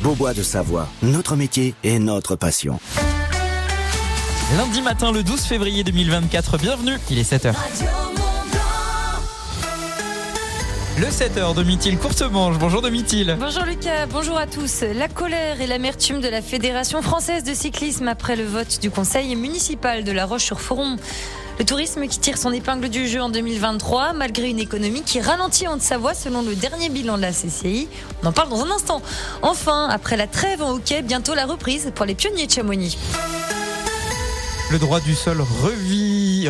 Beaubois 0.00 0.32
de 0.32 0.42
Savoie, 0.42 0.88
notre 1.02 1.36
métier 1.36 1.74
et 1.84 1.98
notre 1.98 2.36
passion. 2.36 2.80
Lundi 4.56 4.80
matin, 4.80 5.12
le 5.12 5.22
12 5.22 5.42
février 5.42 5.84
2024, 5.84 6.56
bienvenue, 6.56 6.96
il 7.10 7.18
est 7.18 7.30
7h. 7.30 7.54
Le 10.98 11.06
7h, 11.06 11.54
Domitil 11.54 11.98
Courtemanche. 11.98 12.58
Bonjour 12.58 12.80
Domitil. 12.80 13.36
Bonjour 13.38 13.64
Lucas, 13.64 14.06
bonjour 14.06 14.38
à 14.38 14.46
tous. 14.46 14.84
La 14.94 15.08
colère 15.08 15.60
et 15.60 15.66
l'amertume 15.66 16.20
de 16.20 16.28
la 16.28 16.40
Fédération 16.40 17.02
française 17.02 17.44
de 17.44 17.52
cyclisme 17.52 18.08
après 18.08 18.36
le 18.36 18.44
vote 18.44 18.78
du 18.80 18.90
conseil 18.90 19.34
municipal 19.36 20.04
de 20.04 20.12
La 20.12 20.24
Roche-sur-Foron. 20.24 20.96
Le 21.62 21.66
tourisme 21.66 22.08
qui 22.08 22.18
tire 22.18 22.38
son 22.38 22.50
épingle 22.52 22.88
du 22.88 23.06
jeu 23.06 23.22
en 23.22 23.28
2023, 23.28 24.14
malgré 24.14 24.50
une 24.50 24.58
économie 24.58 25.02
qui 25.02 25.20
ralentit 25.20 25.68
en 25.68 25.74
Haute-Savoie 25.74 26.12
selon 26.12 26.42
le 26.42 26.56
dernier 26.56 26.88
bilan 26.88 27.16
de 27.16 27.22
la 27.22 27.30
CCI. 27.30 27.86
On 28.20 28.26
en 28.26 28.32
parle 28.32 28.48
dans 28.48 28.64
un 28.64 28.70
instant. 28.72 29.00
Enfin, 29.42 29.86
après 29.88 30.16
la 30.16 30.26
trêve 30.26 30.60
en 30.60 30.72
hockey, 30.72 31.02
bientôt 31.02 31.36
la 31.36 31.46
reprise 31.46 31.92
pour 31.94 32.04
les 32.04 32.16
pionniers 32.16 32.48
de 32.48 32.50
Chamonix. 32.50 32.98
Le 34.72 34.78
droit 34.78 35.00
du 35.00 35.14
sol 35.14 35.38
revi... 35.42 36.48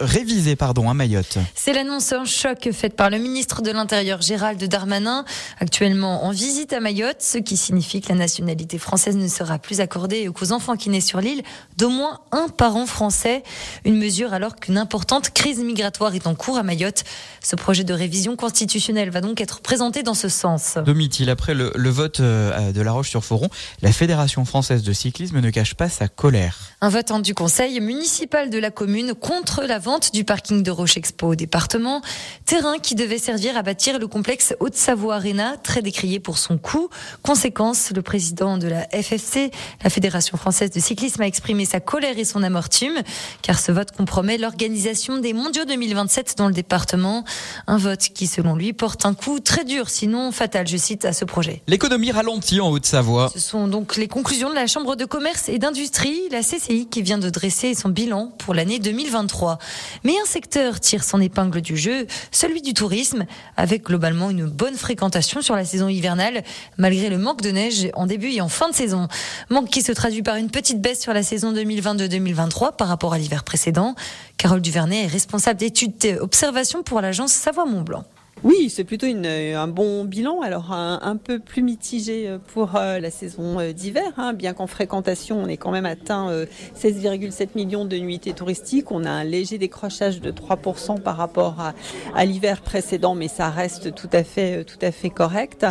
révisé 0.00 0.56
pardon, 0.56 0.90
à 0.90 0.94
Mayotte. 0.94 1.38
C'est 1.54 1.72
l'annonce 1.72 2.12
en 2.12 2.24
choc 2.24 2.68
faite 2.72 2.96
par 2.96 3.08
le 3.08 3.18
ministre 3.18 3.62
de 3.62 3.70
l'Intérieur 3.70 4.20
Gérald 4.20 4.60
Darmanin, 4.64 5.24
actuellement 5.60 6.24
en 6.24 6.32
visite 6.32 6.72
à 6.72 6.80
Mayotte, 6.80 7.20
ce 7.22 7.38
qui 7.38 7.56
signifie 7.56 8.00
que 8.00 8.08
la 8.08 8.16
nationalité 8.16 8.78
française 8.78 9.14
ne 9.14 9.28
sera 9.28 9.60
plus 9.60 9.78
accordée 9.78 10.28
qu'aux 10.34 10.50
enfants 10.50 10.74
qui 10.74 10.90
naissent 10.90 11.06
sur 11.06 11.20
l'île 11.20 11.44
d'au 11.76 11.88
moins 11.88 12.18
un 12.32 12.48
parent 12.48 12.84
français. 12.84 13.44
Une 13.84 13.96
mesure 13.96 14.32
alors 14.34 14.56
qu'une 14.56 14.76
importante 14.76 15.30
crise 15.30 15.60
migratoire 15.60 16.16
est 16.16 16.26
en 16.26 16.34
cours 16.34 16.58
à 16.58 16.64
Mayotte. 16.64 17.04
Ce 17.44 17.54
projet 17.54 17.84
de 17.84 17.94
révision 17.94 18.34
constitutionnelle 18.34 19.10
va 19.10 19.20
donc 19.20 19.40
être 19.40 19.60
présenté 19.60 20.02
dans 20.02 20.14
ce 20.14 20.28
sens. 20.28 20.78
Domitil, 20.84 21.30
après 21.30 21.54
le, 21.54 21.70
le 21.76 21.90
vote 21.90 22.18
euh, 22.18 22.72
de 22.72 22.80
La 22.80 22.90
Roche-sur-Foron, 22.90 23.50
la 23.82 23.92
Fédération 23.92 24.44
française 24.44 24.82
de 24.82 24.92
cyclisme 24.92 25.38
ne 25.38 25.50
cache 25.50 25.74
pas 25.74 25.88
sa 25.88 26.08
colère. 26.08 26.58
Un 26.80 26.88
vote 26.88 27.12
du 27.22 27.34
conseil 27.34 27.51
municipal 27.80 28.50
de 28.50 28.58
la 28.58 28.70
commune 28.70 29.14
contre 29.14 29.62
la 29.62 29.78
vente 29.78 30.12
du 30.12 30.24
parking 30.24 30.62
de 30.62 30.70
Roche 30.70 30.96
Expo 30.96 31.28
au 31.28 31.34
département, 31.34 32.00
terrain 32.46 32.78
qui 32.78 32.94
devait 32.94 33.18
servir 33.18 33.56
à 33.56 33.62
bâtir 33.62 33.98
le 33.98 34.06
complexe 34.06 34.54
Haute-Savoie 34.60 35.16
Arena, 35.16 35.56
très 35.58 35.82
décrié 35.82 36.18
pour 36.18 36.38
son 36.38 36.56
coût. 36.56 36.88
Conséquence, 37.22 37.90
le 37.94 38.02
président 38.02 38.56
de 38.56 38.68
la 38.68 38.88
FFC, 38.90 39.50
la 39.84 39.90
Fédération 39.90 40.38
française 40.38 40.70
de 40.70 40.80
cyclisme, 40.80 41.22
a 41.22 41.26
exprimé 41.26 41.64
sa 41.64 41.80
colère 41.80 42.18
et 42.18 42.24
son 42.24 42.42
amortume, 42.42 43.02
car 43.42 43.58
ce 43.58 43.70
vote 43.70 43.92
compromet 43.92 44.38
l'organisation 44.38 45.18
des 45.18 45.32
mondiaux 45.32 45.64
2027 45.64 46.34
dans 46.38 46.48
le 46.48 46.54
département. 46.54 47.24
Un 47.66 47.76
vote 47.76 48.08
qui, 48.14 48.26
selon 48.26 48.56
lui, 48.56 48.72
porte 48.72 49.04
un 49.04 49.14
coup 49.14 49.40
très 49.40 49.64
dur, 49.64 49.90
sinon 49.90 50.32
fatal, 50.32 50.66
je 50.66 50.76
cite, 50.76 51.04
à 51.04 51.12
ce 51.12 51.24
projet. 51.24 51.62
L'économie 51.66 52.12
ralentit 52.12 52.60
en 52.60 52.70
Haute-Savoie. 52.70 53.30
Ce 53.32 53.40
sont 53.40 53.68
donc 53.68 53.96
les 53.96 54.08
conclusions 54.08 54.48
de 54.48 54.54
la 54.54 54.66
Chambre 54.66 54.96
de 54.96 55.04
commerce 55.04 55.48
et 55.48 55.58
d'industrie, 55.58 56.20
la 56.30 56.40
CCI 56.40 56.88
qui 56.90 57.02
vient 57.02 57.18
de 57.18 57.28
dresser 57.42 57.74
son 57.74 57.88
bilan 57.88 58.32
pour 58.38 58.54
l'année 58.54 58.78
2023. 58.78 59.58
Mais 60.04 60.12
un 60.12 60.24
secteur 60.26 60.78
tire 60.78 61.02
son 61.02 61.20
épingle 61.20 61.60
du 61.60 61.76
jeu, 61.76 62.06
celui 62.30 62.62
du 62.62 62.72
tourisme, 62.72 63.26
avec 63.56 63.82
globalement 63.82 64.30
une 64.30 64.46
bonne 64.46 64.76
fréquentation 64.76 65.42
sur 65.42 65.56
la 65.56 65.64
saison 65.64 65.88
hivernale, 65.88 66.44
malgré 66.78 67.10
le 67.10 67.18
manque 67.18 67.42
de 67.42 67.50
neige 67.50 67.90
en 67.94 68.06
début 68.06 68.30
et 68.30 68.40
en 68.40 68.48
fin 68.48 68.68
de 68.70 68.74
saison. 68.76 69.08
Manque 69.50 69.70
qui 69.70 69.82
se 69.82 69.90
traduit 69.90 70.22
par 70.22 70.36
une 70.36 70.50
petite 70.50 70.80
baisse 70.80 71.00
sur 71.00 71.12
la 71.12 71.24
saison 71.24 71.52
2022-2023 71.52 72.76
par 72.76 72.86
rapport 72.86 73.12
à 73.12 73.18
l'hiver 73.18 73.42
précédent. 73.42 73.96
Carole 74.36 74.60
Duvernay 74.60 75.02
est 75.02 75.08
responsable 75.08 75.58
d'études 75.58 76.04
et 76.04 76.20
observations 76.20 76.84
pour 76.84 77.00
l'agence 77.00 77.32
Savoie-Mont-Blanc. 77.32 78.04
Oui, 78.44 78.70
c'est 78.70 78.82
plutôt 78.82 79.06
une, 79.06 79.24
un 79.24 79.68
bon 79.68 80.04
bilan. 80.04 80.40
Alors 80.40 80.72
un, 80.72 81.16
peu 81.16 81.38
plus 81.38 81.62
mitigé 81.62 82.36
pour 82.48 82.74
euh, 82.74 82.98
la 82.98 83.10
saison 83.10 83.60
euh, 83.60 83.72
d'hiver, 83.72 84.12
hein, 84.16 84.32
bien 84.32 84.52
qu'en 84.52 84.66
fréquentation, 84.66 85.40
on 85.40 85.46
est 85.46 85.56
quand 85.56 85.70
même 85.70 85.86
atteint 85.86 86.28
16,7 86.76 87.42
euh, 87.42 87.46
millions 87.54 87.84
de 87.84 87.96
nuitées 87.98 88.32
touristiques. 88.32 88.90
On 88.90 89.04
a 89.04 89.10
un 89.10 89.22
léger 89.22 89.58
décrochage 89.58 90.20
de 90.20 90.32
3% 90.32 91.00
par 91.00 91.16
rapport 91.16 91.60
à, 91.60 91.74
à 92.16 92.24
l'hiver 92.24 92.62
précédent, 92.62 93.14
mais 93.14 93.28
ça 93.28 93.48
reste 93.48 93.94
tout 93.94 94.10
à 94.12 94.24
fait, 94.24 94.64
tout 94.64 94.78
à 94.82 94.90
fait 94.90 95.10
correct. 95.10 95.64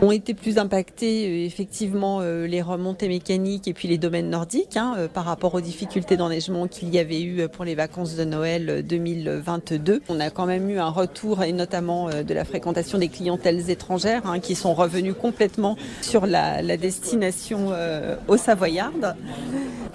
Ont 0.00 0.10
été 0.10 0.32
plus 0.32 0.56
impactés 0.56 1.44
effectivement 1.44 2.20
les 2.20 2.62
remontées 2.62 3.08
mécaniques 3.08 3.68
et 3.68 3.74
puis 3.74 3.88
les 3.88 3.98
domaines 3.98 4.30
nordiques 4.30 4.76
hein, 4.76 5.08
par 5.12 5.24
rapport 5.24 5.54
aux 5.54 5.60
difficultés 5.60 6.16
d'enneigement 6.16 6.68
qu'il 6.68 6.94
y 6.94 6.98
avait 6.98 7.22
eu 7.22 7.48
pour 7.48 7.64
les 7.64 7.74
vacances 7.74 8.16
de 8.16 8.24
Noël 8.24 8.84
2022. 8.86 10.02
On 10.08 10.20
a 10.20 10.30
quand 10.30 10.46
même 10.46 10.70
eu 10.70 10.78
un 10.78 10.90
retour 10.90 11.42
et 11.42 11.52
notamment 11.52 12.08
de 12.22 12.34
la 12.34 12.44
fréquentation 12.44 12.98
des 12.98 13.08
clientèles 13.08 13.70
étrangères 13.70 14.22
hein, 14.26 14.40
qui 14.40 14.54
sont 14.54 14.74
revenues 14.74 15.14
complètement 15.14 15.76
sur 16.02 16.26
la, 16.26 16.62
destination 16.76 17.68
euh, 17.72 18.16
au 18.28 18.36
Savoyarde. 18.36 19.16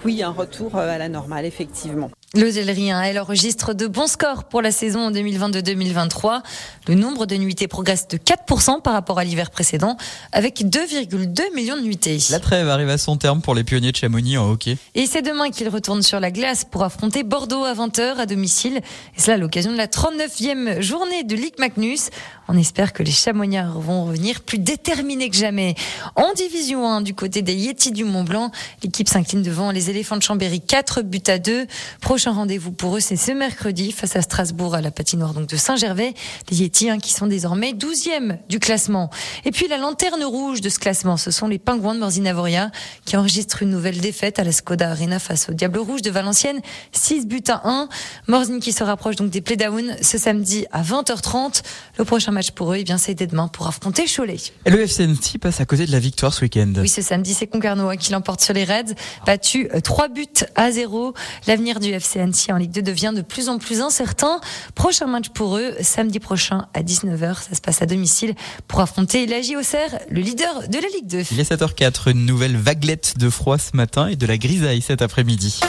Oui, 0.04 0.22
un 0.22 0.30
retour 0.30 0.76
à 0.76 0.98
la 0.98 1.08
normale, 1.08 1.44
effectivement. 1.44 2.10
L'hôtellerie, 2.36 2.90
elle 2.90 3.18
enregistre 3.18 3.74
de 3.74 3.88
bons 3.88 4.06
scores 4.06 4.44
pour 4.44 4.62
la 4.62 4.70
saison 4.70 5.10
2022-2023. 5.10 6.42
Le 6.86 6.94
nombre 6.94 7.26
de 7.26 7.34
nuitées 7.34 7.66
progresse 7.66 8.06
de 8.06 8.18
4% 8.18 8.82
par 8.82 8.92
rapport 8.92 9.18
à 9.18 9.24
l'hiver 9.24 9.50
précédent, 9.50 9.96
avec 10.30 10.60
2,2 10.60 11.52
millions 11.56 11.76
de 11.76 11.82
nuitées. 11.82 12.18
La 12.30 12.38
trêve 12.38 12.68
arrive 12.68 12.88
à 12.88 12.98
son 12.98 13.16
terme 13.16 13.40
pour 13.40 13.56
les 13.56 13.64
pionniers 13.64 13.90
de 13.90 13.96
Chamonix 13.96 14.38
en 14.38 14.48
hockey. 14.48 14.76
Et 14.94 15.06
c'est 15.06 15.22
demain 15.22 15.50
qu'ils 15.50 15.68
retournent 15.68 16.04
sur 16.04 16.20
la 16.20 16.30
glace 16.30 16.64
pour 16.64 16.84
affronter 16.84 17.24
Bordeaux 17.24 17.64
à 17.64 17.74
20h 17.74 18.18
à 18.18 18.26
domicile. 18.26 18.76
Et 19.16 19.20
cela 19.20 19.34
à 19.34 19.38
l'occasion 19.38 19.72
de 19.72 19.76
la 19.76 19.88
39e 19.88 20.80
journée 20.80 21.24
de 21.24 21.34
Ligue 21.34 21.58
Magnus. 21.58 22.10
On 22.52 22.56
espère 22.56 22.92
que 22.92 23.04
les 23.04 23.12
Chamonniards 23.12 23.78
vont 23.78 24.06
revenir 24.06 24.40
plus 24.40 24.58
déterminés 24.58 25.30
que 25.30 25.36
jamais. 25.36 25.76
En 26.16 26.32
division 26.32 26.84
1, 26.84 27.00
du 27.00 27.14
côté 27.14 27.42
des 27.42 27.54
Yétis 27.54 27.92
du 27.92 28.02
Mont 28.02 28.24
Blanc, 28.24 28.50
l'équipe 28.82 29.08
s'incline 29.08 29.44
devant 29.44 29.70
les 29.70 29.88
éléphants 29.88 30.16
de 30.16 30.22
Chambéry 30.22 30.60
4 30.60 31.02
buts 31.02 31.22
à 31.28 31.38
2. 31.38 31.68
Prochain 32.00 32.32
rendez-vous 32.32 32.72
pour 32.72 32.96
eux, 32.96 33.00
c'est 33.00 33.14
ce 33.14 33.30
mercredi 33.30 33.92
face 33.92 34.16
à 34.16 34.22
Strasbourg 34.22 34.74
à 34.74 34.80
la 34.80 34.90
patinoire 34.90 35.32
donc 35.32 35.46
de 35.46 35.56
Saint-Gervais. 35.56 36.12
Les 36.50 36.62
Yétis 36.62 36.90
hein, 36.90 36.98
qui 36.98 37.12
sont 37.12 37.28
désormais 37.28 37.70
12e 37.70 38.38
du 38.48 38.58
classement. 38.58 39.10
Et 39.44 39.52
puis 39.52 39.68
la 39.68 39.76
lanterne 39.76 40.24
rouge 40.24 40.60
de 40.60 40.70
ce 40.70 40.80
classement, 40.80 41.16
ce 41.16 41.30
sont 41.30 41.46
les 41.46 41.60
Pingouins 41.60 41.94
de 41.94 42.00
Morzine-Avoria 42.00 42.72
qui 43.04 43.16
enregistrent 43.16 43.62
une 43.62 43.70
nouvelle 43.70 44.00
défaite 44.00 44.40
à 44.40 44.42
la 44.42 44.50
Skoda 44.50 44.90
Arena 44.90 45.20
face 45.20 45.48
au 45.50 45.52
Diable 45.52 45.78
Rouge 45.78 46.02
de 46.02 46.10
Valenciennes. 46.10 46.62
6 46.90 47.28
buts 47.28 47.44
à 47.46 47.60
1. 47.68 47.88
Morzine 48.26 48.58
qui 48.58 48.72
se 48.72 48.82
rapproche 48.82 49.14
donc 49.14 49.30
des 49.30 49.40
playdowns 49.40 49.94
ce 50.02 50.18
samedi 50.18 50.66
à 50.72 50.82
20h30. 50.82 51.62
Le 51.96 52.04
prochain 52.04 52.32
match 52.32 52.39
pour 52.54 52.72
eux, 52.72 52.76
eh 52.78 52.84
bien, 52.84 52.98
c'est 52.98 53.14
dès 53.14 53.26
demain 53.26 53.48
pour 53.48 53.66
affronter 53.66 54.04
Cholet. 54.06 54.36
Et 54.64 54.70
le 54.70 54.80
FC 54.80 55.06
Nancy 55.06 55.38
passe 55.38 55.60
à 55.60 55.66
côté 55.66 55.86
de 55.86 55.92
la 55.92 55.98
victoire 55.98 56.32
ce 56.32 56.42
week-end. 56.42 56.72
Oui, 56.78 56.88
ce 56.88 57.02
samedi, 57.02 57.34
c'est 57.34 57.46
Concarneau 57.46 57.90
qui 57.98 58.12
l'emporte 58.12 58.40
sur 58.40 58.54
les 58.54 58.64
Reds, 58.64 58.94
battu 59.26 59.68
3 59.84 60.08
buts 60.08 60.26
à 60.54 60.70
0. 60.70 61.14
L'avenir 61.46 61.80
du 61.80 61.90
FC 61.90 62.20
en 62.50 62.56
Ligue 62.56 62.72
2 62.72 62.82
devient 62.82 63.12
de 63.14 63.22
plus 63.22 63.48
en 63.48 63.58
plus 63.58 63.80
incertain. 63.80 64.40
Prochain 64.74 65.06
match 65.06 65.28
pour 65.30 65.56
eux, 65.56 65.74
samedi 65.80 66.20
prochain 66.20 66.66
à 66.74 66.82
19h. 66.82 67.48
Ça 67.48 67.54
se 67.54 67.60
passe 67.60 67.82
à 67.82 67.86
domicile 67.86 68.34
pour 68.68 68.80
affronter 68.80 69.26
la 69.26 69.42
JOCR, 69.42 69.98
le 70.10 70.20
leader 70.20 70.68
de 70.68 70.78
la 70.78 70.88
Ligue 70.94 71.06
2. 71.06 71.24
Il 71.32 71.40
est 71.40 71.50
7h04, 71.50 72.10
une 72.10 72.26
nouvelle 72.26 72.56
vaguelette 72.56 73.18
de 73.18 73.28
froid 73.28 73.58
ce 73.58 73.76
matin 73.76 74.06
et 74.06 74.16
de 74.16 74.26
la 74.26 74.38
grisaille 74.38 74.82
cet 74.82 75.02
après-midi. 75.02 75.60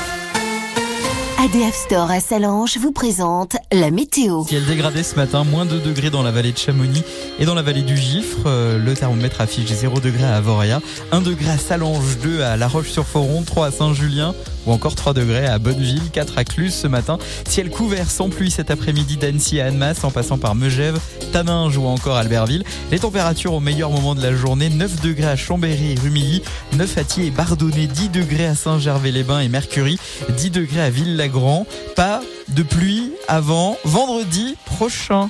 ADF 1.44 1.74
Store 1.74 2.12
à 2.12 2.20
Salange 2.20 2.78
vous 2.78 2.92
présente 2.92 3.58
la 3.72 3.90
météo. 3.90 4.44
Ciel 4.44 4.64
dégradé 4.64 5.02
ce 5.02 5.16
matin, 5.16 5.44
moins 5.44 5.66
2 5.66 5.80
degrés 5.80 6.12
dans 6.12 6.22
la 6.22 6.30
vallée 6.30 6.52
de 6.52 6.58
Chamonix 6.60 7.04
et 7.40 7.46
dans 7.46 7.56
la 7.56 7.64
vallée 7.64 7.82
du 7.82 7.98
Gifre. 7.98 8.46
Euh, 8.46 8.78
le 8.78 8.94
thermomètre 8.94 9.42
affiche 9.42 9.72
0 9.72 10.02
degrés 10.02 10.24
à 10.24 10.36
Avoria, 10.36 10.82
1 11.12 11.22
degré 11.22 11.50
à 11.50 11.58
Salange, 11.58 12.20
2 12.22 12.44
à 12.44 12.58
La 12.58 12.68
Roche-sur-Foron, 12.68 13.42
3 13.42 13.66
à 13.66 13.72
Saint-Julien 13.72 14.36
ou 14.66 14.72
encore 14.72 14.96
3 14.96 15.14
degrés 15.14 15.46
à 15.46 15.60
Bonneville, 15.60 16.04
4 16.12 16.38
à 16.38 16.44
Cluse 16.44 16.74
ce 16.74 16.88
matin. 16.88 17.18
Ciel 17.48 17.70
couvert 17.70 18.10
sans 18.10 18.30
pluie 18.30 18.52
cet 18.52 18.72
après-midi 18.72 19.18
d'Annecy 19.18 19.60
à 19.60 19.68
Annemasse 19.68 20.04
en 20.04 20.12
passant 20.12 20.38
par 20.38 20.56
Megève, 20.56 21.00
Taminges 21.32 21.78
ou 21.78 21.86
encore 21.86 22.18
Albertville. 22.18 22.64
Les 22.92 23.00
températures 23.00 23.54
au 23.54 23.60
meilleur 23.60 23.90
moment 23.90 24.16
de 24.16 24.22
la 24.22 24.34
journée, 24.34 24.70
9 24.70 25.02
degrés 25.02 25.28
à 25.28 25.36
Chambéry 25.36 25.94
et 25.94 26.00
Rumilly, 26.00 26.44
9 26.74 26.98
à 26.98 27.04
Thiers 27.04 27.28
et 27.28 27.32
Bardonnay, 27.32 27.88
10 27.88 28.10
degrés 28.10 28.46
à 28.46 28.56
Saint-Gervais-les-Bains 28.56 29.42
et 29.42 29.50
Mercury, 29.50 29.98
10 30.38 30.52
degrés 30.52 30.82
à 30.82 30.90
Ville-la-Grand. 30.90 31.66
Pas 31.96 32.22
de 32.50 32.64
pluie 32.64 33.12
avant 33.28 33.78
vendredi 33.86 34.56
prochain. 34.66 35.30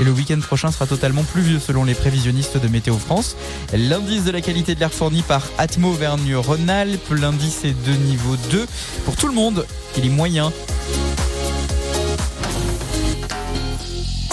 Et 0.00 0.04
le 0.04 0.10
week-end 0.10 0.40
prochain 0.40 0.70
sera 0.70 0.86
totalement 0.86 1.22
pluvieux 1.22 1.58
selon 1.58 1.84
les 1.84 1.94
prévisionnistes 1.94 2.56
de 2.58 2.68
Météo 2.68 2.96
France. 2.96 3.36
L'indice 3.72 4.24
de 4.24 4.30
la 4.30 4.40
qualité 4.40 4.74
de 4.74 4.80
l'air 4.80 4.92
fourni 4.92 5.22
par 5.22 5.42
Atmo 5.58 5.90
Auvergne-Rhône-Alpes, 5.90 7.10
l'indice 7.10 7.64
est 7.64 7.76
de 7.86 7.92
niveau 7.92 8.36
2. 8.50 8.66
Pour 9.04 9.16
tout 9.16 9.28
le 9.28 9.34
monde, 9.34 9.66
il 9.96 10.06
est 10.06 10.10
moyen. 10.10 10.52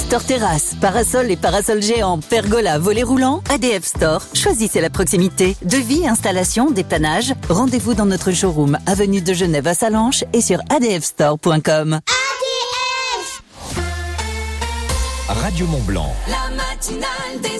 Store 0.10 0.24
Terrasse, 0.24 0.76
parasol 0.82 1.30
et 1.30 1.36
parasol 1.36 1.84
géant, 1.84 2.18
pergola, 2.18 2.80
volet 2.80 3.04
roulant, 3.04 3.44
ADF 3.52 3.86
Store. 3.86 4.24
Choisissez 4.34 4.82
la 4.82 4.90
proximité. 4.90 5.56
Devis, 5.64 6.08
installation, 6.08 6.72
dépannage. 6.72 7.36
Rendez-vous 7.48 7.94
dans 7.94 8.08
notre 8.08 8.32
showroom, 8.32 8.80
avenue 8.88 9.22
de 9.22 9.34
Genève 9.34 9.68
à 9.68 9.76
Salanches 9.76 10.24
et 10.34 10.42
sur 10.42 10.62
adfstore.com. 10.72 12.00
Radio 15.30 15.68
Mont 15.68 15.84
Blanc. 15.84 16.16
La 16.28 16.56
matinale 16.56 17.40
des 17.44 17.60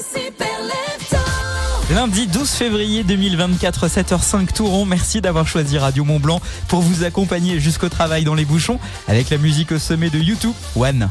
Lundi 1.94 2.26
12 2.26 2.50
février 2.50 3.04
2024, 3.04 3.88
7h05 3.88 4.54
Touron. 4.54 4.86
Merci 4.86 5.22
d'avoir 5.22 5.48
choisi 5.48 5.78
Radio 5.78 6.04
Mont 6.04 6.20
Blanc 6.20 6.42
pour 6.68 6.82
vous 6.82 7.04
accompagner 7.04 7.60
jusqu'au 7.60 7.90
travail 7.90 8.24
dans 8.24 8.34
les 8.34 8.46
bouchons 8.46 8.80
avec 9.08 9.30
la 9.30 9.38
musique 9.38 9.72
au 9.72 9.78
sommet 9.78 10.10
de 10.10 10.18
YouTube, 10.18 10.54
One. 10.76 11.10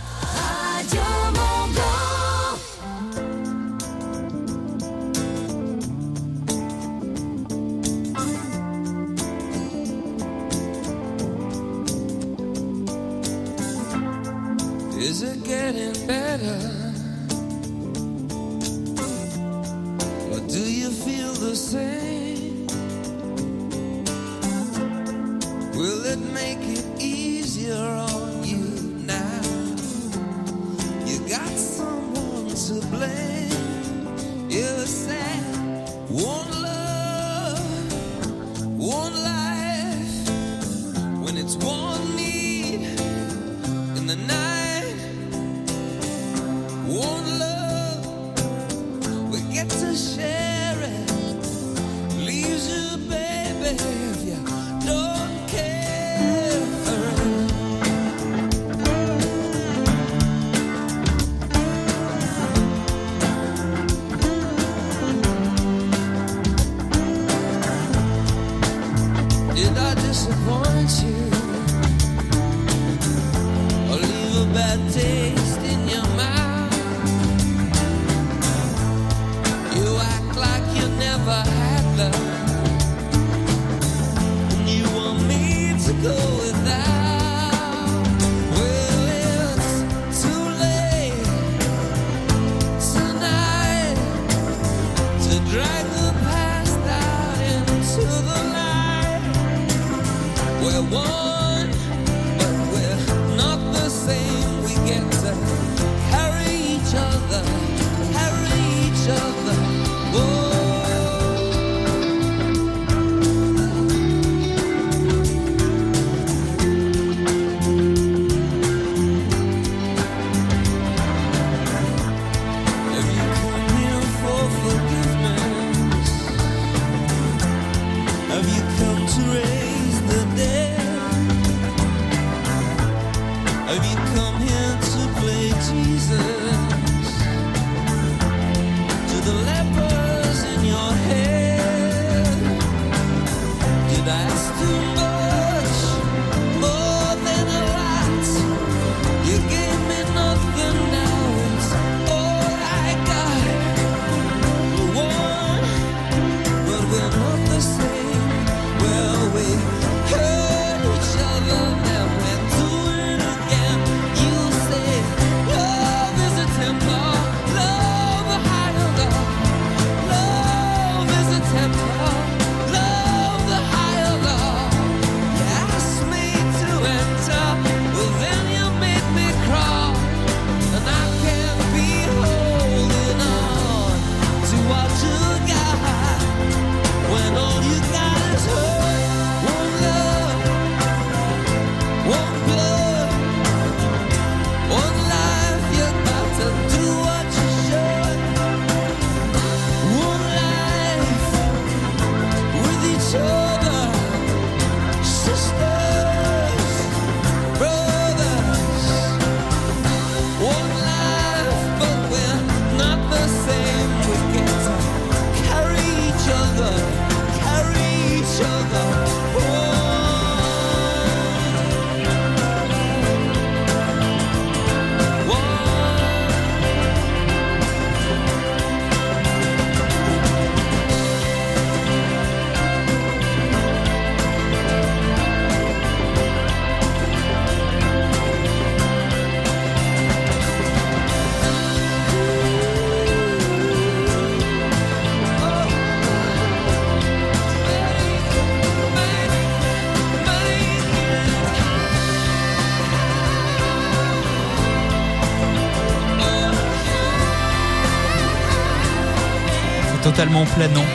totalement 260.10 260.46
planant. 260.46 260.86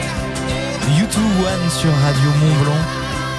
U2 0.97 1.17
One 1.17 1.69
sur 1.69 1.91
Radio 2.03 2.29
Mont 2.41 2.63
Blanc. 2.63 2.77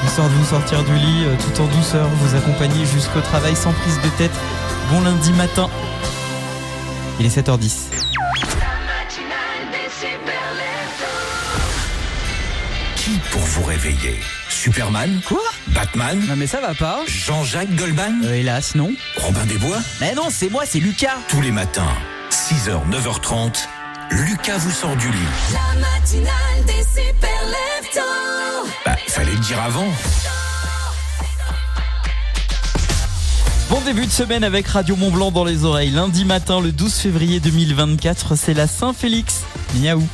Histoire 0.07 0.29
de 0.29 0.35
vous 0.35 0.45
sortir 0.45 0.85
du 0.85 0.95
lit 0.95 1.25
euh, 1.25 1.35
tout 1.35 1.61
en 1.61 1.67
douceur, 1.67 2.07
vous 2.21 2.37
accompagner 2.37 2.85
jusqu'au 2.87 3.21
travail 3.21 3.57
sans 3.57 3.73
prise 3.73 4.01
de 4.01 4.09
tête. 4.17 4.31
Bon 4.93 5.01
lundi 5.01 5.33
matin. 5.33 5.69
Il 7.19 7.27
est 7.27 7.37
7h10. 7.37 7.91
Qui 12.95 13.11
pour 13.33 13.43
vous 13.43 13.65
réveiller? 13.65 14.21
Superman? 14.49 15.21
Quoi? 15.27 15.43
Batman? 15.69 16.25
Non 16.29 16.37
mais 16.37 16.47
ça 16.47 16.61
va 16.61 16.75
pas. 16.75 17.01
Jean-Jacques 17.09 17.75
Goldman? 17.75 18.23
Euh, 18.25 18.35
hélas, 18.35 18.77
non. 18.77 18.93
Robin 19.17 19.45
Desbois? 19.47 19.79
Mais 20.01 20.15
non, 20.15 20.29
c'est 20.31 20.51
moi, 20.51 20.63
c'est 20.67 20.79
Lucas. 20.79 21.19
Tous 21.27 21.41
les 21.41 21.51
matins, 21.51 21.97
6h, 22.31 22.89
9h30. 22.91 23.67
Lucas 24.11 24.59
vous 24.59 24.71
sort 24.71 24.97
du 24.97 25.11
lit. 25.11 25.19
La 25.53 25.81
matinale 25.81 26.65
des 26.67 26.83
super. 26.83 27.31
Bah, 28.85 28.97
fallait 29.09 29.33
le 29.33 29.39
dire 29.39 29.61
avant. 29.61 29.87
Bon 33.71 33.81
début 33.81 34.07
de 34.07 34.11
semaine 34.11 34.45
avec 34.45 34.67
Radio 34.69 34.97
Mont 34.97 35.11
Blanc 35.11 35.31
dans 35.31 35.45
les 35.45 35.65
oreilles. 35.65 35.91
Lundi 35.91 36.25
matin, 36.25 36.61
le 36.61 36.73
12 36.73 36.95
février 36.95 37.41
2024, 37.41 38.37
c'est 38.37 38.55
la 38.55 38.67
Saint-Félix. 38.67 39.43
Miaou. 39.77 40.07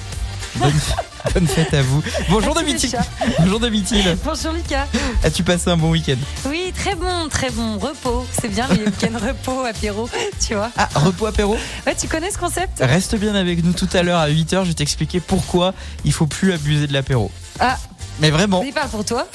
Bonne, 0.57 0.73
bonne 1.35 1.47
fête 1.47 1.75
à 1.75 1.83
vous. 1.83 2.03
Bonjour 2.29 2.55
Domitil. 2.55 2.97
Bonjour 3.39 3.61
Domitil. 3.61 4.17
Bonjour 4.25 4.53
Lucas. 4.53 4.87
As-tu 5.25 5.43
passé 5.43 5.71
un 5.71 5.77
bon 5.77 5.91
week-end? 5.91 6.17
Oui, 6.47 6.73
très 6.77 6.95
bon, 6.95 7.29
très 7.29 7.51
bon. 7.51 7.79
Repos. 7.79 8.27
C'est 8.41 8.49
bien 8.49 8.67
les 8.69 8.85
week-ends 8.85 9.19
repos, 9.27 9.65
apéro, 9.65 10.09
tu 10.47 10.55
vois. 10.55 10.71
Ah, 10.77 10.89
repos 10.95 11.27
apéro? 11.27 11.57
Ouais, 11.87 11.95
tu 11.95 12.09
connais 12.09 12.31
ce 12.31 12.39
concept? 12.39 12.79
Reste 12.81 13.17
bien 13.17 13.35
avec 13.35 13.65
nous 13.65 13.73
tout 13.73 13.89
à 13.93 14.03
l'heure 14.03 14.21
à 14.21 14.29
8h, 14.29 14.63
je 14.63 14.69
vais 14.69 14.75
t'expliquer 14.75 15.21
pourquoi 15.21 15.75
il 16.05 16.13
faut 16.13 16.27
plus 16.27 16.53
abuser 16.53 16.87
de 16.87 16.93
l'apéro. 16.93 17.31
Ah, 17.59 17.77
Mais 18.21 18.31
vraiment, 18.31 18.63
il 18.63 18.73
parle 18.73 18.89
pour 18.91 19.05
toi. 19.05 19.27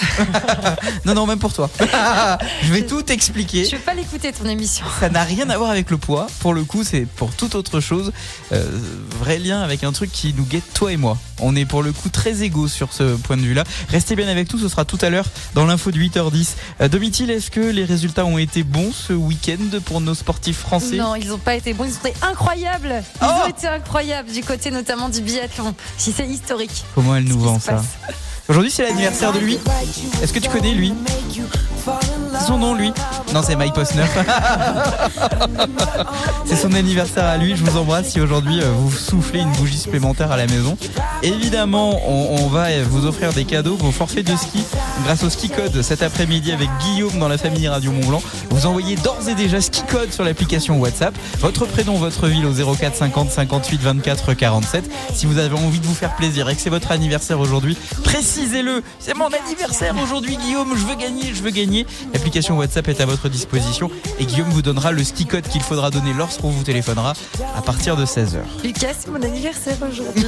non 1.05 1.13
non, 1.13 1.25
même 1.25 1.39
pour 1.39 1.53
toi. 1.53 1.69
je 2.63 2.71
vais 2.73 2.85
tout 2.85 2.99
Je 2.99 3.03
t'expliquer. 3.03 3.63
vais 3.63 3.77
pas 3.77 3.93
l'écouter 3.93 4.31
ton 4.31 4.45
émission. 4.45 4.85
Ça 4.99 5.09
n'a 5.09 5.23
rien 5.23 5.49
à 5.49 5.57
voir 5.57 5.69
avec 5.71 5.89
le 5.89 5.97
poids. 5.97 6.27
Pour 6.39 6.53
le 6.53 6.63
coup, 6.63 6.83
c'est 6.83 7.05
pour 7.05 7.33
toute 7.33 7.55
autre 7.55 7.79
chose. 7.79 8.11
Euh, 8.51 8.63
vrai 9.19 9.39
lien 9.39 9.61
avec 9.61 9.83
un 9.83 9.91
truc 9.91 10.11
qui 10.11 10.33
nous 10.37 10.45
guette 10.45 10.71
toi 10.73 10.91
et 10.91 10.97
moi. 10.97 11.17
On 11.41 11.55
est 11.55 11.65
pour 11.65 11.83
le 11.83 11.91
coup 11.91 12.09
très 12.09 12.43
égaux 12.43 12.67
sur 12.67 12.93
ce 12.93 13.15
point 13.15 13.37
de 13.37 13.41
vue-là. 13.41 13.63
Restez 13.89 14.15
bien 14.15 14.27
avec 14.27 14.51
nous, 14.53 14.59
ce 14.59 14.69
sera 14.69 14.85
tout 14.85 14.99
à 15.01 15.09
l'heure 15.09 15.25
dans 15.53 15.65
l'info 15.65 15.91
de 15.91 15.97
8h10. 15.99 16.49
Euh, 16.81 16.87
Domitil, 16.87 17.29
est-ce 17.31 17.51
que 17.51 17.59
les 17.59 17.83
résultats 17.85 18.25
ont 18.25 18.37
été 18.37 18.63
bons 18.63 18.91
ce 18.93 19.13
week-end 19.13 19.79
pour 19.85 19.99
nos 20.01 20.13
sportifs 20.13 20.59
français? 20.59 20.95
Non, 20.97 21.15
ils 21.15 21.33
ont 21.33 21.37
pas 21.37 21.55
été 21.55 21.73
bons, 21.73 21.85
ils 21.85 21.93
ont 21.93 22.09
été 22.09 22.13
incroyables. 22.21 23.03
Ils 23.21 23.25
Oh 23.27 23.45
ont 23.45 23.47
été 23.49 23.67
incroyables 23.67 24.31
du 24.31 24.43
côté 24.43 24.71
notamment 24.71 25.09
du 25.09 25.21
biathlon. 25.21 25.73
Si 25.97 26.11
c'est 26.11 26.27
historique. 26.27 26.83
Comment 26.93 27.15
elle 27.15 27.23
nous 27.25 27.39
vend 27.39 27.59
ça? 27.59 27.81
Aujourd'hui, 28.47 28.69
c'est 28.69 28.83
l'anniversaire 28.83 29.33
de 29.33 29.39
lui. 29.39 29.57
Est-ce 30.21 30.31
que 30.31 30.39
tu 30.39 30.49
connais 30.49 30.73
lui? 30.73 30.93
Son 32.45 32.59
nom, 32.59 32.75
lui 32.75 32.91
Non, 33.33 33.41
c'est 33.43 33.55
Mike 33.55 33.73
Posner. 33.73 34.03
c'est 36.45 36.55
son 36.55 36.73
anniversaire 36.73 37.25
à 37.25 37.37
lui. 37.37 37.55
Je 37.55 37.63
vous 37.63 37.77
embrasse 37.77 38.09
si 38.09 38.21
aujourd'hui 38.21 38.61
euh, 38.61 38.71
vous 38.77 38.91
soufflez 38.91 39.39
une 39.39 39.51
bougie 39.53 39.79
supplémentaire 39.79 40.31
à 40.31 40.37
la 40.37 40.45
maison. 40.45 40.77
Évidemment, 41.23 41.99
on, 42.07 42.43
on 42.43 42.47
va 42.47 42.65
vous 42.83 43.07
offrir 43.07 43.33
des 43.33 43.45
cadeaux, 43.45 43.75
vos 43.75 43.91
forfaits 43.91 44.27
de 44.27 44.35
ski, 44.35 44.63
grâce 45.05 45.23
au 45.23 45.29
ski 45.29 45.49
code 45.49 45.81
cet 45.81 46.03
après-midi 46.03 46.51
avec 46.51 46.69
Guillaume 46.81 47.17
dans 47.19 47.27
la 47.27 47.37
famille 47.37 47.67
Radio 47.67 47.91
Mont 47.91 48.07
Blanc. 48.07 48.21
Vous 48.51 48.67
envoyez 48.67 48.95
d'ores 48.95 49.27
et 49.27 49.33
déjà 49.33 49.59
ski 49.59 49.81
code 49.89 50.11
sur 50.11 50.23
l'application 50.23 50.79
WhatsApp, 50.79 51.15
votre 51.39 51.65
prénom, 51.65 51.95
votre 51.95 52.27
ville 52.27 52.45
au 52.45 52.53
04 52.53 52.95
50 52.95 53.31
58 53.31 53.81
24 53.81 54.33
47. 54.33 54.89
Si 55.13 55.25
vous 55.25 55.39
avez 55.39 55.55
envie 55.55 55.79
de 55.79 55.85
vous 55.85 55.95
faire 55.95 56.15
plaisir 56.15 56.47
et 56.49 56.55
que 56.55 56.61
c'est 56.61 56.69
votre 56.69 56.91
anniversaire 56.91 57.39
aujourd'hui, 57.39 57.77
précisez-le. 58.03 58.83
C'est 58.99 59.15
mon 59.15 59.27
anniversaire 59.27 59.95
aujourd'hui, 60.01 60.37
Guillaume. 60.37 60.73
Je 60.75 60.85
veux 60.85 60.95
gagner, 60.95 61.33
je 61.33 61.41
veux 61.41 61.51
gagner. 61.51 61.87
L'application 62.35 62.57
WhatsApp 62.57 62.89
est 62.89 62.99
à 62.99 63.05
votre 63.05 63.29
disposition 63.29 63.89
et 64.19 64.25
Guillaume 64.25 64.49
vous 64.49 64.61
donnera 64.61 64.91
le 64.91 65.01
ski 65.05 65.25
code 65.25 65.47
qu'il 65.47 65.61
faudra 65.61 65.89
donner 65.89 66.11
lorsqu'on 66.11 66.49
vous 66.49 66.63
téléphonera 66.63 67.13
à 67.55 67.61
partir 67.61 67.95
de 67.95 68.05
16h. 68.05 68.39
Lucas, 68.61 68.91
c'est 68.99 69.07
mon 69.09 69.23
anniversaire 69.23 69.77
aujourd'hui. 69.89 70.25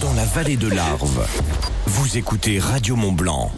Dans 0.00 0.14
la 0.14 0.24
vallée 0.24 0.56
de 0.56 0.66
l'Arve, 0.66 1.28
vous 1.86 2.18
écoutez 2.18 2.58
Radio 2.58 2.96
Mont 2.96 3.12
Blanc. 3.12 3.52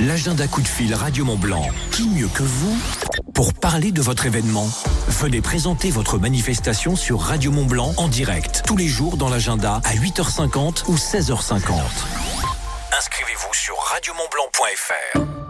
L'agenda 0.00 0.48
coup 0.48 0.60
de 0.60 0.66
fil 0.66 0.92
Radio 0.92 1.24
Mont 1.24 1.38
Blanc. 1.38 1.68
Qui 1.92 2.08
mieux 2.08 2.26
que 2.26 2.42
vous 2.42 2.76
pour 3.32 3.54
parler 3.54 3.92
de 3.92 4.02
votre 4.02 4.26
événement? 4.26 4.68
Venez 5.06 5.40
présenter 5.40 5.92
votre 5.92 6.18
manifestation 6.18 6.96
sur 6.96 7.20
Radio 7.20 7.52
Mont 7.52 7.66
Blanc 7.66 7.94
en 7.96 8.08
direct 8.08 8.64
tous 8.66 8.76
les 8.76 8.88
jours 8.88 9.16
dans 9.16 9.28
l'agenda 9.28 9.80
à 9.84 9.94
8h50 9.94 10.86
ou 10.88 10.96
16h50. 10.96 11.74
Inscrivez-vous 12.96 13.52
sur 13.52 13.76
radiomontblanc.fr. 13.78 15.45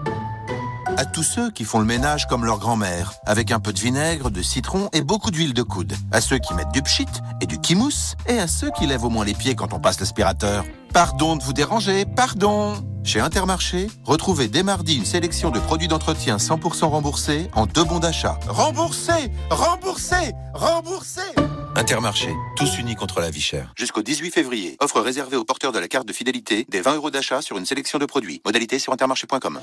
À 0.99 1.05
tous 1.05 1.23
ceux 1.23 1.51
qui 1.51 1.65
font 1.65 1.79
le 1.79 1.85
ménage 1.85 2.27
comme 2.27 2.47
leur 2.47 2.59
grand-mère, 2.59 3.13
avec 3.27 3.51
un 3.53 3.61
peu 3.61 3.75
de 3.75 3.79
vinaigre, 3.79 4.31
de 4.31 4.41
citron 4.41 4.89
et 4.95 5.03
beaucoup 5.03 5.31
d'huile 5.31 5.53
de 5.53 5.63
coude. 5.63 5.93
À 6.11 6.23
ceux 6.23 6.39
qui 6.39 6.55
mettent 6.55 6.73
du 6.73 6.81
pchit 6.81 7.07
et 7.43 7.47
du 7.47 7.59
kimousse, 7.59 8.15
et 8.27 8.39
à 8.39 8.47
ceux 8.47 8.71
qui 8.71 8.87
lèvent 8.87 9.05
au 9.05 9.11
moins 9.11 9.27
les 9.27 9.35
pieds 9.35 9.55
quand 9.55 9.75
on 9.75 9.79
passe 9.79 10.01
l'aspirateur. 10.01 10.65
Pardon 10.95 11.37
de 11.37 11.43
vous 11.43 11.53
déranger, 11.53 12.07
pardon 12.07 12.83
Chez 13.05 13.21
Intermarché, 13.21 13.89
retrouvez 14.05 14.49
dès 14.49 14.63
mardi 14.63 14.97
une 14.97 15.05
sélection 15.05 15.51
de 15.51 15.61
produits 15.61 15.89
d'entretien 15.89 16.39
100% 16.39 16.87
remboursés 16.87 17.51
en 17.53 17.67
deux 17.67 17.85
bons 17.85 18.01
d'achat. 18.01 18.39
Remboursés 18.49 19.31
Remboursés 19.51 20.33
Remboursés 20.55 21.21
Intermarché, 21.75 22.35
tous 22.57 22.79
unis 22.79 22.95
contre 22.95 23.21
la 23.21 23.29
vie 23.29 23.43
chère. 23.43 23.75
Jusqu'au 23.77 24.01
18 24.01 24.31
février, 24.31 24.79
offre 24.81 25.03
réservée 25.03 25.37
aux 25.37 25.45
porteurs 25.45 25.73
de 25.73 25.79
la 25.79 25.89
carte 25.89 26.09
de 26.09 26.15
fidélité 26.15 26.65
des 26.71 26.81
20 26.81 26.95
euros 26.95 27.11
d'achat 27.11 27.43
sur 27.43 27.59
une 27.59 27.67
sélection 27.67 27.99
de 27.99 28.07
produits. 28.07 28.41
Modalité 28.47 28.79
sur 28.79 28.95
intermarché.com. 28.95 29.61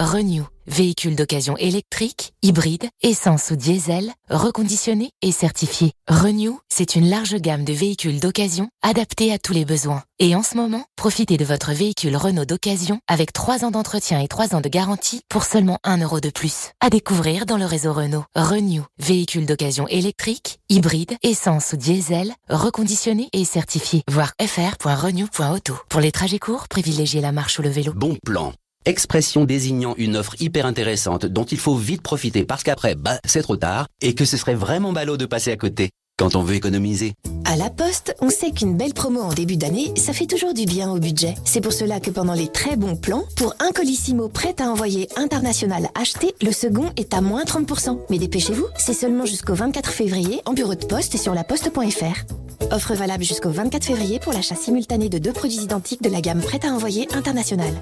Renew, 0.00 0.44
véhicule 0.66 1.14
d'occasion 1.14 1.58
électrique, 1.58 2.32
hybride, 2.40 2.88
essence 3.02 3.50
ou 3.50 3.56
diesel, 3.56 4.10
reconditionné 4.30 5.10
et 5.20 5.30
certifié. 5.30 5.92
Renew, 6.08 6.58
c'est 6.70 6.96
une 6.96 7.10
large 7.10 7.34
gamme 7.34 7.64
de 7.64 7.74
véhicules 7.74 8.18
d'occasion 8.18 8.70
adaptés 8.82 9.30
à 9.30 9.38
tous 9.38 9.52
les 9.52 9.66
besoins. 9.66 10.02
Et 10.18 10.34
en 10.34 10.42
ce 10.42 10.56
moment, 10.56 10.86
profitez 10.96 11.36
de 11.36 11.44
votre 11.44 11.72
véhicule 11.72 12.16
Renault 12.16 12.46
d'occasion 12.46 13.00
avec 13.08 13.34
3 13.34 13.66
ans 13.66 13.70
d'entretien 13.70 14.20
et 14.20 14.26
3 14.26 14.54
ans 14.54 14.62
de 14.62 14.70
garantie 14.70 15.20
pour 15.28 15.44
seulement 15.44 15.76
1 15.84 15.98
euro 15.98 16.18
de 16.18 16.30
plus. 16.30 16.70
À 16.80 16.88
découvrir 16.88 17.44
dans 17.44 17.58
le 17.58 17.66
réseau 17.66 17.92
Renault. 17.92 18.24
Renew, 18.34 18.84
véhicule 18.98 19.44
d'occasion 19.44 19.86
électrique, 19.86 20.60
hybride, 20.70 21.12
essence 21.22 21.74
ou 21.74 21.76
diesel, 21.76 22.32
reconditionné 22.48 23.28
et 23.34 23.44
certifié. 23.44 24.02
Voir 24.08 24.32
fr.renew.auto. 24.40 25.74
Pour 25.90 26.00
les 26.00 26.10
trajets 26.10 26.38
courts, 26.38 26.68
privilégiez 26.68 27.20
la 27.20 27.32
marche 27.32 27.58
ou 27.58 27.62
le 27.62 27.68
vélo. 27.68 27.92
Bon 27.94 28.16
plan. 28.24 28.54
Expression 28.86 29.44
désignant 29.44 29.94
une 29.98 30.16
offre 30.16 30.40
hyper 30.40 30.64
intéressante 30.64 31.26
dont 31.26 31.44
il 31.44 31.58
faut 31.58 31.76
vite 31.76 32.00
profiter 32.00 32.46
parce 32.46 32.62
qu'après, 32.62 32.94
bah, 32.94 33.18
c'est 33.26 33.42
trop 33.42 33.58
tard 33.58 33.86
et 34.00 34.14
que 34.14 34.24
ce 34.24 34.38
serait 34.38 34.54
vraiment 34.54 34.94
ballot 34.94 35.18
de 35.18 35.26
passer 35.26 35.52
à 35.52 35.56
côté 35.58 35.90
quand 36.16 36.34
on 36.34 36.42
veut 36.42 36.54
économiser. 36.54 37.12
À 37.44 37.56
la 37.56 37.68
Poste, 37.68 38.14
on 38.22 38.30
sait 38.30 38.52
qu'une 38.52 38.78
belle 38.78 38.94
promo 38.94 39.20
en 39.20 39.34
début 39.34 39.58
d'année, 39.58 39.92
ça 39.96 40.14
fait 40.14 40.26
toujours 40.26 40.54
du 40.54 40.64
bien 40.64 40.90
au 40.90 40.98
budget. 40.98 41.34
C'est 41.44 41.60
pour 41.60 41.74
cela 41.74 42.00
que 42.00 42.10
pendant 42.10 42.32
les 42.32 42.48
très 42.48 42.76
bons 42.76 42.96
plans, 42.96 43.24
pour 43.36 43.54
un 43.60 43.70
colissimo 43.72 44.28
prêt 44.28 44.54
à 44.60 44.70
envoyer 44.70 45.08
international 45.16 45.88
acheté, 45.94 46.34
le 46.40 46.52
second 46.52 46.90
est 46.96 47.12
à 47.12 47.20
moins 47.20 47.44
30%. 47.44 47.98
Mais 48.08 48.18
dépêchez-vous, 48.18 48.66
c'est 48.78 48.94
seulement 48.94 49.26
jusqu'au 49.26 49.54
24 49.54 49.90
février 49.90 50.40
en 50.46 50.54
bureau 50.54 50.74
de 50.74 50.86
poste 50.86 51.14
et 51.14 51.18
sur 51.18 51.34
laposte.fr. 51.34 52.72
Offre 52.72 52.94
valable 52.94 53.24
jusqu'au 53.24 53.50
24 53.50 53.84
février 53.84 54.20
pour 54.20 54.32
l'achat 54.32 54.54
simultané 54.54 55.10
de 55.10 55.18
deux 55.18 55.32
produits 55.32 55.62
identiques 55.62 56.02
de 56.02 56.10
la 56.10 56.22
gamme 56.22 56.40
prête 56.40 56.64
à 56.64 56.68
envoyer 56.68 57.08
international. 57.12 57.74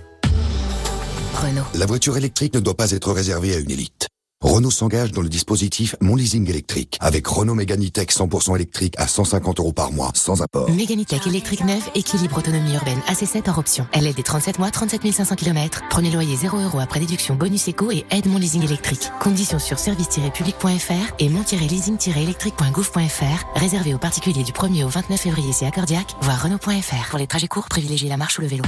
Renault. 1.38 1.62
La 1.74 1.86
voiture 1.86 2.16
électrique 2.16 2.54
ne 2.54 2.60
doit 2.60 2.76
pas 2.76 2.90
être 2.90 3.12
réservée 3.12 3.54
à 3.54 3.58
une 3.58 3.70
élite. 3.70 4.08
Renault 4.40 4.70
s'engage 4.70 5.10
dans 5.10 5.22
le 5.22 5.28
dispositif 5.28 5.96
Mon 6.00 6.14
Leasing 6.14 6.48
électrique 6.48 6.96
avec 7.00 7.26
Renault 7.26 7.56
Mégane 7.56 7.84
E-Tech 7.84 8.06
100% 8.08 8.54
électrique 8.54 8.94
à 8.96 9.08
150 9.08 9.58
euros 9.58 9.72
par 9.72 9.90
mois 9.90 10.12
sans 10.14 10.42
apport. 10.42 10.70
Méganitech 10.70 11.26
électrique 11.26 11.64
neuve, 11.64 11.82
équilibre 11.96 12.38
autonomie 12.38 12.72
urbaine, 12.74 13.00
AC7 13.08 13.50
hors 13.50 13.58
option. 13.58 13.88
Elle 13.92 14.06
est 14.06 14.16
des 14.16 14.22
37 14.22 14.60
mois, 14.60 14.70
37 14.70 15.12
500 15.12 15.34
km. 15.34 15.82
Premier 15.90 16.12
loyer 16.12 16.36
0 16.36 16.56
euros 16.56 16.78
après 16.78 17.00
déduction 17.00 17.34
bonus 17.34 17.66
éco 17.66 17.90
et 17.90 18.04
aide 18.10 18.26
mon 18.26 18.38
leasing 18.38 18.62
électrique. 18.62 19.10
Conditions 19.20 19.58
sur 19.58 19.80
service-public.fr 19.80 21.14
et 21.18 21.28
mon-leasing-électrique.gouv.fr. 21.28 23.44
Réservé 23.56 23.94
aux 23.94 23.98
particuliers 23.98 24.44
du 24.44 24.52
1er 24.52 24.84
au 24.84 24.88
29 24.88 25.20
février 25.20 25.52
c'est 25.52 25.66
à 25.66 25.72
Cordiac, 25.72 26.14
voire 26.20 26.40
Renault.fr. 26.42 27.10
Pour 27.10 27.18
les 27.18 27.26
trajets 27.26 27.48
courts, 27.48 27.68
privilégiez 27.68 28.08
la 28.08 28.16
marche 28.16 28.38
ou 28.38 28.42
le 28.42 28.48
vélo. 28.48 28.62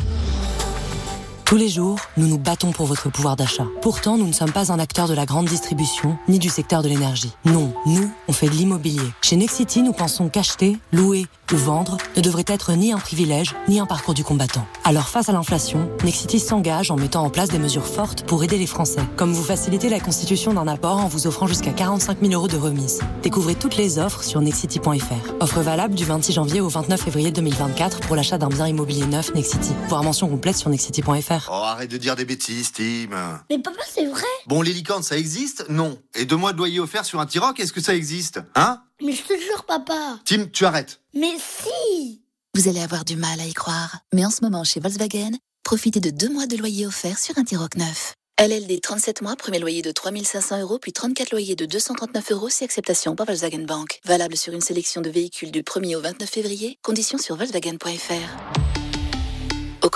Tous 1.50 1.57
les 1.57 1.69
jours, 1.69 1.99
nous 2.16 2.28
nous 2.28 2.38
battons 2.38 2.71
pour 2.71 2.87
votre 2.87 3.11
pouvoir 3.11 3.35
d'achat. 3.35 3.66
Pourtant, 3.83 4.16
nous 4.16 4.28
ne 4.28 4.33
sommes 4.33 4.52
pas 4.52 4.71
un 4.71 4.78
acteur 4.78 5.09
de 5.09 5.14
la 5.14 5.26
grande 5.26 5.47
distribution, 5.47 6.16
ni 6.28 6.38
du 6.38 6.49
secteur 6.49 6.80
de 6.80 6.88
l'énergie. 6.88 7.33
Non, 7.45 7.73
nous, 7.87 8.09
on 8.28 8.33
fait 8.33 8.47
de 8.47 8.52
l'immobilier. 8.52 9.02
Chez 9.21 9.35
Nexity, 9.35 9.83
nous 9.83 9.92
pensons 9.92 10.28
qu'acheter, 10.28 10.78
louer 10.92 11.26
ou 11.52 11.57
vendre 11.57 11.97
ne 12.16 12.23
devrait 12.23 12.45
être 12.47 12.71
ni 12.75 12.92
un 12.92 12.99
privilège, 12.99 13.57
ni 13.66 13.80
un 13.80 13.87
parcours 13.87 14.14
du 14.14 14.23
combattant. 14.23 14.64
Alors 14.85 15.09
face 15.09 15.28
à 15.28 15.33
l'inflation, 15.33 15.88
Nexity 16.04 16.38
s'engage 16.38 16.92
en 16.92 16.97
mettant 16.97 17.25
en 17.25 17.30
place 17.30 17.49
des 17.49 17.59
mesures 17.59 17.85
fortes 17.85 18.23
pour 18.23 18.45
aider 18.45 18.57
les 18.57 18.69
Français, 18.69 19.02
comme 19.16 19.33
vous 19.33 19.42
faciliter 19.42 19.88
la 19.88 19.99
constitution 19.99 20.54
d'un 20.54 20.69
apport 20.69 20.99
en 20.99 21.09
vous 21.09 21.26
offrant 21.26 21.49
jusqu'à 21.49 21.73
45 21.73 22.19
000 22.21 22.33
euros 22.33 22.47
de 22.47 22.57
remise. 22.57 23.00
Découvrez 23.25 23.57
toutes 23.57 23.76
les 23.76 23.99
offres 23.99 24.23
sur 24.23 24.40
nexity.fr. 24.40 25.35
Offre 25.40 25.62
valable 25.62 25.97
du 25.97 26.04
26 26.04 26.33
janvier 26.33 26.61
au 26.61 26.69
29 26.69 27.00
février 27.00 27.33
2024 27.33 27.99
pour 28.02 28.14
l'achat 28.14 28.38
d'un 28.38 28.50
bien 28.50 28.69
immobilier 28.69 29.07
neuf 29.07 29.35
Nexity. 29.35 29.73
Voir 29.88 30.04
mention 30.04 30.28
complète 30.28 30.57
sur 30.57 30.71
nexity.fr. 30.71 31.39
Oh, 31.49 31.52
arrête 31.54 31.90
de 31.90 31.97
dire 31.97 32.16
des 32.16 32.25
bêtises, 32.25 32.73
Tim. 32.73 33.42
Mais 33.49 33.59
papa, 33.59 33.80
c'est 33.88 34.06
vrai 34.06 34.23
Bon, 34.47 34.62
les 34.62 34.73
licornes, 34.73 35.02
ça 35.02 35.16
existe? 35.16 35.64
Non. 35.68 35.99
Et 36.14 36.25
deux 36.25 36.37
mois 36.37 36.52
de 36.52 36.59
loyer 36.59 36.80
offert 36.80 37.04
sur 37.04 37.20
un 37.20 37.26
T-Roc, 37.26 37.59
est-ce 37.61 37.73
que 37.73 37.80
ça 37.80 37.94
existe? 37.94 38.40
Hein? 38.54 38.82
Mais 39.02 39.12
je 39.12 39.23
te 39.23 39.32
jure, 39.38 39.64
papa 39.64 40.18
Tim, 40.25 40.47
tu 40.52 40.64
arrêtes. 40.64 41.00
Mais 41.14 41.32
si 41.38 42.20
Vous 42.54 42.68
allez 42.68 42.80
avoir 42.80 43.04
du 43.04 43.16
mal 43.16 43.40
à 43.40 43.47
y 43.47 43.52
croire. 43.54 43.99
Mais 44.12 44.25
en 44.25 44.30
ce 44.30 44.42
moment, 44.42 44.64
chez 44.64 44.80
Volkswagen, 44.80 45.32
profitez 45.64 46.00
de 46.00 46.11
deux 46.11 46.28
mois 46.32 46.47
de 46.47 46.56
loyer 46.56 46.87
offert 46.87 47.18
sur 47.18 47.38
un 47.38 47.44
T-Roc 47.44 47.76
neuf. 47.76 48.14
LLD 48.40 48.80
37 48.80 49.20
mois, 49.20 49.37
premier 49.37 49.59
loyer 49.59 49.82
de 49.82 49.92
3500 49.92 50.61
euros, 50.62 50.78
puis 50.78 50.92
34 50.92 51.30
loyers 51.30 51.56
de 51.56 51.66
239 51.66 52.32
euros 52.32 52.49
si 52.49 52.64
acceptation 52.64 53.14
par 53.14 53.26
Volkswagen 53.26 53.64
Bank. 53.66 54.00
Valable 54.06 54.37
sur 54.37 54.54
une 54.54 54.62
sélection 54.62 55.02
de 55.02 55.11
véhicules 55.11 55.50
du 55.52 55.62
1er 55.62 55.97
au 55.97 56.00
29 56.00 56.28
février. 56.28 56.78
Conditions 56.82 57.18
sur 57.18 57.37
Volkswagen.fr. 57.37 58.70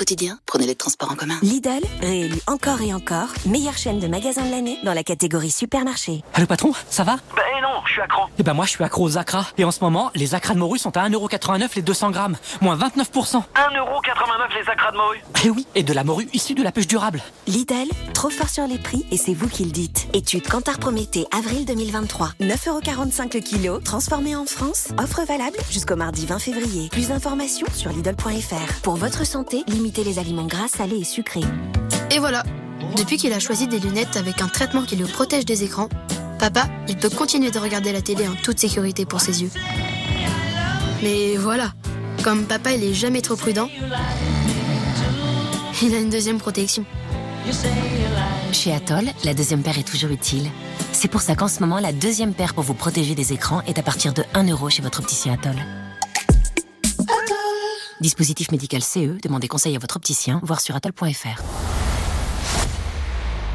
Quotidien, 0.04 0.38
prenez 0.44 0.66
les 0.66 0.75
transports 0.75 1.11
en 1.11 1.14
commun. 1.14 1.38
Lidl, 1.40 1.80
réélu 2.02 2.38
encore 2.46 2.82
et 2.82 2.92
encore, 2.92 3.28
meilleure 3.46 3.78
chaîne 3.78 4.00
de 4.00 4.06
magasins 4.06 4.44
de 4.44 4.50
l'année 4.50 4.78
dans 4.84 4.92
la 4.92 5.02
catégorie 5.02 5.50
supermarché. 5.50 6.23
Allô 6.34 6.46
patron, 6.46 6.75
ça 6.90 7.04
va? 7.04 7.16
Ben 7.34 7.53
suis 8.00 8.08
cran. 8.08 8.28
Eh 8.38 8.42
ben 8.42 8.54
moi 8.54 8.64
je 8.64 8.70
suis 8.70 8.84
accro 8.84 9.04
aux 9.04 9.18
acras. 9.18 9.46
Et 9.58 9.64
en 9.64 9.70
ce 9.70 9.80
moment, 9.80 10.10
les 10.14 10.34
acras 10.34 10.54
de 10.54 10.58
morue 10.58 10.78
sont 10.78 10.96
à 10.96 11.08
1,89€ 11.08 11.70
les 11.76 11.82
200 11.82 12.10
grammes. 12.10 12.36
Moins 12.60 12.76
29%. 12.76 12.82
1,89€ 13.04 13.42
les 14.54 14.68
acras 14.68 14.92
de 14.92 14.96
morue. 14.96 15.22
Eh 15.44 15.50
oui, 15.50 15.66
et 15.74 15.82
de 15.82 15.92
la 15.92 16.04
morue 16.04 16.28
issue 16.32 16.54
de 16.54 16.62
la 16.62 16.72
pêche 16.72 16.86
durable. 16.86 17.22
Lidl, 17.46 17.88
trop 18.12 18.30
fort 18.30 18.48
sur 18.48 18.66
les 18.66 18.78
prix 18.78 19.06
et 19.10 19.16
c'est 19.16 19.34
vous 19.34 19.48
qui 19.48 19.64
le 19.64 19.70
dites. 19.70 20.08
Étude 20.12 20.48
Cantar 20.48 20.78
Prométhée, 20.78 21.26
avril 21.36 21.64
2023. 21.66 22.30
9,45€ 22.40 23.34
le 23.34 23.40
kilo, 23.40 23.78
transformé 23.78 24.36
en 24.36 24.46
France. 24.46 24.88
Offre 24.98 25.24
valable 25.26 25.56
jusqu'au 25.70 25.96
mardi 25.96 26.26
20 26.26 26.38
février. 26.38 26.88
Plus 26.90 27.08
d'informations 27.08 27.66
sur 27.72 27.90
Lidl.fr. 27.90 28.80
Pour 28.82 28.96
votre 28.96 29.24
santé, 29.26 29.64
limitez 29.68 30.04
les 30.04 30.18
aliments 30.18 30.46
gras, 30.46 30.68
salés 30.68 31.00
et 31.00 31.04
sucrés. 31.04 31.44
Et 32.10 32.18
voilà. 32.18 32.42
Depuis 32.97 33.16
qu'il 33.16 33.33
a 33.33 33.40
choisi 33.40 33.66
des 33.66 33.78
lunettes 33.78 34.16
avec 34.16 34.40
un 34.43 34.49
traitement 34.49 34.83
qui 34.83 34.97
le 34.97 35.07
protège 35.07 35.45
des 35.45 35.64
écrans, 35.64 35.88
papa, 36.38 36.69
il 36.88 36.97
peut 36.97 37.11
continuer 37.11 37.50
de 37.50 37.59
regarder 37.59 37.93
la 37.93 38.02
télé 38.02 38.28
en 38.28 38.35
toute 38.35 38.59
sécurité 38.59 39.04
pour 39.04 39.21
ses 39.21 39.43
yeux. 39.43 39.50
Mais 41.02 41.37
voilà, 41.37 41.73
comme 42.23 42.45
papa 42.45 42.73
il 42.73 42.85
est 42.85 42.95
jamais 42.95 43.21
trop 43.21 43.37
prudent, 43.37 43.69
il 45.83 45.95
a 45.95 45.99
une 45.99 46.11
deuxième 46.11 46.38
protection. 46.38 46.85
Chez 48.52 48.73
Atoll, 48.73 49.11
la 49.25 49.35
deuxième 49.35 49.62
paire 49.62 49.78
est 49.78 49.87
toujours 49.87 50.11
utile. 50.11 50.49
C'est 50.93 51.09
pour 51.09 51.21
ça 51.21 51.35
qu'en 51.35 51.49
ce 51.49 51.61
moment, 51.61 51.78
la 51.81 51.93
deuxième 51.93 52.33
paire 52.33 52.54
pour 52.54 52.62
vous 52.62 52.75
protéger 52.75 53.14
des 53.14 53.33
écrans 53.33 53.61
est 53.62 53.78
à 53.78 53.83
partir 53.83 54.14
de 54.14 54.25
1 54.33 54.49
euro 54.49 54.71
chez 54.71 54.81
votre 54.81 55.00
opticien 55.00 55.35
Atoll. 55.35 55.57
Dispositif 58.00 58.50
médical 58.50 58.83
CE, 58.83 59.19
demandez 59.23 59.49
conseil 59.49 59.76
à 59.76 59.78
votre 59.78 59.97
opticien, 59.97 60.40
voir 60.43 60.61
sur 60.61 60.75
atoll.fr. 60.76 61.43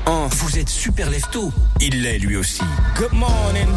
Vous 0.09 0.57
êtes 0.57 0.69
super 0.69 1.07
lefto. 1.11 1.51
Il 1.81 2.01
l'est 2.01 2.17
lui 2.17 2.35
aussi. 2.35 2.63
Good 2.95 3.13
morning. 3.13 3.67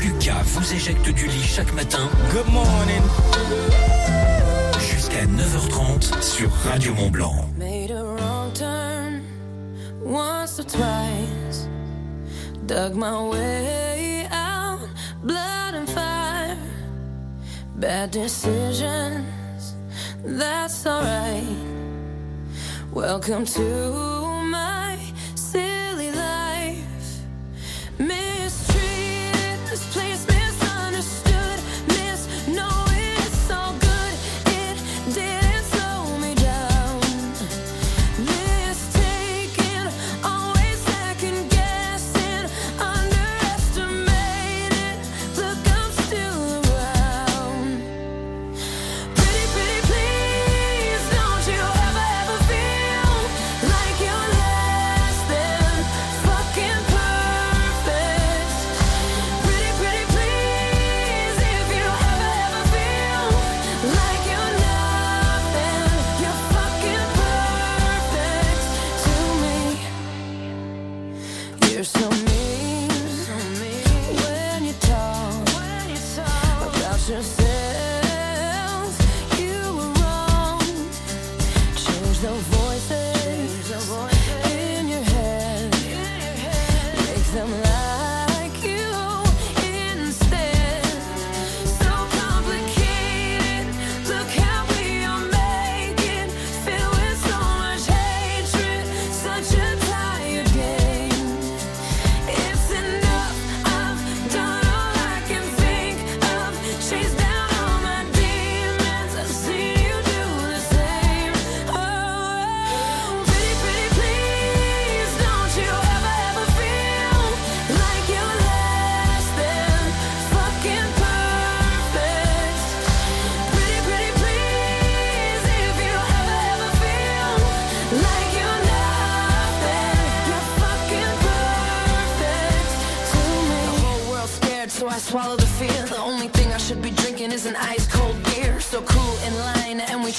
Lucas 0.00 0.44
vous 0.44 0.72
éjecte 0.72 1.10
du 1.10 1.26
lit 1.26 1.42
chaque 1.42 1.72
matin. 1.74 2.08
Good 2.30 2.46
morning. 2.52 3.02
Jusqu'à 4.78 5.24
9h30 5.26 6.22
sur 6.22 6.52
Radio 6.70 6.94
Mont 6.94 7.10
Blanc. 7.10 7.34
Made 7.58 7.90
a 7.90 8.04
wrong 8.04 8.52
turn 8.54 9.22
once 10.04 10.60
or 10.60 10.66
twice. 10.66 11.66
Dug 12.68 12.94
my 12.94 13.28
way 13.28 14.28
out, 14.30 14.88
blood 15.24 15.74
and 15.74 15.88
fire. 15.88 16.56
Bad 17.74 18.12
decisions, 18.12 19.74
that's 20.24 20.86
alright. 20.86 21.69
Welcome 22.92 23.44
to 23.44 23.62
my 24.46 24.98
silly 25.36 26.10
life. 26.10 27.20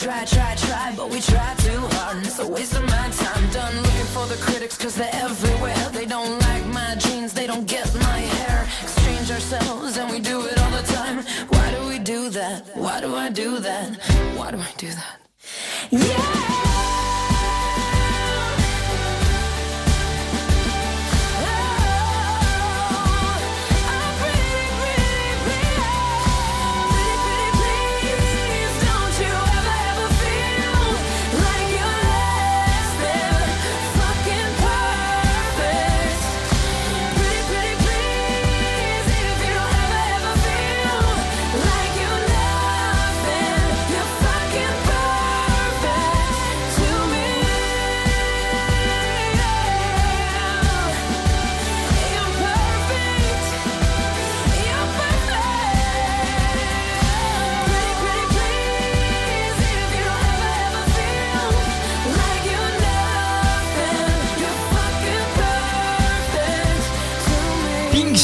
Try, 0.02 0.26
try, 0.26 0.56
try, 0.56 0.94
but 0.98 1.10
we 1.12 1.22
try 1.22 1.54
too 1.60 1.80
hard, 1.94 2.18
and 2.18 2.26
it's 2.26 2.40
a 2.40 2.48
waste 2.48 2.76
of 2.76 2.84
my 2.84 3.08
time. 3.10 3.50
Done 3.52 3.76
looking 3.76 4.10
for 4.16 4.26
the 4.26 4.36
critics, 4.42 4.76
cause 4.78 4.96
they're 4.96 5.14
everywhere. 5.14 5.90
They 5.92 6.06
don't 6.06 6.40
like 6.40 6.66
my 6.66 6.96
jeans, 6.96 7.34
they 7.34 7.46
don't 7.46 7.68
get 7.68 7.94
my 7.94 8.20
hair. 8.36 8.68
Exchange 8.82 9.30
ourselves, 9.30 9.98
and 9.98 10.12
we 10.12 10.20
do 10.20 10.46
it 10.48 10.58
all 10.58 10.72
the 10.72 10.88
time. 10.94 11.24
Why 11.50 11.72
do 11.72 11.88
we 11.88 12.00
do 12.00 12.30
that? 12.30 12.76
Why 12.76 13.00
do 13.00 13.16
I 13.16 13.30
do 13.30 13.60
that? 13.60 14.02
Why 14.36 14.50
do 14.50 14.58
I 14.58 14.72
do 14.78 14.88
that? 14.88 15.18
Don't 15.92 16.71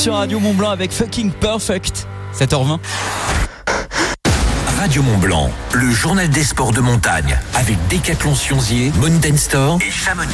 Radio 0.09 0.39
Mont 0.39 0.53
Blanc 0.53 0.69
avec 0.69 0.91
Fucking 0.91 1.31
Perfect. 1.31 2.07
7h20. 2.33 2.79
Radio 4.79 5.01
Mont 5.01 5.17
Blanc, 5.17 5.51
le 5.73 5.89
journal 5.89 6.29
des 6.29 6.43
sports 6.43 6.71
de 6.71 6.81
montagne 6.81 7.37
avec 7.55 7.75
Décathlon 7.87 8.35
Sionzier, 8.35 8.91
Mountain 8.99 9.35
et 9.79 9.91
Chamonix. 9.91 10.33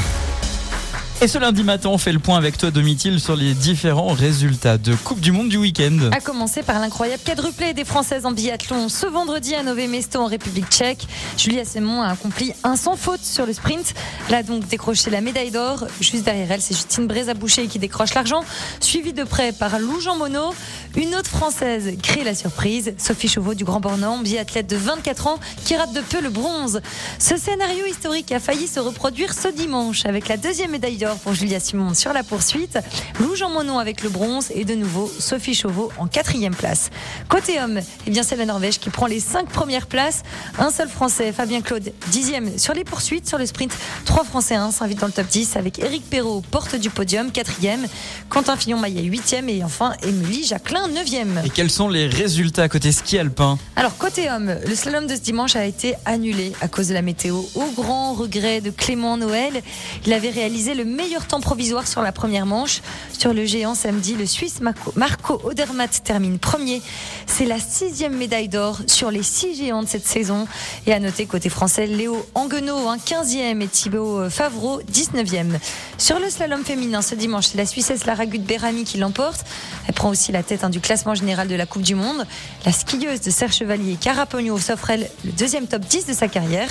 Et 1.24 1.28
ce 1.30 1.38
lundi 1.38 1.64
matin, 1.64 1.88
on 1.88 1.98
fait 1.98 2.12
le 2.12 2.20
point 2.20 2.38
avec 2.38 2.58
toi, 2.58 2.70
Domitil, 2.70 3.18
sur 3.18 3.38
les 3.38 3.54
différents 3.54 4.12
résultats 4.12 4.78
de 4.78 4.94
Coupe 4.94 5.22
du 5.22 5.32
Monde 5.32 5.48
du 5.48 5.56
week-end. 5.56 6.10
À 6.12 6.20
commencer 6.20 6.64
par 6.64 6.82
l'incroyable 6.82 7.24
quadruplé 7.24 7.74
des 7.74 7.86
Françaises 7.86 8.26
en 8.26 8.34
biathlon. 8.34 8.90
Ce 8.90 9.06
vendredi 9.06 9.56
à 9.56 9.64
Nové 9.64 9.88
Mesto 9.88 10.20
en 10.20 10.26
République 10.26 10.68
tchèque, 10.68 11.08
Julia 11.38 11.64
Simon 11.64 12.02
a 12.02 12.10
accompli 12.10 12.52
un 12.66 12.76
sans 12.76 12.98
faute 12.98 13.24
sur 13.24 13.46
le 13.46 13.54
sprint. 13.54 13.94
Elle 14.28 14.36
a 14.36 14.44
donc 14.44 14.68
décroché 14.68 15.12
la 15.12 15.22
médaille 15.22 15.52
d'or. 15.52 15.88
Juste 16.02 16.26
derrière 16.26 16.52
elle, 16.52 16.62
c'est 16.62 16.74
Justine 16.74 17.08
Brézaboucher 17.08 17.68
qui 17.68 17.80
décroche 17.80 18.14
l'argent, 18.16 18.44
suivie 18.82 19.14
de 19.14 19.24
près 19.24 19.54
par 19.54 19.80
Lou 19.80 20.02
Jean 20.02 20.18
Monod. 20.18 20.54
Une 20.98 21.16
autre 21.16 21.30
Française 21.30 21.94
crée 22.04 22.26
la 22.26 22.36
surprise, 22.36 22.96
Sophie 22.98 23.30
Chauveau 23.30 23.54
du 23.54 23.64
Grand 23.64 23.80
Bornand, 23.80 24.18
biathlète 24.18 24.68
de 24.68 24.76
24 24.76 25.28
ans 25.28 25.40
qui 25.64 25.78
rate 25.78 25.94
de 25.94 26.02
peu 26.02 26.20
le 26.20 26.30
bronze. 26.30 26.82
Ce 27.18 27.38
scénario 27.38 27.86
historique 27.86 28.34
a 28.34 28.42
failli 28.42 28.68
se 28.68 28.82
reproduire 28.82 29.34
ce 29.34 29.48
dimanche 29.48 30.06
avec 30.06 30.28
la 30.28 30.36
deuxième 30.36 30.72
médaille 30.72 30.98
d'or 30.98 31.13
pour 31.20 31.34
Julia 31.34 31.60
Simon 31.60 31.94
sur 31.94 32.14
la 32.14 32.24
poursuite. 32.24 32.78
Lou 33.20 33.36
Jean 33.36 33.50
Monod 33.50 33.80
avec 33.80 34.04
le 34.04 34.10
bronze 34.10 34.52
et 34.54 34.66
de 34.66 34.76
nouveau 34.76 35.12
Sophie 35.20 35.54
Chauveau 35.54 35.92
en 35.98 36.08
quatrième 36.08 36.56
place. 36.56 36.90
Côté 37.30 37.62
homme, 37.62 37.80
eh 38.06 38.12
bien 38.12 38.24
c'est 38.24 38.36
la 38.36 38.46
Norvège 38.46 38.80
qui 38.80 38.90
prend 38.90 39.06
les 39.06 39.20
cinq 39.20 39.48
premières 39.48 39.88
places. 39.88 40.24
Un 40.60 40.72
seul 40.72 40.90
Français, 40.90 41.32
Fabien 41.32 41.62
Claude, 41.62 41.92
dixième 42.12 42.58
sur 42.58 42.74
les 42.74 42.84
poursuites. 42.84 43.28
Sur 43.28 43.38
le 43.38 43.46
sprint, 43.46 43.74
trois 44.06 44.24
Français 44.24 44.56
hein, 44.56 44.72
s'invitent 44.72 45.00
dans 45.00 45.08
le 45.08 45.14
top 45.14 45.28
10 45.28 45.56
avec 45.56 45.80
Éric 45.80 46.10
Perrault, 46.10 46.44
porte 46.52 46.76
du 46.76 46.90
podium, 46.90 47.32
quatrième. 47.32 47.86
Quentin 48.30 48.56
Fillon-Maillet, 48.56 49.04
huitième. 49.04 49.50
Et 49.50 49.64
enfin, 49.64 49.94
Émilie 50.04 50.46
Jacquelin, 50.46 50.88
neuvième. 50.88 51.42
Et 51.46 51.50
quels 51.50 51.72
sont 51.72 51.90
les 51.90 52.08
résultats 52.08 52.70
côté 52.70 52.92
ski 52.92 53.18
alpin 53.18 53.58
Alors 53.76 53.98
côté 53.98 54.30
homme, 54.30 54.56
le 54.68 54.76
slalom 54.76 55.08
de 55.08 55.16
ce 55.16 55.22
dimanche 55.22 55.56
a 55.56 55.66
été 55.66 55.96
annulé 56.06 56.54
à 56.62 56.68
cause 56.68 56.90
de 56.90 56.94
la 56.94 57.02
météo. 57.02 57.42
Au 57.56 57.66
grand 57.76 58.14
regret 58.14 58.62
de 58.62 58.70
Clément 58.70 59.18
Noël, 59.18 59.62
il 60.06 60.14
avait 60.14 60.30
réalisé 60.30 60.74
le 60.74 60.86
meilleur 60.86 61.03
temps 61.28 61.42
provisoire 61.42 61.88
sur 61.88 62.02
la 62.02 62.12
première 62.12 62.46
manche. 62.46 62.82
Sur 63.18 63.34
le 63.34 63.46
géant 63.46 63.76
samedi, 63.76 64.16
le 64.16 64.26
Suisse 64.26 64.60
Marco, 64.96 65.42
Odermatt 65.44 66.02
termine 66.04 66.40
premier. 66.40 66.82
C'est 67.28 67.46
la 67.46 67.60
sixième 67.60 68.16
médaille 68.16 68.48
d'or 68.50 68.80
sur 68.88 69.12
les 69.12 69.24
six 69.24 69.56
géants 69.56 69.84
de 69.84 69.88
cette 69.88 70.06
saison. 70.08 70.48
Et 70.88 70.94
à 70.94 71.00
noter 71.00 71.26
côté 71.26 71.50
français, 71.50 71.88
Léo 71.88 72.26
Anguenot, 72.36 72.90
un 72.90 72.98
15e 72.98 73.62
et 73.62 73.68
Thibaut 73.68 74.30
Favreau, 74.30 74.82
19e. 74.92 75.58
Sur 75.98 76.20
le 76.20 76.30
slalom 76.30 76.64
féminin 76.64 77.02
ce 77.02 77.16
dimanche, 77.16 77.48
c'est 77.48 77.58
la 77.58 77.66
Suissesse 77.66 78.06
Lara 78.06 78.26
Gut-Berami 78.26 78.84
qui 78.84 78.98
l'emporte. 78.98 79.46
Elle 79.88 79.94
prend 79.94 80.10
aussi 80.10 80.32
la 80.32 80.44
tête 80.44 80.64
hein, 80.64 80.70
du 80.70 80.80
classement 80.80 81.16
général 81.16 81.48
de 81.48 81.56
la 81.56 81.66
Coupe 81.66 81.84
du 81.84 81.96
Monde. 81.96 82.26
La 82.66 82.72
skieuse 82.72 83.22
de 83.22 83.30
Serre 83.32 83.52
Chevalier, 83.54 83.98
Cara 84.00 84.26
Pogno, 84.26 84.58
s'offre 84.58 84.90
elle 84.90 85.10
le 85.26 85.32
deuxième 85.32 85.68
top 85.68 85.82
10 85.82 86.06
de 86.08 86.14
sa 86.14 86.28
carrière. 86.28 86.70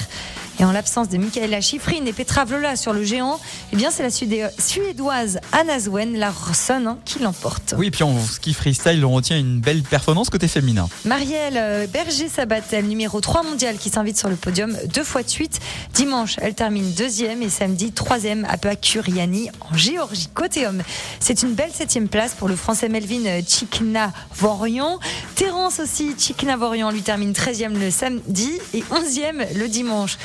Et 0.60 0.64
en 0.64 0.72
l'absence 0.72 1.08
de 1.08 1.16
Michaela 1.16 1.62
Schifrin 1.62 2.04
et 2.04 2.12
Petra 2.12 2.44
Vlola 2.44 2.76
sur 2.76 2.92
le 2.92 3.02
géant, 3.04 3.40
eh 3.72 3.76
bien 3.76 3.90
c'est 3.90 4.02
la 4.02 4.10
Sudé- 4.10 4.21
suédoise 4.58 5.40
Anna 5.52 5.80
Swen 5.80 6.18
Larsson 6.18 6.84
hein, 6.86 6.98
qui 7.04 7.18
l'emporte. 7.18 7.74
Oui, 7.76 7.90
puis 7.90 8.02
en 8.04 8.18
ski 8.20 8.54
freestyle, 8.54 9.04
on 9.04 9.12
retient 9.12 9.38
une 9.38 9.60
belle 9.60 9.82
performance 9.82 10.30
côté 10.30 10.48
féminin. 10.48 10.88
Marielle 11.04 11.56
euh, 11.56 11.86
Berger-Sabatel, 11.86 12.86
numéro 12.86 13.20
3 13.20 13.42
mondial, 13.42 13.76
qui 13.78 13.90
s'invite 13.90 14.18
sur 14.18 14.28
le 14.28 14.36
podium 14.36 14.76
deux 14.92 15.04
fois 15.04 15.22
de 15.22 15.28
suite. 15.28 15.60
Dimanche, 15.94 16.36
elle 16.40 16.54
termine 16.54 16.90
deuxième 16.92 17.42
et 17.42 17.48
samedi 17.48 17.92
troisième 17.92 18.46
à 18.48 18.56
Pakuriani 18.56 19.50
en 19.60 19.76
Géorgie. 19.76 20.28
Côté 20.34 20.66
homme, 20.66 20.82
c'est 21.20 21.42
une 21.42 21.54
belle 21.54 21.72
septième 21.72 22.08
place 22.08 22.34
pour 22.34 22.48
le 22.48 22.56
Français 22.56 22.88
Melvin 22.88 23.40
Chikna-Vorian. 23.46 24.98
Terence 25.34 25.80
aussi, 25.80 26.14
Chikna-Vorian, 26.16 26.90
lui 26.90 27.02
termine 27.02 27.32
13e 27.32 27.78
le 27.78 27.90
samedi 27.90 28.50
et 28.74 28.80
11e 28.80 29.58
le 29.58 29.68
dimanche. 29.68 30.18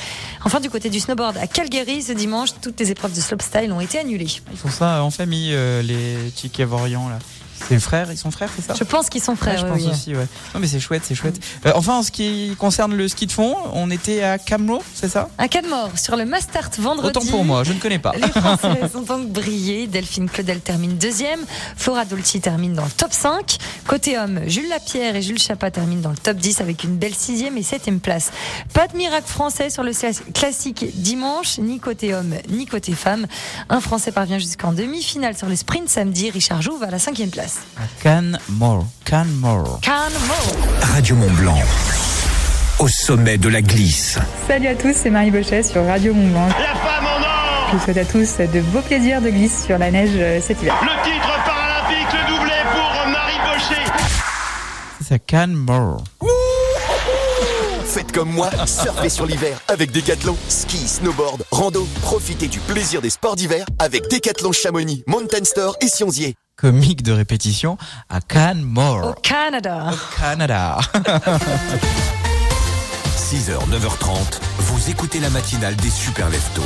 Enfin, 0.44 0.60
du 0.60 0.70
côté 0.70 0.90
du 0.90 1.00
snowboard, 1.00 1.36
à 1.36 1.46
Calgary, 1.46 2.02
ce 2.02 2.12
dimanche, 2.12 2.50
toutes 2.60 2.78
les 2.80 2.90
épreuves 2.90 3.14
de 3.14 3.20
slopestyle 3.20 3.72
ont 3.72 3.77
été 3.80 3.98
annulées. 3.98 4.26
Ils 4.50 4.56
font 4.56 4.70
ça 4.70 5.02
en 5.02 5.10
famille, 5.10 5.52
euh, 5.54 5.82
les 5.82 6.30
Tchikavorians, 6.30 7.08
là. 7.08 7.18
C'est 7.68 7.78
frères, 7.80 8.10
ils 8.10 8.16
sont 8.16 8.30
frères, 8.30 8.50
c'est 8.54 8.62
ça 8.62 8.74
Je 8.74 8.84
pense 8.84 9.10
qu'ils 9.10 9.22
sont 9.22 9.36
frères. 9.36 9.62
Ouais, 9.64 9.68
je 9.68 9.72
pense 9.72 9.82
oui. 9.82 9.90
aussi, 9.90 10.14
ouais. 10.14 10.26
Non, 10.54 10.60
mais 10.60 10.66
c'est 10.66 10.80
chouette, 10.80 11.02
c'est 11.04 11.14
chouette. 11.14 11.38
Euh, 11.66 11.72
enfin, 11.74 11.98
en 11.98 12.02
ce 12.02 12.10
qui 12.10 12.54
concerne 12.58 12.94
le 12.94 13.08
ski 13.08 13.26
de 13.26 13.32
fond, 13.32 13.54
on 13.74 13.90
était 13.90 14.22
à 14.22 14.38
Camlo, 14.38 14.82
c'est 14.94 15.08
ça 15.08 15.28
de 15.62 15.68
mort 15.68 15.90
sur 15.98 16.16
le 16.16 16.24
Mastart 16.24 16.70
vendredi. 16.78 17.08
Autant 17.08 17.26
pour 17.26 17.44
moi, 17.44 17.64
je 17.64 17.72
ne 17.72 17.80
connais 17.80 17.98
pas. 17.98 18.12
Les 18.12 18.28
Françaises 18.28 18.90
ont 18.94 19.02
donc 19.02 19.28
brillé. 19.28 19.86
Delphine 19.86 20.28
Claudel 20.28 20.60
termine 20.60 20.96
deuxième. 20.96 21.40
Flora 21.76 22.04
Dolci 22.04 22.40
termine 22.40 22.74
dans 22.74 22.84
le 22.84 22.90
top 22.90 23.12
5. 23.12 23.58
Côté 23.86 24.18
homme, 24.18 24.40
Jules 24.46 24.68
Lapierre 24.68 25.16
et 25.16 25.22
Jules 25.22 25.38
Chapat 25.38 25.70
terminent 25.70 26.02
dans 26.02 26.10
le 26.10 26.16
top 26.16 26.36
10 26.36 26.60
avec 26.60 26.84
une 26.84 26.96
belle 26.96 27.14
sixième 27.14 27.56
et 27.56 27.62
septième 27.62 28.00
place. 28.00 28.30
Pas 28.72 28.86
de 28.86 28.96
miracle 28.96 29.26
français 29.26 29.70
sur 29.70 29.82
le 29.82 29.92
classique 30.32 30.86
dimanche, 30.94 31.58
ni 31.58 31.80
côté 31.80 32.14
homme, 32.14 32.34
ni 32.48 32.66
côté 32.66 32.92
femme. 32.92 33.26
Un 33.68 33.80
Français 33.80 34.12
parvient 34.12 34.38
jusqu'en 34.38 34.72
demi-finale 34.72 35.36
sur 35.36 35.48
le 35.48 35.56
sprint 35.56 35.88
samedi. 35.88 36.30
Richard 36.30 36.62
Jouve 36.62 36.82
à 36.84 36.90
la 36.90 36.98
cinquième 36.98 37.30
place. 37.30 37.47
À 37.76 37.82
Canmore, 38.02 38.84
Canmore. 39.06 39.80
Canmore. 39.80 40.56
Radio 40.92 41.16
Mont 41.16 41.30
Blanc, 41.30 41.56
au 42.78 42.88
sommet 42.88 43.38
de 43.38 43.48
la 43.48 43.62
glisse. 43.62 44.18
Salut 44.46 44.66
à 44.66 44.74
tous, 44.74 44.92
c'est 44.94 45.08
Marie 45.08 45.30
Bochet 45.30 45.62
sur 45.62 45.82
Radio 45.86 46.12
Mont 46.12 46.28
Blanc. 46.28 46.48
La 46.48 46.74
femme 46.78 47.06
en 47.06 47.22
or 47.22 47.68
Je 47.70 47.76
vous 47.76 47.84
souhaite 47.84 47.96
à 47.96 48.04
tous 48.04 48.36
de 48.38 48.60
beaux 48.60 48.82
plaisirs 48.82 49.22
de 49.22 49.30
glisse 49.30 49.64
sur 49.64 49.78
la 49.78 49.90
neige 49.90 50.10
euh, 50.16 50.40
cet 50.42 50.60
hiver. 50.60 50.74
Le 50.82 51.10
titre 51.10 51.44
paralympique, 51.46 52.12
le 52.12 52.36
doublé 52.36 52.52
pour 52.72 53.08
Marie 53.10 53.38
Bochet 53.46 53.92
C'est 55.02 55.14
à 55.14 55.18
Canmore. 55.18 56.04
Faites 57.86 58.12
comme 58.12 58.30
moi, 58.30 58.50
surfez 58.66 59.08
sur 59.08 59.24
l'hiver 59.24 59.58
avec 59.68 59.90
Decathlon. 59.92 60.36
Ski, 60.48 60.86
snowboard, 60.86 61.44
rando. 61.50 61.88
Profitez 62.02 62.48
du 62.48 62.58
plaisir 62.58 63.00
des 63.00 63.10
sports 63.10 63.36
d'hiver 63.36 63.64
avec 63.78 64.10
Decathlon 64.10 64.52
Chamonix, 64.52 65.02
Mountain 65.06 65.44
Store 65.44 65.74
et 65.80 65.88
Sionzier. 65.88 66.34
Comique 66.58 67.04
de 67.04 67.12
répétition 67.12 67.78
à 68.08 68.20
Canmore. 68.20 69.10
Au 69.10 69.12
Canada. 69.20 69.92
Canada. 70.18 70.80
6h, 73.16 73.52
9h30, 73.70 74.40
vous 74.58 74.90
écoutez 74.90 75.20
la 75.20 75.30
matinale 75.30 75.76
des 75.76 75.90
super 75.90 76.28
leftos. 76.28 76.62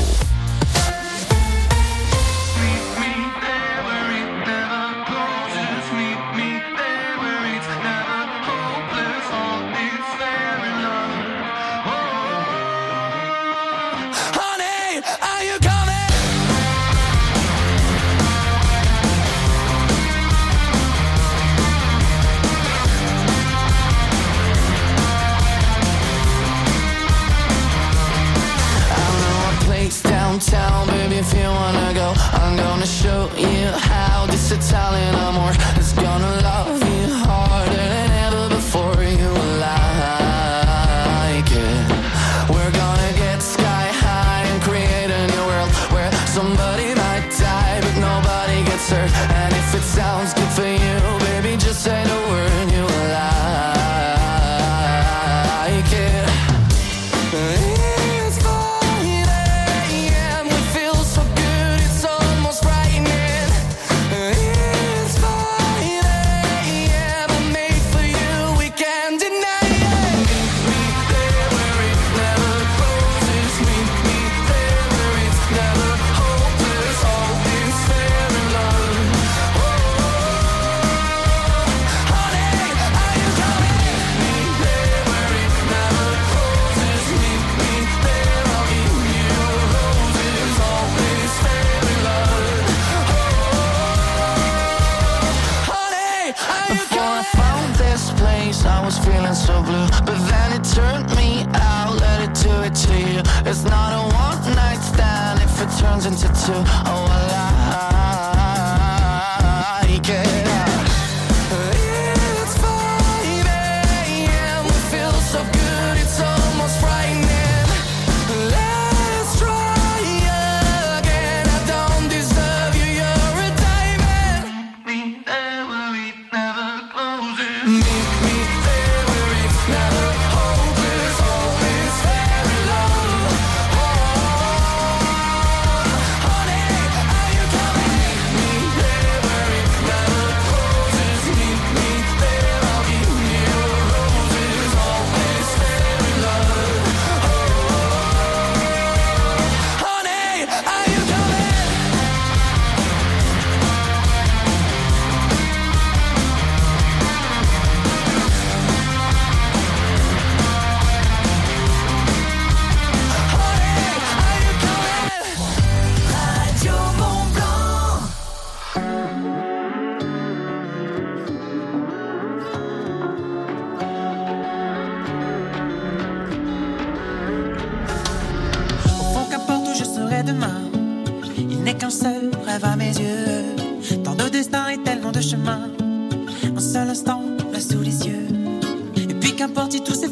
baby, 30.39 31.17
if 31.17 31.35
you 31.35 31.45
wanna 31.45 31.93
go. 31.93 32.15
I'm 32.33 32.57
gonna 32.57 32.87
show 32.87 33.29
you 33.37 33.67
how 33.91 34.27
this 34.27 34.51
Italian 34.51 35.15
amor 35.15 35.53
is 35.79 35.93
gonna 35.93 36.41
love 36.41 36.83
you. 36.83 37.02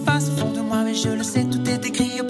fasse 0.05 0.29
au 0.29 0.37
fond 0.41 0.53
de 0.53 0.61
moi, 0.61 0.83
mais 0.85 0.95
je 0.95 1.09
le 1.09 1.23
sais, 1.23 1.45
tout 1.45 1.69
est 1.69 1.85
écrit. 1.87 2.21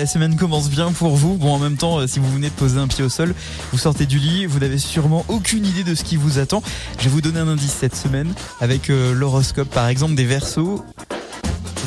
la 0.00 0.06
semaine 0.06 0.36
commence 0.36 0.70
bien 0.70 0.92
pour 0.92 1.14
vous. 1.14 1.36
Bon, 1.36 1.52
en 1.52 1.58
même 1.58 1.76
temps, 1.76 1.98
euh, 1.98 2.06
si 2.06 2.20
vous 2.20 2.32
venez 2.32 2.48
de 2.48 2.54
poser 2.54 2.78
un 2.78 2.88
pied 2.88 3.04
au 3.04 3.10
sol, 3.10 3.34
vous 3.70 3.76
sortez 3.76 4.06
du 4.06 4.18
lit, 4.18 4.46
vous 4.46 4.58
n'avez 4.58 4.78
sûrement 4.78 5.26
aucune 5.28 5.66
idée 5.66 5.84
de 5.84 5.94
ce 5.94 6.04
qui 6.04 6.16
vous 6.16 6.38
attend. 6.38 6.62
Je 6.98 7.04
vais 7.04 7.10
vous 7.10 7.20
donner 7.20 7.38
un 7.38 7.48
indice 7.48 7.76
cette 7.78 7.94
semaine 7.94 8.32
avec 8.62 8.88
euh, 8.88 9.12
l'horoscope, 9.12 9.68
par 9.68 9.88
exemple, 9.88 10.14
des 10.14 10.24
versos 10.24 10.82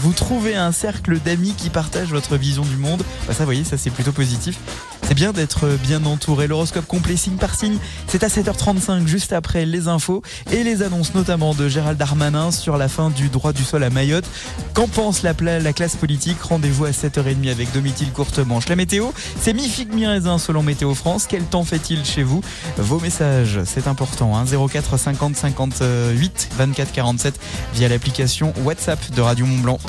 vous 0.03 0.11
trouvez 0.11 0.53
un 0.53 0.73
cercle 0.73 1.17
d'amis 1.17 1.53
qui 1.57 1.69
partagent 1.69 2.09
votre 2.09 2.35
vision 2.35 2.63
du 2.63 2.75
monde. 2.75 3.01
Bah 3.25 3.33
ça, 3.33 3.39
vous 3.39 3.45
voyez, 3.45 3.63
ça 3.63 3.77
c'est 3.77 3.89
plutôt 3.89 4.11
positif. 4.11 4.59
C'est 5.03 5.15
bien 5.15 5.33
d'être 5.33 5.67
bien 5.83 6.05
entouré. 6.05 6.47
L'horoscope 6.47 6.85
complet 6.85 7.17
signe 7.17 7.35
par 7.35 7.55
signe, 7.55 7.77
c'est 8.07 8.23
à 8.23 8.27
7h35 8.27 9.05
juste 9.05 9.33
après 9.33 9.65
les 9.65 9.87
infos 9.87 10.21
et 10.51 10.63
les 10.63 10.81
annonces 10.81 11.13
notamment 11.13 11.53
de 11.53 11.67
Gérald 11.67 11.97
Darmanin 11.97 12.51
sur 12.51 12.77
la 12.77 12.87
fin 12.87 13.09
du 13.09 13.29
droit 13.29 13.53
du 13.53 13.63
sol 13.63 13.83
à 13.83 13.89
Mayotte. 13.89 14.25
Qu'en 14.73 14.87
pense 14.87 15.21
la, 15.23 15.33
classe 15.73 15.95
politique? 15.95 16.41
Rendez-vous 16.41 16.85
à 16.85 16.91
7h30 16.91 17.51
avec 17.51 17.71
Domitil 17.73 18.11
Courtemanche. 18.11 18.69
La 18.69 18.75
météo, 18.75 19.09
c'est 19.39 19.53
mi-figue, 19.53 19.93
mi-raisin 19.93 20.37
selon 20.37 20.63
Météo 20.63 20.93
France. 20.93 21.27
Quel 21.27 21.43
temps 21.43 21.63
fait-il 21.63 22.05
chez 22.05 22.23
vous? 22.23 22.41
Vos 22.77 22.99
messages, 22.99 23.59
c'est 23.65 23.87
important. 23.87 24.43
04 24.45 24.97
50 24.97 25.35
58 25.35 26.49
24 26.55 26.91
47 26.91 27.39
via 27.73 27.89
l'application 27.89 28.53
WhatsApp 28.63 28.99
de 29.11 29.21
Radio 29.21 29.45
Mont 29.45 29.59
Blanc. 29.59 29.79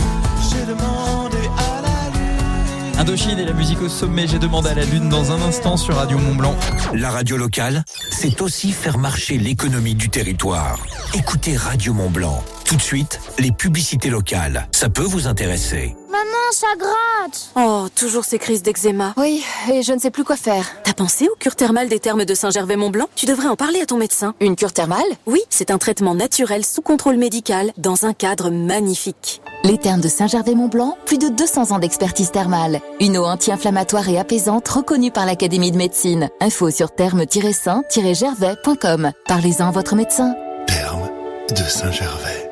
Indochine 2.99 3.39
et 3.39 3.45
la 3.45 3.53
musique 3.53 3.83
au 3.83 3.89
sommet, 3.89 4.27
j'ai 4.27 4.39
demandé 4.39 4.69
à 4.69 4.75
la 4.75 4.85
Lune 4.85 5.09
dans 5.09 5.33
un 5.33 5.43
instant 5.43 5.77
sur 5.77 5.97
Radio 5.97 6.17
Mont-Blanc. 6.19 6.55
La 6.95 7.11
radio 7.11 7.37
locale, 7.37 7.85
c'est 8.11 8.41
aussi 8.41 8.71
faire 8.73 8.99
marcher 8.99 9.37
l'économie 9.37 9.95
du 9.95 10.09
territoire. 10.09 10.79
Écoutez 11.15 11.57
Radio 11.57 11.93
Mont-Blanc. 11.93 12.43
Tout 12.65 12.77
de 12.77 12.83
suite, 12.83 13.21
les 13.39 13.53
publicités 13.53 14.09
locales. 14.11 14.67
Ça 14.73 14.89
peut 14.89 15.03
vous 15.03 15.27
intéresser. 15.27 15.95
Maman, 16.11 16.25
ça 16.53 16.67
gratte 16.79 17.51
Oh, 17.57 17.89
toujours 17.95 18.25
ces 18.25 18.39
crises 18.39 18.63
d'eczéma. 18.63 19.13
Oui, 19.17 19.45
et 19.73 19.83
je 19.83 19.93
ne 19.93 19.99
sais 19.99 20.11
plus 20.11 20.25
quoi 20.25 20.37
faire. 20.37 20.65
T'as 20.85 20.93
pensé 20.95 21.29
aux 21.29 21.37
cures 21.39 21.57
thermales 21.57 21.89
des 21.89 21.99
thermes 22.01 22.25
de 22.25 22.35
Saint-Gervais-Mont-Blanc? 22.35 23.09
Tu 23.17 23.27
devrais 23.27 23.49
en 23.49 23.57
parler 23.57 23.81
à 23.83 23.87
ton 23.87 23.97
médecin. 23.99 24.35
Une 24.41 24.57
cure 24.57 24.73
thermale? 24.73 25.03
Oui, 25.27 25.41
c'est 25.51 25.71
un 25.71 25.79
traitement 25.79 26.15
naturel 26.15 26.65
sous 26.65 26.81
contrôle 26.83 27.17
médical 27.17 27.73
dans 27.77 28.07
un 28.07 28.13
cadre 28.15 28.51
magnifique. 28.51 29.43
Les 29.65 29.79
thermes 29.79 30.01
de 30.01 30.09
Saint-Gervais-Mont-Blanc, 30.09 30.97
plus 31.07 31.19
de 31.19 31.29
200 31.29 31.73
ans 31.73 31.79
d'expertise 31.79 32.31
thermale. 32.31 32.81
Une 33.01 33.19
eau 33.19 33.25
anti-inflammatoire 33.25 34.09
et 34.09 34.19
apaisante 34.19 34.69
reconnue 34.69 35.11
par 35.11 35.27
l'Académie 35.27 35.73
de 35.73 35.77
médecine. 35.77 36.31
Info 36.41 36.71
sur 36.71 36.95
thermes-saint-gervais.com. 36.95 39.13
Parlez-en 39.27 39.69
à 39.69 39.71
votre 39.71 39.97
médecin. 39.97 40.35
Terme 40.67 41.11
de 41.51 41.57
Saint-Gervais. 41.63 42.44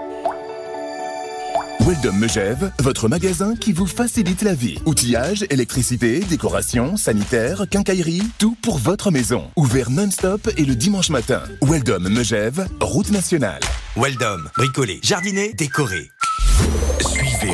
Weldom 1.84 2.16
Megève, 2.16 2.70
votre 2.78 3.08
magasin 3.08 3.56
qui 3.56 3.72
vous 3.72 3.88
facilite 3.88 4.42
la 4.42 4.54
vie. 4.54 4.78
Outillage, 4.86 5.44
électricité, 5.50 6.20
décoration, 6.20 6.96
sanitaire, 6.96 7.64
quincaillerie, 7.68 8.22
tout 8.38 8.56
pour 8.62 8.78
votre 8.78 9.10
maison. 9.10 9.50
Ouvert 9.56 9.90
non-stop 9.90 10.48
et 10.56 10.64
le 10.64 10.76
dimanche 10.76 11.10
matin. 11.10 11.42
Weldom 11.60 12.08
Megève, 12.08 12.68
route 12.80 13.10
nationale. 13.10 13.60
Weldom, 13.96 14.48
bricoler, 14.56 15.00
jardiner, 15.02 15.54
décorer. 15.54 16.12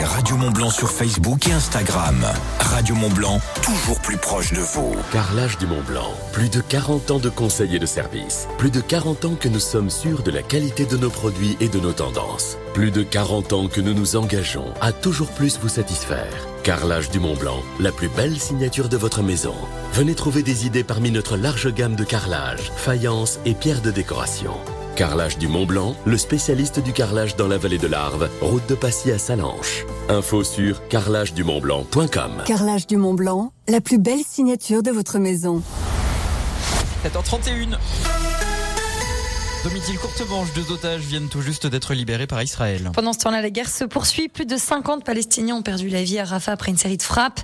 Radio 0.05 0.37
Mont 0.37 0.51
Blanc 0.51 0.71
sur 0.71 0.91
Facebook 0.91 1.49
et 1.49 1.53
Instagram. 1.53 2.25
Radio 2.61 2.95
Mont 2.95 3.11
Blanc, 3.11 3.41
toujours 3.63 3.99
plus 4.01 4.17
proche 4.17 4.53
de 4.53 4.61
vous. 4.61 4.95
Carrelage 5.13 5.59
du 5.59 5.67
Mont 5.67 5.83
Blanc. 5.83 6.13
Plus 6.33 6.49
de 6.49 6.61
40 6.61 7.11
ans 7.11 7.19
de 7.19 7.29
conseils 7.29 7.77
et 7.77 7.79
de 7.79 7.87
services. 7.87 8.47
Plus 8.59 8.71
de 8.71 8.81
40 8.81 9.25
ans 9.25 9.35
que 9.35 9.49
nous 9.49 9.61
sommes 9.61 9.91
sûrs 9.91 10.23
de 10.23 10.31
la 10.31 10.43
qualité 10.43 10.85
de 10.85 10.97
nos 10.97 11.11
produits 11.11 11.57
et 11.61 11.69
de 11.69 11.81
nos 11.81 11.93
tendances. 11.93 12.57
Plus 12.75 12.91
de 12.91 13.03
40 13.03 13.53
ans 13.53 13.69
que 13.69 13.81
nous 13.81 13.95
nous 13.95 14.17
engageons 14.17 14.73
à 14.81 14.93
toujours 14.93 15.29
plus 15.29 15.59
vous 15.59 15.69
satisfaire. 15.69 16.33
Carrelage 16.63 17.11
du 17.11 17.19
Mont 17.19 17.37
Blanc, 17.37 17.63
la 17.81 17.93
plus 17.93 18.09
belle 18.09 18.39
signature 18.39 18.89
de 18.89 18.97
votre 18.97 19.23
maison. 19.23 19.55
Venez 19.95 20.15
trouver 20.15 20.43
des 20.43 20.67
idées 20.67 20.85
parmi 20.85 21.11
notre 21.11 21.37
large 21.37 21.73
gamme 21.73 21.97
de 21.97 22.05
carrelage, 22.05 22.73
faïence 22.77 23.41
et 23.45 23.55
pierres 23.55 23.83
de 23.83 23.91
décoration. 23.91 24.55
Carrelage 24.99 25.39
du 25.39 25.47
Mont 25.47 25.65
Blanc, 25.65 25.95
le 26.07 26.19
spécialiste 26.19 26.81
du 26.81 26.93
carrelage 26.93 27.37
dans 27.37 27.47
la 27.47 27.57
vallée 27.57 27.79
de 27.79 27.87
l'Arve, 27.87 28.29
route 28.41 28.69
de 28.69 28.75
Passy 28.75 29.13
à 29.13 29.19
Salanches. 29.19 29.87
Info 30.09 30.43
sur 30.43 30.89
carrelagedumontblanc.com. 30.89 32.43
Carrelage 32.45 32.89
du 32.89 32.97
Mont 32.97 33.15
Blanc, 33.15 33.53
la 33.69 33.81
plus 33.81 33.99
belle 33.99 34.25
signature 34.27 34.83
de 34.83 34.91
votre 34.91 35.21
maison. 35.21 35.63
7h31. 37.05 37.79
Domitil 39.69 39.99
Courtemanche, 39.99 40.55
deux 40.55 40.73
otages 40.73 41.03
viennent 41.03 41.29
tout 41.29 41.43
juste 41.43 41.67
d'être 41.67 41.93
libérés 41.93 42.27
par 42.27 42.43
Israël. 42.43 42.91
Pendant 42.95 43.13
ce 43.13 43.19
temps-là, 43.19 43.43
la 43.43 43.51
guerre 43.51 43.69
se 43.69 43.85
poursuit. 43.85 44.29
Plus 44.29 44.47
de 44.47 44.57
50 44.57 45.05
Palestiniens 45.05 45.57
ont 45.57 45.63
perdu 45.63 45.91
la 45.91 46.03
vie 46.03 46.19
à 46.19 46.25
Rafah 46.25 46.53
après 46.53 46.71
une 46.71 46.79
série 46.79 46.97
de 46.97 47.03
frappes. 47.03 47.41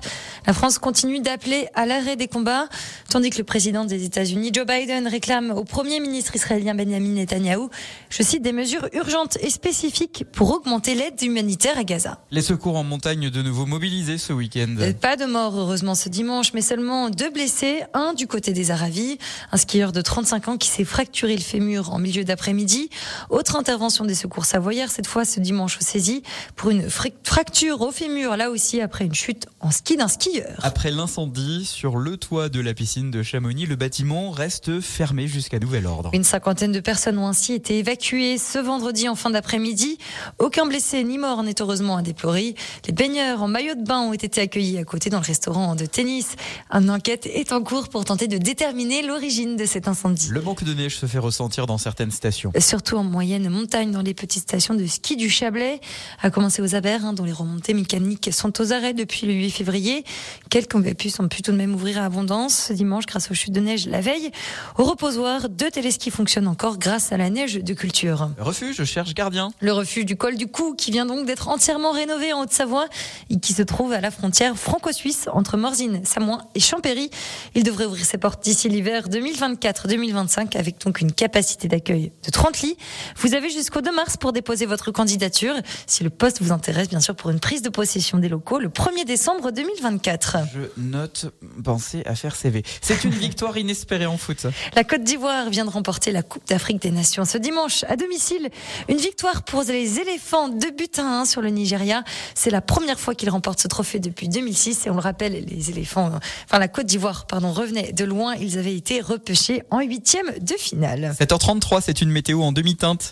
La 0.47 0.53
France 0.53 0.79
continue 0.79 1.19
d'appeler 1.19 1.67
à 1.75 1.85
l'arrêt 1.85 2.15
des 2.15 2.27
combats, 2.27 2.67
tandis 3.11 3.29
que 3.29 3.37
le 3.37 3.43
président 3.43 3.85
des 3.85 4.05
États-Unis, 4.05 4.49
Joe 4.51 4.65
Biden, 4.65 5.07
réclame 5.07 5.51
au 5.51 5.65
premier 5.65 5.99
ministre 5.99 6.35
israélien 6.35 6.73
Benjamin 6.73 7.09
Netanyahou, 7.13 7.69
je 8.09 8.23
cite, 8.23 8.41
des 8.41 8.53
mesures 8.53 8.89
urgentes 8.93 9.37
et 9.41 9.51
spécifiques 9.51 10.25
pour 10.31 10.49
augmenter 10.49 10.95
l'aide 10.95 11.21
humanitaire 11.21 11.77
à 11.77 11.83
Gaza. 11.83 12.17
Les 12.31 12.41
secours 12.41 12.75
en 12.75 12.83
montagne 12.83 13.29
de 13.29 13.41
nouveau 13.43 13.67
mobilisés 13.67 14.17
ce 14.17 14.33
week-end. 14.33 14.73
Euh, 14.79 14.93
Pas 14.93 15.15
de 15.15 15.25
mort 15.25 15.55
heureusement 15.55 15.93
ce 15.93 16.09
dimanche, 16.09 16.53
mais 16.55 16.61
seulement 16.61 17.11
deux 17.11 17.29
blessés, 17.29 17.83
un 17.93 18.15
du 18.15 18.25
côté 18.25 18.51
des 18.51 18.71
Aravis, 18.71 19.19
un 19.51 19.57
skieur 19.57 19.91
de 19.91 20.01
35 20.01 20.47
ans 20.47 20.57
qui 20.57 20.69
s'est 20.69 20.85
fracturé 20.85 21.35
le 21.35 21.43
fémur 21.43 21.93
en 21.93 21.99
milieu 21.99 22.14
d'après-midi. 22.23 22.89
Autre 23.29 23.55
intervention 23.55 24.05
des 24.05 24.15
secours 24.15 24.45
savoyards, 24.45 24.89
cette 24.89 25.07
fois 25.07 25.25
ce 25.25 25.39
dimanche 25.39 25.77
au 25.77 25.83
saisie, 25.83 26.23
pour 26.55 26.69
une 26.69 26.89
fracture 26.89 27.81
au 27.81 27.91
fémur, 27.91 28.37
là 28.37 28.49
aussi 28.49 28.81
après 28.81 29.05
une 29.05 29.13
chute 29.13 29.47
en 29.59 29.71
ski 29.71 29.97
d'un 29.97 30.07
skieur. 30.07 30.59
Après 30.63 30.91
l'incendie 30.91 31.65
sur 31.65 31.97
le 31.97 32.17
toit 32.17 32.49
de 32.49 32.59
la 32.59 32.73
piscine 32.73 33.11
de 33.11 33.23
Chamonix, 33.23 33.65
le 33.65 33.75
bâtiment 33.75 34.31
reste 34.31 34.79
fermé 34.79 35.27
jusqu'à 35.27 35.59
nouvel 35.59 35.85
ordre. 35.85 36.11
Une 36.13 36.23
cinquantaine 36.23 36.71
de 36.71 36.79
personnes 36.79 37.17
ont 37.17 37.27
ainsi 37.27 37.53
été 37.53 37.79
évacuées 37.79 38.37
ce 38.37 38.59
vendredi 38.59 39.09
en 39.09 39.15
fin 39.15 39.29
d'après-midi. 39.29 39.97
Aucun 40.39 40.65
blessé 40.65 41.03
ni 41.03 41.17
mort 41.17 41.43
n'est 41.43 41.55
heureusement 41.59 41.97
à 41.97 42.01
déplorer. 42.01 42.55
Les 42.85 42.93
baigneurs 42.93 43.41
en 43.41 43.47
maillot 43.47 43.75
de 43.75 43.83
bain 43.83 44.01
ont 44.01 44.13
été 44.13 44.41
accueillis 44.41 44.77
à 44.77 44.83
côté 44.83 45.09
dans 45.09 45.19
le 45.19 45.25
restaurant 45.25 45.75
de 45.75 45.85
tennis. 45.85 46.35
Une 46.71 46.89
enquête 46.89 47.25
est 47.25 47.51
en 47.51 47.61
cours 47.63 47.89
pour 47.89 48.05
tenter 48.05 48.27
de 48.27 48.37
déterminer 48.37 49.01
l'origine 49.01 49.55
de 49.55 49.65
cet 49.65 49.87
incendie. 49.87 50.29
Le 50.29 50.41
manque 50.41 50.63
de 50.63 50.73
neige 50.73 50.97
se 50.97 51.05
fait 51.05 51.19
ressentir 51.19 51.65
dans 51.65 51.77
certaines 51.95 52.11
stations. 52.11 52.51
Surtout 52.59 52.97
en 52.97 53.05
moyenne 53.05 53.47
montagne 53.47 53.89
dans 53.91 54.01
les 54.01 54.13
petites 54.13 54.43
stations 54.43 54.73
de 54.73 54.85
ski 54.85 55.15
du 55.15 55.29
Chablais, 55.29 55.79
à 56.21 56.29
commencer 56.29 56.61
aux 56.61 56.75
Abers, 56.75 57.05
hein, 57.05 57.13
dont 57.13 57.23
les 57.23 57.31
remontées 57.31 57.73
mécaniques 57.73 58.33
sont 58.33 58.59
aux 58.59 58.73
arrêts 58.73 58.93
depuis 58.93 59.25
le 59.25 59.31
8 59.31 59.49
février. 59.49 60.03
Quelques 60.49 60.73
campus 60.73 61.21
ont 61.21 61.29
pu 61.29 61.41
tout 61.41 61.53
de 61.53 61.57
même 61.57 61.73
ouvrir 61.73 62.01
à 62.01 62.05
abondance 62.05 62.65
ce 62.67 62.73
dimanche 62.73 63.05
grâce 63.05 63.31
aux 63.31 63.33
chutes 63.33 63.53
de 63.53 63.61
neige 63.61 63.87
la 63.87 64.01
veille. 64.01 64.31
Au 64.77 64.83
reposoir, 64.83 65.47
deux 65.47 65.71
téléskis 65.71 66.11
fonctionnent 66.11 66.49
encore 66.49 66.79
grâce 66.79 67.13
à 67.13 67.17
la 67.17 67.29
neige 67.29 67.63
de 67.63 67.73
culture. 67.73 68.29
Refuge 68.39 68.83
cherche 68.83 69.13
gardien. 69.13 69.51
Le 69.61 69.71
refuge 69.71 70.05
du 70.05 70.17
col 70.17 70.35
du 70.35 70.47
Cou, 70.47 70.75
qui 70.75 70.91
vient 70.91 71.05
donc 71.05 71.25
d'être 71.25 71.47
entièrement 71.47 71.93
rénové 71.93 72.33
en 72.33 72.41
Haute-Savoie 72.41 72.87
et 73.29 73.39
qui 73.39 73.53
se 73.53 73.61
trouve 73.61 73.93
à 73.93 74.01
la 74.01 74.11
frontière 74.11 74.57
franco-suisse 74.57 75.29
entre 75.31 75.55
Morzine, 75.55 76.03
Samoin 76.03 76.43
et 76.55 76.59
Champéry. 76.59 77.09
Il 77.53 77.63
devrait 77.63 77.85
ouvrir 77.85 78.05
ses 78.05 78.17
portes 78.17 78.43
d'ici 78.43 78.67
l'hiver 78.67 79.07
2024-2025 79.07 80.57
avec 80.57 80.81
donc 80.81 80.99
une 80.99 81.13
capacité 81.13 81.69
d'accueil 81.69 81.84
de 81.93 82.31
30 82.31 82.61
lits. 82.61 82.77
Vous 83.17 83.33
avez 83.33 83.49
jusqu'au 83.49 83.81
2 83.81 83.91
mars 83.93 84.17
pour 84.17 84.33
déposer 84.33 84.65
votre 84.65 84.91
candidature. 84.91 85.55
Si 85.87 86.03
le 86.03 86.09
poste 86.09 86.41
vous 86.41 86.51
intéresse, 86.51 86.89
bien 86.89 86.99
sûr, 86.99 87.15
pour 87.15 87.29
une 87.29 87.39
prise 87.39 87.61
de 87.61 87.69
possession 87.69 88.17
des 88.17 88.29
locaux 88.29 88.59
le 88.59 88.69
1er 88.69 89.05
décembre 89.05 89.51
2024. 89.51 90.37
Je 90.53 90.81
note, 90.81 91.27
pensez 91.63 92.03
à 92.05 92.15
faire 92.15 92.35
CV. 92.35 92.63
C'est 92.81 93.03
une 93.03 93.11
victoire 93.25 93.57
inespérée 93.57 94.05
en 94.05 94.17
foot. 94.17 94.47
La 94.75 94.83
Côte 94.83 95.03
d'Ivoire 95.03 95.49
vient 95.49 95.65
de 95.65 95.69
remporter 95.69 96.11
la 96.11 96.23
Coupe 96.23 96.47
d'Afrique 96.47 96.81
des 96.81 96.91
Nations 96.91 97.25
ce 97.25 97.37
dimanche 97.37 97.83
à 97.87 97.95
domicile. 97.95 98.49
Une 98.89 98.97
victoire 98.97 99.43
pour 99.43 99.63
les 99.63 99.99
éléphants, 99.99 100.49
deux 100.49 100.71
buts 100.71 100.85
à 100.97 101.01
un 101.01 101.25
sur 101.25 101.41
le 101.41 101.49
Nigeria. 101.49 102.03
C'est 102.33 102.49
la 102.49 102.61
première 102.61 102.99
fois 102.99 103.15
qu'ils 103.15 103.29
remportent 103.29 103.59
ce 103.59 103.67
trophée 103.67 103.99
depuis 103.99 104.29
2006 104.29 104.87
et 104.87 104.89
on 104.89 104.95
le 104.95 104.99
rappelle, 104.99 105.45
les 105.45 105.69
éléphants, 105.69 106.11
enfin 106.45 106.59
la 106.59 106.67
Côte 106.67 106.85
d'Ivoire, 106.85 107.25
pardon, 107.27 107.51
revenait 107.51 107.93
de 107.93 108.05
loin. 108.05 108.35
Ils 108.35 108.57
avaient 108.57 108.75
été 108.75 109.01
repêchés 109.01 109.63
en 109.69 109.79
huitième 109.81 110.31
de 110.41 110.53
finale. 110.53 111.15
7h33, 111.19 111.74
c'est 111.81 112.01
une 112.01 112.09
météo 112.09 112.41
en 112.41 112.51
demi-teinte. 112.51 113.11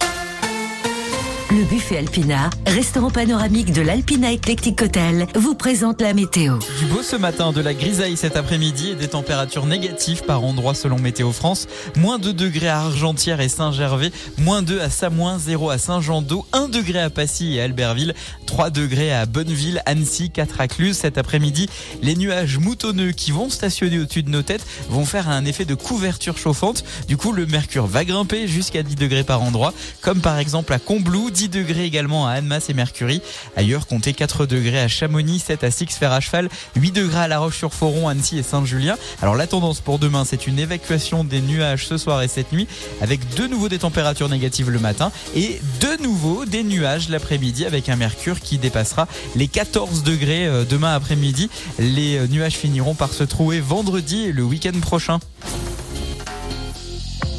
Le 1.56 1.66
buffet 1.66 2.00
Alpina, 2.00 2.50
restaurant 2.66 3.12
panoramique 3.12 3.72
de 3.74 3.84
l'Alpina 3.84 4.34
Eclectic 4.34 4.82
Hotel, 4.82 5.28
vous 5.36 5.54
présente 5.54 6.02
la 6.02 6.16
météo. 6.16 6.58
Du 6.80 6.86
beau 6.88 7.04
ce 7.04 7.16
matin, 7.16 7.52
de 7.52 7.62
la 7.62 7.76
grisaille 7.76 8.18
cet 8.18 8.38
après-midi 8.38 8.90
et 8.90 8.96
des 8.96 9.10
températures 9.10 9.68
négatives 9.68 10.24
par 10.24 10.44
endroit 10.44 10.74
selon 10.74 10.98
Météo 10.98 11.32
France. 11.32 11.68
Moins 11.96 12.18
2 12.18 12.34
degrés 12.34 12.70
à 12.70 12.80
Argentière 12.80 13.40
et 13.40 13.50
Saint-Gervais, 13.50 14.12
moins 14.40 14.64
2 14.64 14.82
à 14.82 14.90
Samoin, 14.90 15.38
0 15.38 15.70
à 15.70 15.78
Saint-Jean-d'Eau, 15.78 16.44
1 16.54 16.70
degré 16.70 17.00
à 17.00 17.12
Passy 17.12 17.54
et 17.54 17.62
Albertville, 17.62 18.16
3 18.48 18.72
degrés 18.72 19.14
à 19.14 19.28
Bonneville, 19.28 19.84
Annecy, 19.86 20.32
4 20.32 20.60
à 20.60 20.68
Cluse. 20.68 20.98
Cet 20.98 21.20
après-midi, 21.20 21.70
les 22.02 22.16
nuages 22.16 22.58
moutonneux 22.58 23.12
qui 23.12 23.30
vont 23.30 23.52
stationner 23.52 24.00
au-dessus 24.00 24.24
de 24.24 24.32
nos 24.32 24.42
têtes 24.42 24.66
vont 24.90 25.06
faire 25.06 25.30
un 25.30 25.46
effet 25.46 25.66
de 25.66 25.76
couverture 25.76 26.36
chauffante. 26.36 26.84
Du 27.08 27.16
coup, 27.16 27.32
le 27.32 27.46
mercure 27.46 27.86
va 27.86 28.06
grimper 28.06 28.48
jusqu'à 28.48 28.82
10 28.82 28.96
degrés 28.96 29.24
par 29.24 29.44
endroit, 29.44 29.72
comme 30.02 30.20
par 30.20 30.40
exemple 30.40 30.74
à 30.74 30.80
Combloux, 30.80 31.30
10 31.44 31.50
degrés 31.50 31.84
également 31.84 32.26
à 32.26 32.32
Annemasse 32.32 32.70
et 32.70 32.74
Mercury. 32.74 33.22
Ailleurs, 33.58 33.86
comptez 33.86 34.14
4 34.14 34.46
degrés 34.46 34.80
à 34.80 34.88
Chamonix, 34.88 35.40
7 35.40 35.66
à 35.66 35.72
Six 35.72 35.88
Fer 35.88 36.14
à 36.14 36.22
Cheval, 36.22 36.48
8 36.78 36.92
degrés 36.92 37.20
à 37.20 37.28
La 37.28 37.40
Roche-sur-Foron, 37.40 38.08
Annecy 38.08 38.38
et 38.38 38.44
Saint-Julien. 38.44 38.96
Alors 39.22 39.36
la 39.36 39.46
tendance 39.46 39.82
pour 39.82 40.00
demain, 40.00 40.24
c'est 40.24 40.48
une 40.48 40.58
évacuation 40.58 41.26
des 41.26 41.42
nuages 41.42 41.86
ce 41.86 41.98
soir 41.98 42.22
et 42.22 42.30
cette 42.30 42.54
nuit, 42.54 42.66
avec 43.02 43.36
de 43.36 43.46
nouveau 43.48 43.68
des 43.68 43.80
températures 43.80 44.30
négatives 44.30 44.70
le 44.70 44.80
matin 44.80 45.12
et 45.36 45.60
de 45.82 46.02
nouveau 46.02 46.46
des 46.46 46.64
nuages 46.64 47.10
l'après-midi 47.10 47.66
avec 47.66 47.90
un 47.90 47.98
mercure 47.98 48.40
qui 48.40 48.58
dépassera 48.58 49.10
les 49.36 49.50
14 49.50 50.04
degrés 50.04 50.48
euh, 50.48 50.64
demain 50.64 50.94
après-midi. 50.94 51.50
Les 51.78 52.20
euh, 52.20 52.28
nuages 52.28 52.56
finiront 52.56 52.96
par 52.96 53.12
se 53.12 53.26
trouver 53.26 53.60
vendredi 53.60 54.28
et 54.28 54.32
le 54.32 54.44
week-end 54.44 54.80
prochain. 54.80 55.20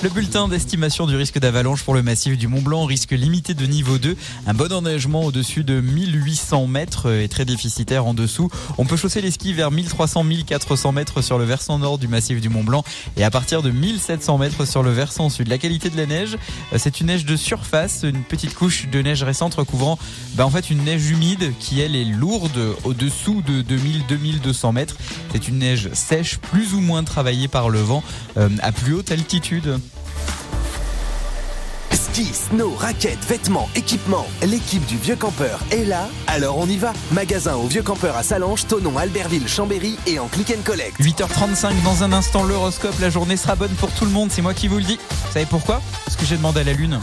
Le 0.00 0.10
bulletin 0.10 0.46
d'estimation 0.46 1.08
du 1.08 1.16
risque 1.16 1.40
d'avalanche 1.40 1.82
pour 1.82 1.92
le 1.92 2.04
massif 2.04 2.38
du 2.38 2.46
Mont 2.46 2.62
Blanc, 2.62 2.84
risque 2.84 3.10
limité 3.10 3.52
de 3.52 3.66
niveau 3.66 3.98
2. 3.98 4.16
Un 4.46 4.54
bon 4.54 4.72
enneigement 4.72 5.24
au-dessus 5.24 5.64
de 5.64 5.80
1800 5.80 6.68
mètres 6.68 7.10
est 7.10 7.26
très 7.26 7.44
déficitaire 7.44 8.06
en 8.06 8.14
dessous. 8.14 8.48
On 8.78 8.84
peut 8.84 8.96
chausser 8.96 9.20
les 9.20 9.32
skis 9.32 9.54
vers 9.54 9.72
1300-1400 9.72 10.94
mètres 10.94 11.20
sur 11.20 11.36
le 11.36 11.44
versant 11.44 11.80
nord 11.80 11.98
du 11.98 12.06
massif 12.06 12.40
du 12.40 12.48
Mont 12.48 12.62
Blanc 12.62 12.84
et 13.16 13.24
à 13.24 13.30
partir 13.32 13.60
de 13.60 13.72
1700 13.72 14.38
mètres 14.38 14.64
sur 14.66 14.84
le 14.84 14.92
versant 14.92 15.30
sud. 15.30 15.48
La 15.48 15.58
qualité 15.58 15.90
de 15.90 15.96
la 15.96 16.06
neige, 16.06 16.38
euh, 16.72 16.76
c'est 16.78 17.00
une 17.00 17.08
neige 17.08 17.24
de 17.24 17.34
surface, 17.34 18.04
une 18.04 18.22
petite 18.22 18.54
couche 18.54 18.86
de 18.86 19.02
neige 19.02 19.24
récente 19.24 19.56
recouvrant 19.56 19.98
bah, 20.36 20.46
en 20.46 20.50
fait 20.50 20.70
une 20.70 20.84
neige 20.84 21.10
humide 21.10 21.52
qui 21.58 21.80
elle 21.80 21.96
est 21.96 22.04
lourde 22.04 22.76
au-dessous 22.84 23.42
de 23.44 23.62
2000-2200 23.62 24.72
mètres. 24.72 24.96
C'est 25.32 25.48
une 25.48 25.58
neige 25.58 25.90
sèche, 25.92 26.38
plus 26.38 26.74
ou 26.74 26.80
moins 26.80 27.02
travaillée 27.02 27.48
par 27.48 27.68
le 27.68 27.80
vent 27.80 28.04
euh, 28.36 28.48
à 28.62 28.70
plus 28.70 28.94
haute 28.94 29.10
altitude. 29.10 29.80
Ski, 32.12 32.32
snow, 32.32 32.74
raquettes, 32.76 33.22
vêtements, 33.28 33.68
équipements. 33.76 34.26
L'équipe 34.42 34.84
du 34.86 34.96
Vieux 34.96 35.14
Campeur 35.14 35.60
est 35.70 35.84
là, 35.84 36.08
alors 36.26 36.58
on 36.58 36.66
y 36.66 36.76
va. 36.76 36.92
Magasin 37.12 37.54
au 37.56 37.66
Vieux 37.66 37.82
Campeur 37.82 38.16
à 38.16 38.22
Salange, 38.22 38.66
Tonon, 38.66 38.96
Albertville, 38.96 39.46
Chambéry 39.46 39.96
et 40.06 40.18
en 40.18 40.26
click 40.26 40.50
and 40.50 40.62
collect. 40.64 40.98
8h35 41.00 41.82
dans 41.84 42.02
un 42.04 42.12
instant 42.12 42.44
l'horoscope, 42.44 42.98
la 43.00 43.10
journée 43.10 43.36
sera 43.36 43.56
bonne 43.56 43.74
pour 43.74 43.90
tout 43.92 44.04
le 44.04 44.10
monde, 44.10 44.30
c'est 44.32 44.42
moi 44.42 44.54
qui 44.54 44.68
vous 44.68 44.78
le 44.78 44.84
dis. 44.84 44.98
Vous 45.26 45.32
savez 45.32 45.46
pourquoi? 45.46 45.82
Parce 46.04 46.16
que 46.16 46.24
j'ai 46.24 46.36
demandé 46.36 46.60
à 46.60 46.64
la 46.64 46.72
lune. 46.72 46.98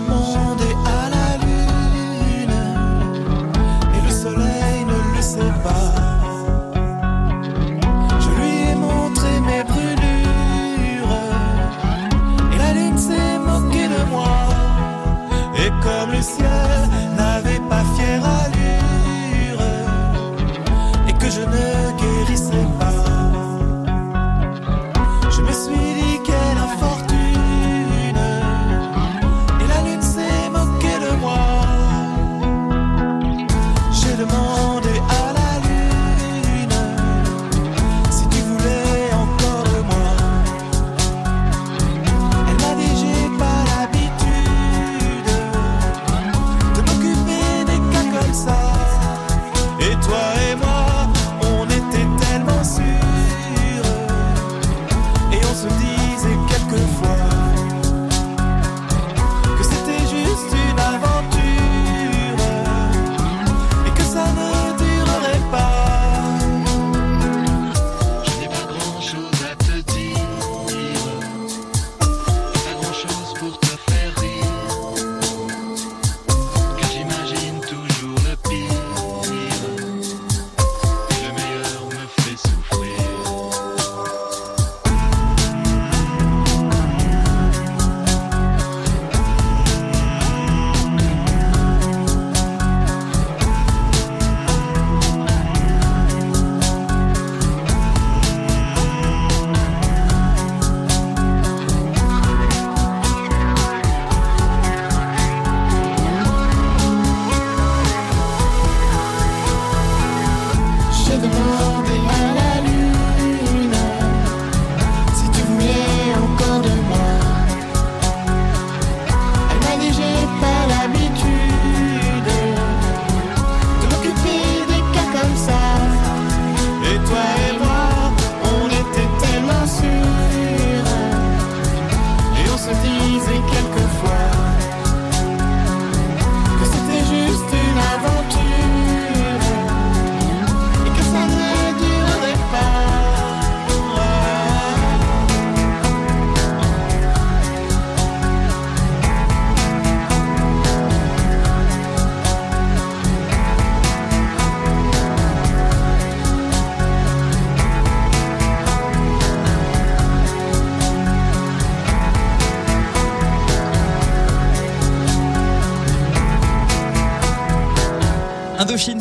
Demandé 0.00 0.36
à 0.36 0.47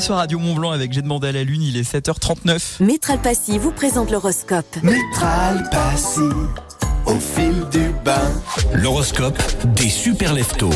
sur 0.07 0.15
Radio 0.15 0.39
Mont 0.39 0.55
Blanc 0.55 0.71
avec 0.71 0.93
J'ai 0.93 1.01
demandé 1.01 1.27
à 1.27 1.31
la 1.33 1.43
lune, 1.43 1.61
il 1.61 1.75
est 1.75 1.93
7h39. 1.93 2.81
Métral 2.81 3.19
Passy 3.21 3.57
vous 3.57 3.73
présente 3.73 4.09
l'horoscope. 4.09 4.77
Métral 4.81 5.67
Passy, 5.69 6.21
au 7.05 7.15
fil 7.15 7.67
du 7.73 7.91
bain. 8.05 8.31
L'horoscope 8.73 9.37
des 9.75 9.89
super 9.89 10.33
leftos. 10.33 10.69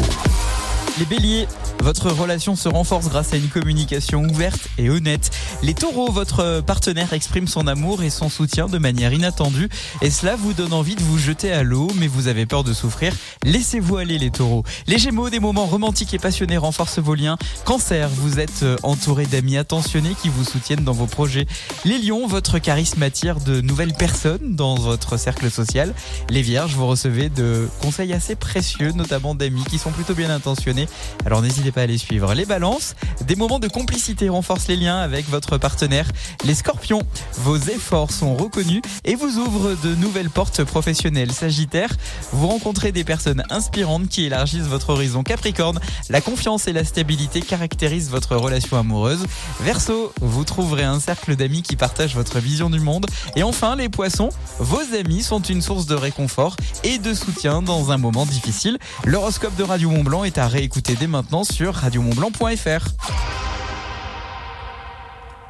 Les 0.99 1.05
béliers, 1.05 1.47
votre 1.81 2.11
relation 2.11 2.55
se 2.55 2.69
renforce 2.69 3.09
grâce 3.09 3.33
à 3.33 3.37
une 3.37 3.49
communication 3.49 4.23
ouverte 4.23 4.67
et 4.77 4.89
honnête. 4.89 5.31
Les 5.63 5.73
taureaux, 5.73 6.11
votre 6.11 6.61
partenaire 6.61 7.13
exprime 7.13 7.47
son 7.47 7.67
amour 7.67 8.03
et 8.03 8.09
son 8.09 8.29
soutien 8.29 8.67
de 8.67 8.77
manière 8.77 9.13
inattendue 9.13 9.69
et 10.01 10.11
cela 10.11 10.35
vous 10.35 10.53
donne 10.53 10.73
envie 10.73 10.95
de 10.95 11.01
vous 11.01 11.17
jeter 11.17 11.51
à 11.51 11.63
l'eau 11.63 11.89
mais 11.95 12.07
vous 12.07 12.27
avez 12.27 12.45
peur 12.45 12.63
de 12.63 12.73
souffrir. 12.73 13.13
Laissez-vous 13.43 13.97
aller 13.97 14.17
les 14.17 14.29
taureaux. 14.29 14.63
Les 14.87 14.97
gémeaux, 14.97 15.29
des 15.29 15.39
moments 15.39 15.65
romantiques 15.65 16.13
et 16.13 16.19
passionnés 16.19 16.57
renforcent 16.57 16.99
vos 16.99 17.15
liens. 17.15 17.37
Cancer, 17.65 18.09
vous 18.09 18.39
êtes 18.39 18.63
entouré 18.83 19.25
d'amis 19.25 19.57
attentionnés 19.57 20.15
qui 20.21 20.29
vous 20.29 20.43
soutiennent 20.43 20.83
dans 20.83 20.93
vos 20.93 21.07
projets. 21.07 21.47
Les 21.85 21.97
lions, 21.97 22.27
votre 22.27 22.59
charisme 22.59 23.01
attire 23.03 23.39
de 23.39 23.59
nouvelles 23.61 23.93
personnes 23.93 24.55
dans 24.55 24.75
votre 24.75 25.17
cercle 25.17 25.49
social. 25.49 25.93
Les 26.29 26.41
vierges, 26.41 26.75
vous 26.75 26.87
recevez 26.87 27.29
de 27.29 27.67
conseils 27.81 28.13
assez 28.13 28.35
précieux, 28.35 28.91
notamment 28.91 29.35
d'amis 29.35 29.63
qui 29.65 29.79
sont 29.79 29.91
plutôt 29.91 30.13
bien 30.13 30.29
intentionnés. 30.29 30.87
Alors 31.25 31.41
n'hésitez 31.41 31.70
pas 31.71 31.81
à 31.81 31.85
les 31.85 31.97
suivre. 31.97 32.33
Les 32.33 32.45
balances, 32.45 32.95
des 33.21 33.35
moments 33.35 33.59
de 33.59 33.67
complicité 33.67 34.29
renforcent 34.29 34.67
les 34.67 34.75
liens 34.75 34.99
avec 34.99 35.29
votre 35.29 35.57
partenaire. 35.57 36.07
Les 36.45 36.55
scorpions, 36.55 37.01
vos 37.37 37.57
efforts 37.57 38.11
sont 38.11 38.35
reconnus 38.35 38.81
et 39.05 39.15
vous 39.15 39.37
ouvrent 39.37 39.75
de 39.83 39.95
nouvelles 39.95 40.29
portes 40.29 40.63
professionnelles. 40.63 41.31
Sagittaire, 41.31 41.95
vous 42.31 42.47
rencontrez 42.47 42.91
des 42.91 43.03
personnes 43.03 43.43
inspirantes 43.49 44.07
qui 44.09 44.25
élargissent 44.25 44.67
votre 44.67 44.91
horizon. 44.91 45.23
Capricorne, 45.23 45.79
la 46.09 46.21
confiance 46.21 46.67
et 46.67 46.73
la 46.73 46.83
stabilité 46.83 47.41
caractérisent 47.41 48.09
votre 48.09 48.35
relation 48.35 48.77
amoureuse. 48.77 49.25
Verseau, 49.61 50.13
vous 50.21 50.43
trouverez 50.43 50.83
un 50.83 50.99
cercle 50.99 51.35
d'amis 51.35 51.61
qui 51.61 51.75
partagent 51.75 52.15
votre 52.15 52.39
vision 52.39 52.69
du 52.69 52.79
monde. 52.79 53.05
Et 53.35 53.43
enfin, 53.43 53.75
les 53.75 53.89
poissons, 53.89 54.29
vos 54.59 54.81
amis 54.99 55.23
sont 55.23 55.41
une 55.41 55.61
source 55.61 55.85
de 55.85 55.95
réconfort 55.95 56.55
et 56.83 56.97
de 56.97 57.13
soutien 57.13 57.61
dans 57.61 57.91
un 57.91 57.97
moment 57.97 58.25
difficile. 58.25 58.77
L'horoscope 59.05 59.55
de 59.55 59.63
Radio 59.63 59.89
Montblanc 59.89 60.23
est 60.23 60.37
à 60.37 60.47
réécouter 60.47 60.95
dès 60.99 61.07
maintenant 61.07 61.43
sur 61.43 61.60
radiomontblanc.fr. 61.69 62.87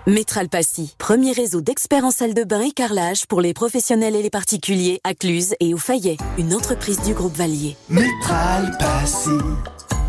Métral 0.08 0.50
Passy, 0.50 0.96
premier 0.98 1.32
réseau 1.32 1.62
d'experts 1.62 2.04
en 2.04 2.10
salle 2.10 2.34
de 2.34 2.44
bain 2.44 2.62
et 2.62 2.72
carrelage 2.72 3.28
pour 3.28 3.40
les 3.40 3.54
professionnels 3.54 4.16
et 4.16 4.24
les 4.24 4.32
particuliers 4.32 5.00
à 5.04 5.14
Cluse 5.14 5.54
et 5.60 5.76
au 5.76 5.78
Fayet, 5.78 6.18
une 6.40 6.56
entreprise 6.56 7.02
du 7.04 7.14
groupe 7.14 7.36
Valier. 7.36 7.78
Métral 7.88 8.76
Passy, 8.80 9.30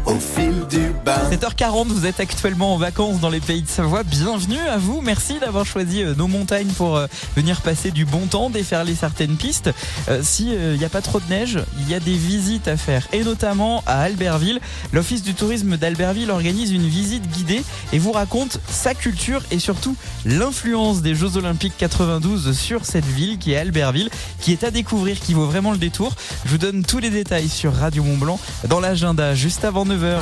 au 0.06 0.16
fil 0.18 0.66
du 0.68 0.92
bain. 1.04 1.18
7h40, 1.30 1.88
vous 1.88 2.06
êtes 2.06 2.20
actuellement 2.20 2.74
en 2.74 2.76
vacances 2.76 3.20
dans 3.20 3.28
les 3.28 3.40
pays 3.40 3.62
de 3.62 3.68
Savoie. 3.68 4.02
Bienvenue 4.02 4.58
à 4.58 4.78
vous. 4.78 5.00
Merci 5.00 5.38
d'avoir 5.38 5.64
choisi 5.64 6.02
euh, 6.02 6.14
nos 6.14 6.26
montagnes 6.26 6.72
pour 6.76 6.96
euh, 6.96 7.06
venir 7.36 7.60
passer 7.60 7.90
du 7.90 8.04
bon 8.04 8.26
temps, 8.26 8.50
déferler 8.50 8.94
certaines 8.94 9.36
pistes. 9.36 9.70
Euh, 10.08 10.20
si 10.22 10.50
il 10.52 10.78
n'y 10.78 10.84
a 10.84 10.88
pas 10.88 11.02
trop 11.02 11.20
de 11.20 11.28
neige, 11.28 11.58
il 11.78 11.88
y 11.88 11.94
a 11.94 12.00
des 12.00 12.14
visites 12.14 12.68
à 12.68 12.76
faire 12.76 13.06
et 13.12 13.22
notamment 13.22 13.82
à 13.86 14.00
Albertville. 14.00 14.60
L'Office 14.92 15.22
du 15.22 15.34
tourisme 15.34 15.76
d'Albertville 15.76 16.30
organise 16.30 16.72
une 16.72 16.86
visite 16.86 17.28
guidée 17.30 17.62
et 17.92 17.98
vous 17.98 18.12
raconte 18.12 18.60
sa 18.68 18.94
culture 18.94 19.42
et 19.50 19.58
surtout 19.58 19.96
l'influence 20.24 21.02
des 21.02 21.14
Jeux 21.14 21.36
Olympiques 21.36 21.74
92 21.78 22.56
sur 22.56 22.84
cette 22.84 23.06
ville 23.06 23.38
qui 23.38 23.52
est 23.52 23.56
Albertville, 23.56 24.10
qui 24.40 24.52
est 24.52 24.64
à 24.64 24.70
découvrir, 24.70 25.20
qui 25.20 25.34
vaut 25.34 25.46
vraiment 25.46 25.72
le 25.72 25.78
détour. 25.78 26.14
Je 26.44 26.50
vous 26.50 26.58
donne 26.58 26.84
tous 26.84 26.98
les 26.98 27.10
détails 27.10 27.48
sur 27.48 27.74
Radio 27.74 28.02
Mont 28.02 28.16
Blanc 28.16 28.40
dans 28.68 28.80
l'agenda 28.80 29.34
juste 29.34 29.64
avant 29.64 29.84
9h. 29.92 30.16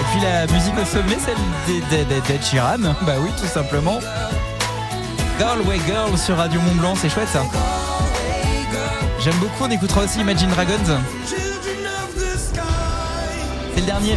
Et 0.00 0.04
puis 0.10 0.20
la 0.22 0.46
musique 0.46 0.74
au 0.80 0.84
sommet, 0.86 1.18
celle 1.18 1.36
d'Ed 1.90 2.42
Sheeran. 2.42 2.78
Bah 3.02 3.14
oui, 3.20 3.30
tout 3.38 3.46
simplement. 3.46 4.00
Girl 5.38 5.60
Way 5.66 5.80
Girl 5.86 6.16
sur 6.16 6.36
Radio 6.36 6.60
Mont 6.62 6.76
Blanc, 6.76 6.94
c'est 6.96 7.10
chouette 7.10 7.28
ça. 7.28 7.42
J'aime 9.20 9.36
beaucoup, 9.36 9.64
on 9.64 9.70
écoutera 9.70 10.02
aussi 10.02 10.20
Imagine 10.20 10.48
Dragons. 10.50 10.72
C'est 13.74 13.80
le 13.80 13.86
dernier. 13.86 14.16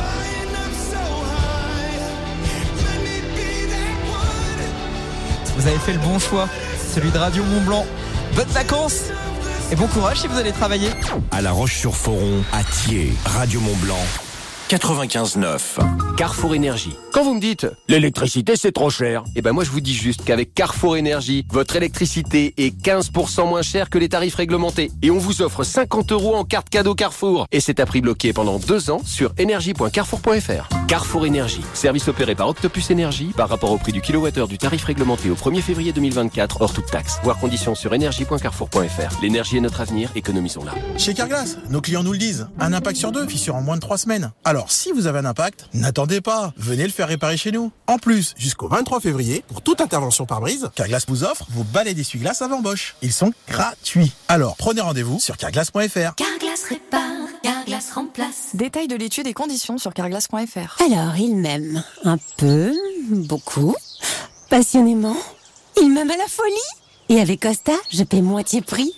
Vous 5.57 5.67
avez 5.67 5.79
fait 5.79 5.93
le 5.93 5.99
bon 5.99 6.19
choix, 6.19 6.47
celui 6.93 7.11
de 7.11 7.17
Radio 7.17 7.43
Mont 7.43 7.61
Blanc. 7.61 7.85
Bonnes 8.33 8.47
vacances 8.49 9.11
et 9.71 9.75
bon 9.75 9.87
courage 9.87 10.21
si 10.21 10.27
vous 10.27 10.37
allez 10.37 10.51
travailler. 10.51 10.89
À 11.31 11.41
La 11.41 11.51
Roche-sur-Foron, 11.51 12.43
à 12.53 12.63
Thiers, 12.63 13.13
Radio 13.25 13.59
Mont-Blanc, 13.59 13.95
95.9. 14.69 16.15
Carrefour 16.15 16.55
Énergie. 16.55 16.95
Quand 17.17 17.23
vous 17.23 17.33
me 17.33 17.41
dites 17.41 17.65
l'électricité 17.87 18.55
c'est 18.55 18.71
trop 18.71 18.91
cher, 18.91 19.23
eh 19.35 19.41
ben 19.41 19.51
moi 19.51 19.63
je 19.63 19.71
vous 19.71 19.81
dis 19.81 19.95
juste 19.95 20.23
qu'avec 20.23 20.53
Carrefour 20.53 20.97
Énergie, 20.97 21.47
votre 21.49 21.75
électricité 21.75 22.53
est 22.57 22.79
15% 22.79 23.49
moins 23.49 23.63
chère 23.63 23.89
que 23.89 23.97
les 23.97 24.07
tarifs 24.07 24.35
réglementés. 24.35 24.91
Et 25.01 25.09
on 25.09 25.17
vous 25.17 25.41
offre 25.41 25.63
50 25.63 26.11
euros 26.11 26.35
en 26.35 26.43
carte 26.43 26.69
cadeau 26.69 26.93
Carrefour. 26.93 27.47
Et 27.51 27.59
c'est 27.59 27.79
à 27.79 27.87
prix 27.87 28.01
bloqué 28.01 28.33
pendant 28.33 28.59
deux 28.59 28.91
ans 28.91 29.01
sur 29.03 29.33
énergie.carrefour.fr. 29.39 30.69
Carrefour 30.87 31.25
Énergie. 31.25 31.63
Service 31.73 32.07
opéré 32.07 32.35
par 32.35 32.49
Octopus 32.49 32.91
Énergie 32.91 33.33
par 33.35 33.49
rapport 33.49 33.71
au 33.71 33.79
prix 33.79 33.93
du 33.93 34.01
kilowattheure 34.01 34.47
du 34.47 34.59
tarif 34.59 34.83
réglementé 34.83 35.31
au 35.31 35.35
1er 35.35 35.61
février 35.61 35.93
2024 35.93 36.61
hors 36.61 36.71
toute 36.71 36.85
taxe. 36.85 37.17
Voir 37.23 37.39
conditions 37.39 37.73
sur 37.73 37.95
énergie.carrefour.fr. 37.95 39.21
L'énergie 39.23 39.57
est 39.57 39.61
notre 39.61 39.81
avenir, 39.81 40.11
économisons-la. 40.15 40.75
Chez 40.99 41.15
Carglass, 41.15 41.57
nos 41.71 41.81
clients 41.81 42.03
nous 42.03 42.13
le 42.13 42.19
disent. 42.19 42.47
Un 42.59 42.73
impact 42.73 42.97
sur 42.97 43.11
deux, 43.11 43.27
fissure 43.27 43.55
en 43.55 43.61
moins 43.61 43.77
de 43.77 43.81
trois 43.81 43.97
semaines. 43.97 44.31
Alors, 44.45 44.71
si 44.71 44.91
vous 44.91 45.07
avez 45.07 45.17
un 45.17 45.25
impact, 45.25 45.67
n'attendez 45.73 46.21
pas. 46.21 46.53
Venez 46.57 46.83
le 46.83 46.91
faire 46.91 47.06
réparer 47.07 47.37
chez 47.37 47.51
nous. 47.51 47.71
En 47.87 47.97
plus, 47.97 48.33
jusqu'au 48.37 48.67
23 48.67 48.99
février, 48.99 49.43
pour 49.47 49.61
toute 49.61 49.81
intervention 49.81 50.25
par 50.25 50.41
brise, 50.41 50.69
Carglass 50.75 51.05
vous 51.07 51.23
offre 51.23 51.45
vos 51.49 51.63
balais 51.63 51.93
d'essuie-glace 51.93 52.41
avant 52.41 52.61
Bosch. 52.61 52.95
Ils 53.01 53.13
sont 53.13 53.33
gratuits. 53.47 54.11
Alors, 54.27 54.55
prenez 54.57 54.81
rendez-vous 54.81 55.19
sur 55.19 55.37
carglass.fr. 55.37 56.15
Carglass 56.15 56.63
répare, 56.69 57.01
Carglass 57.41 57.91
remplace. 57.91 58.49
Détail 58.53 58.87
de 58.87 58.95
l'étude 58.95 59.27
et 59.27 59.33
conditions 59.33 59.77
sur 59.77 59.93
carglass.fr. 59.93 60.83
Alors, 60.83 61.15
il 61.17 61.35
m'aime 61.35 61.83
un 62.03 62.17
peu, 62.37 62.71
beaucoup, 63.09 63.75
passionnément. 64.49 65.17
Il 65.81 65.91
m'aime 65.91 66.11
à 66.11 66.17
la 66.17 66.27
folie. 66.27 66.53
Et 67.09 67.21
avec 67.21 67.41
Costa, 67.41 67.73
je 67.91 68.03
paie 68.03 68.21
moitié 68.21 68.61
prix. 68.61 68.93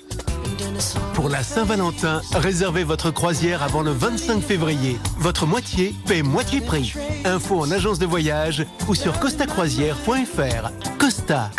Pour 1.13 1.29
la 1.29 1.43
Saint-Valentin, 1.43 2.21
réservez 2.33 2.83
votre 2.83 3.11
croisière 3.11 3.63
avant 3.63 3.81
le 3.81 3.91
25 3.91 4.41
février. 4.41 4.97
Votre 5.17 5.45
moitié 5.45 5.93
paie 6.07 6.23
moitié 6.23 6.61
prix. 6.61 6.93
Info 7.25 7.59
en 7.59 7.71
agence 7.71 7.99
de 7.99 8.05
voyage 8.05 8.65
ou 8.87 8.95
sur 8.95 9.19
costacroisière.fr. 9.19 10.71
Costa. 10.97 11.51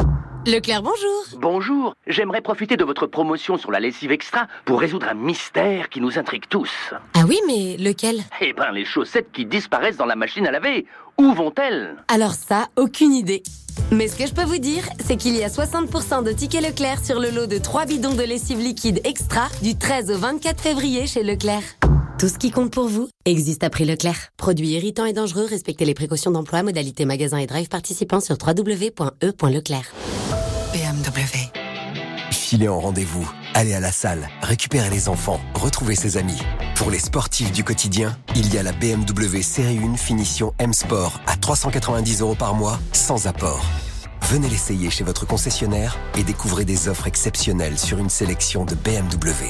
Leclerc, 0.47 0.83
bonjour. 0.83 1.39
Bonjour, 1.39 1.95
j'aimerais 2.07 2.41
profiter 2.41 2.79
de 2.79 2.85
votre 2.85 3.07
promotion 3.07 3.59
sur 3.59 3.71
la 3.71 3.79
lessive 3.79 4.11
extra 4.11 4.47
pour 4.65 4.81
résoudre 4.81 5.07
un 5.11 5.15
mystère 5.15 5.91
qui 5.91 6.01
nous 6.01 6.19
intrigue 6.19 6.45
tous. 6.49 6.71
Ah 7.13 7.25
oui, 7.29 7.39
mais 7.47 7.77
lequel? 7.77 8.23
Eh 8.41 8.55
ben, 8.55 8.73
les 8.73 8.87
chaussettes 8.87 9.31
qui 9.33 9.45
disparaissent 9.45 9.99
dans 9.99 10.07
la 10.07 10.17
machine 10.17 10.47
à 10.47 10.51
laver. 10.51 10.87
Où 11.19 11.35
vont-elles? 11.35 11.97
Alors 12.09 12.33
ça, 12.33 12.69
aucune 12.77 13.13
idée. 13.13 13.43
Mais 13.91 14.09
ce 14.09 14.17
que 14.17 14.27
je 14.27 14.33
peux 14.33 14.45
vous 14.45 14.59
dire, 14.59 14.89
c'est 15.07 15.17
qu'il 15.17 15.37
y 15.37 15.43
a 15.43 15.49
60% 15.49 16.25
de 16.25 16.33
tickets 16.33 16.63
Leclerc 16.63 17.05
sur 17.05 17.21
le 17.21 17.31
lot 17.31 17.47
de 17.47 17.59
3 17.59 17.87
bidons 17.87 18.15
de 18.15 18.23
lessive 18.23 18.59
liquide 18.59 19.01
extra 19.05 19.49
du 19.63 19.77
13 19.77 20.11
au 20.11 20.19
24 20.19 20.61
février 20.61 21.07
chez 21.07 21.23
Leclerc. 21.23 21.63
Tout 22.19 22.29
ce 22.29 22.37
qui 22.37 22.51
compte 22.51 22.71
pour 22.71 22.87
vous 22.87 23.09
existe 23.25 23.65
à 23.65 23.71
prix 23.71 23.87
Leclerc. 23.87 24.29
Produits 24.37 24.71
irritants 24.71 25.07
et 25.07 25.13
dangereux, 25.13 25.47
respectez 25.49 25.85
les 25.85 25.95
précautions 25.95 26.31
d'emploi, 26.31 26.63
modalité 26.63 27.05
magasin 27.05 27.39
et 27.39 27.47
drive 27.47 27.69
participants 27.69 28.21
sur 28.21 28.37
www.e.leclerc. 28.47 29.93
BMW. 30.73 31.40
Filez 32.51 32.67
en 32.67 32.81
rendez-vous, 32.81 33.31
allez 33.55 33.75
à 33.75 33.79
la 33.79 33.93
salle, 33.93 34.29
récupérez 34.43 34.91
les 34.91 35.09
enfants, 35.09 35.41
retrouvez 35.55 35.95
ses 35.95 36.17
amis. 36.17 36.43
Pour 36.75 36.91
les 36.91 36.99
sportifs 36.99 37.53
du 37.53 37.63
quotidien, 37.63 38.19
il 38.35 38.53
y 38.53 38.59
a 38.59 38.65
la 38.65 38.73
BMW 38.73 39.41
Série 39.41 39.79
1 39.79 39.95
Finition 39.95 40.53
M 40.59 40.73
Sport 40.73 41.21
à 41.29 41.37
390 41.37 42.23
euros 42.23 42.35
par 42.35 42.55
mois, 42.55 42.81
sans 42.93 43.29
apport. 43.29 43.65
Venez 44.23 44.49
l'essayer 44.49 44.91
chez 44.91 45.05
votre 45.05 45.29
concessionnaire 45.29 45.97
et 46.19 46.25
découvrez 46.25 46.65
des 46.65 46.89
offres 46.89 47.07
exceptionnelles 47.07 47.79
sur 47.79 47.99
une 47.99 48.11
sélection 48.11 48.65
de 48.65 48.75
BMW. 48.75 49.49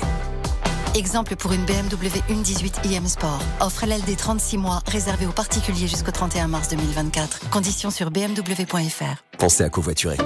Exemple 0.95 1.37
pour 1.37 1.53
une 1.55 1.65
BMW 1.65 2.21
1.18 2.29 2.87
iM 2.93 3.09
Sport. 3.09 3.41
Offre 3.61 3.87
LLD 3.87 4.15
36 4.15 4.59
mois, 4.59 4.83
réservée 4.87 5.25
aux 5.25 5.33
particuliers 5.33 5.89
jusqu'au 5.89 6.13
31 6.13 6.49
mars 6.49 6.69
2024. 6.69 7.49
Conditions 7.49 7.91
sur 7.91 8.11
bmw.fr. 8.11 9.39
Pensez 9.39 9.65
à 9.65 9.71
covoiturer. 9.71 10.19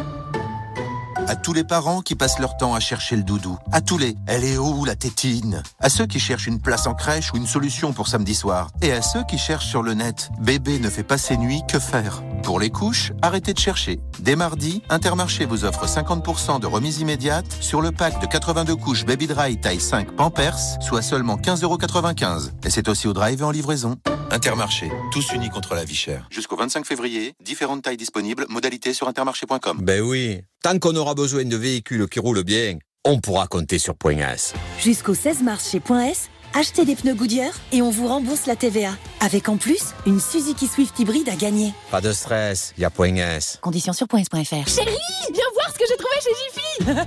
À 1.26 1.36
tous 1.36 1.54
les 1.54 1.64
parents 1.64 2.02
qui 2.02 2.14
passent 2.14 2.38
leur 2.38 2.56
temps 2.56 2.74
à 2.74 2.80
chercher 2.80 3.16
le 3.16 3.22
doudou. 3.22 3.58
À 3.72 3.80
tous 3.80 3.96
les 3.96 4.14
Elle 4.26 4.44
est 4.44 4.58
où 4.58 4.84
la 4.84 4.94
tétine? 4.94 5.62
À 5.80 5.88
ceux 5.88 6.06
qui 6.06 6.20
cherchent 6.20 6.46
une 6.46 6.60
place 6.60 6.86
en 6.86 6.94
crèche 6.94 7.32
ou 7.32 7.36
une 7.36 7.46
solution 7.46 7.92
pour 7.92 8.08
samedi 8.08 8.34
soir. 8.34 8.70
Et 8.82 8.92
à 8.92 9.00
ceux 9.00 9.24
qui 9.24 9.38
cherchent 9.38 9.68
sur 9.68 9.82
le 9.82 9.94
net 9.94 10.30
Bébé 10.40 10.78
ne 10.78 10.90
fait 10.90 11.02
pas 11.02 11.18
ses 11.18 11.36
nuits, 11.36 11.62
que 11.66 11.78
faire? 11.78 12.22
Pour 12.44 12.60
les 12.60 12.68
couches, 12.68 13.12
arrêtez 13.22 13.54
de 13.54 13.58
chercher. 13.58 14.00
Dès 14.20 14.36
mardi, 14.36 14.82
Intermarché 14.90 15.46
vous 15.46 15.64
offre 15.64 15.86
50% 15.86 16.60
de 16.60 16.66
remise 16.66 17.00
immédiate 17.00 17.46
sur 17.60 17.80
le 17.80 17.90
pack 17.90 18.20
de 18.20 18.26
82 18.26 18.76
couches 18.76 19.06
Baby 19.06 19.26
Dry 19.26 19.58
taille 19.58 19.80
5 19.80 20.14
Pampers, 20.14 20.58
soit 20.82 21.00
seulement 21.00 21.36
15,95€. 21.36 22.50
Et 22.66 22.70
c'est 22.70 22.86
aussi 22.88 23.08
au 23.08 23.14
drive 23.14 23.40
et 23.40 23.44
en 23.44 23.50
livraison. 23.50 23.96
Intermarché, 24.30 24.92
tous 25.10 25.32
unis 25.32 25.48
contre 25.48 25.74
la 25.74 25.84
vie 25.84 25.94
chère. 25.94 26.26
Jusqu'au 26.30 26.56
25 26.56 26.84
février, 26.84 27.32
différentes 27.42 27.82
tailles 27.82 27.96
disponibles, 27.96 28.44
modalités 28.50 28.92
sur 28.92 29.08
intermarché.com. 29.08 29.78
Ben 29.80 30.02
oui, 30.02 30.42
tant 30.62 30.78
qu'on 30.78 30.94
aura 30.96 31.14
besoin 31.14 31.44
de 31.44 31.56
véhicules 31.56 32.06
qui 32.08 32.20
roulent 32.20 32.44
bien, 32.44 32.76
on 33.06 33.20
pourra 33.20 33.46
compter 33.46 33.78
sur 33.78 33.94
Point 33.94 34.18
S. 34.18 34.52
Jusqu'au 34.78 35.14
16 35.14 35.42
mars 35.42 35.70
chez 35.70 35.80
Point 35.80 36.06
S, 36.08 36.30
achetez 36.54 36.84
des 36.84 36.94
pneus 36.94 37.14
Goodyear 37.14 37.52
et 37.72 37.82
on 37.82 37.90
vous 37.90 38.06
rembourse 38.06 38.46
la 38.46 38.56
TVA. 38.56 38.90
Avec 39.20 39.48
en 39.48 39.56
plus, 39.56 39.80
une 40.06 40.20
Suzuki 40.20 40.66
Swift 40.66 40.98
hybride 40.98 41.28
à 41.28 41.34
gagner. 41.36 41.72
Pas 41.90 42.00
de 42.00 42.12
stress, 42.12 42.72
y 42.78 42.84
a 42.84 42.90
Point 42.90 43.16
S. 43.16 43.58
Conditions 43.60 43.92
sur 43.92 44.06
points.fr. 44.06 44.34
Chérie, 44.34 44.96
viens 45.32 45.44
voir 45.54 45.72
ce 45.72 45.78
que 45.78 45.84
j'ai 45.88 45.96
trouvé 45.96 46.14
chez 46.22 46.30
Jiffy 46.30 46.60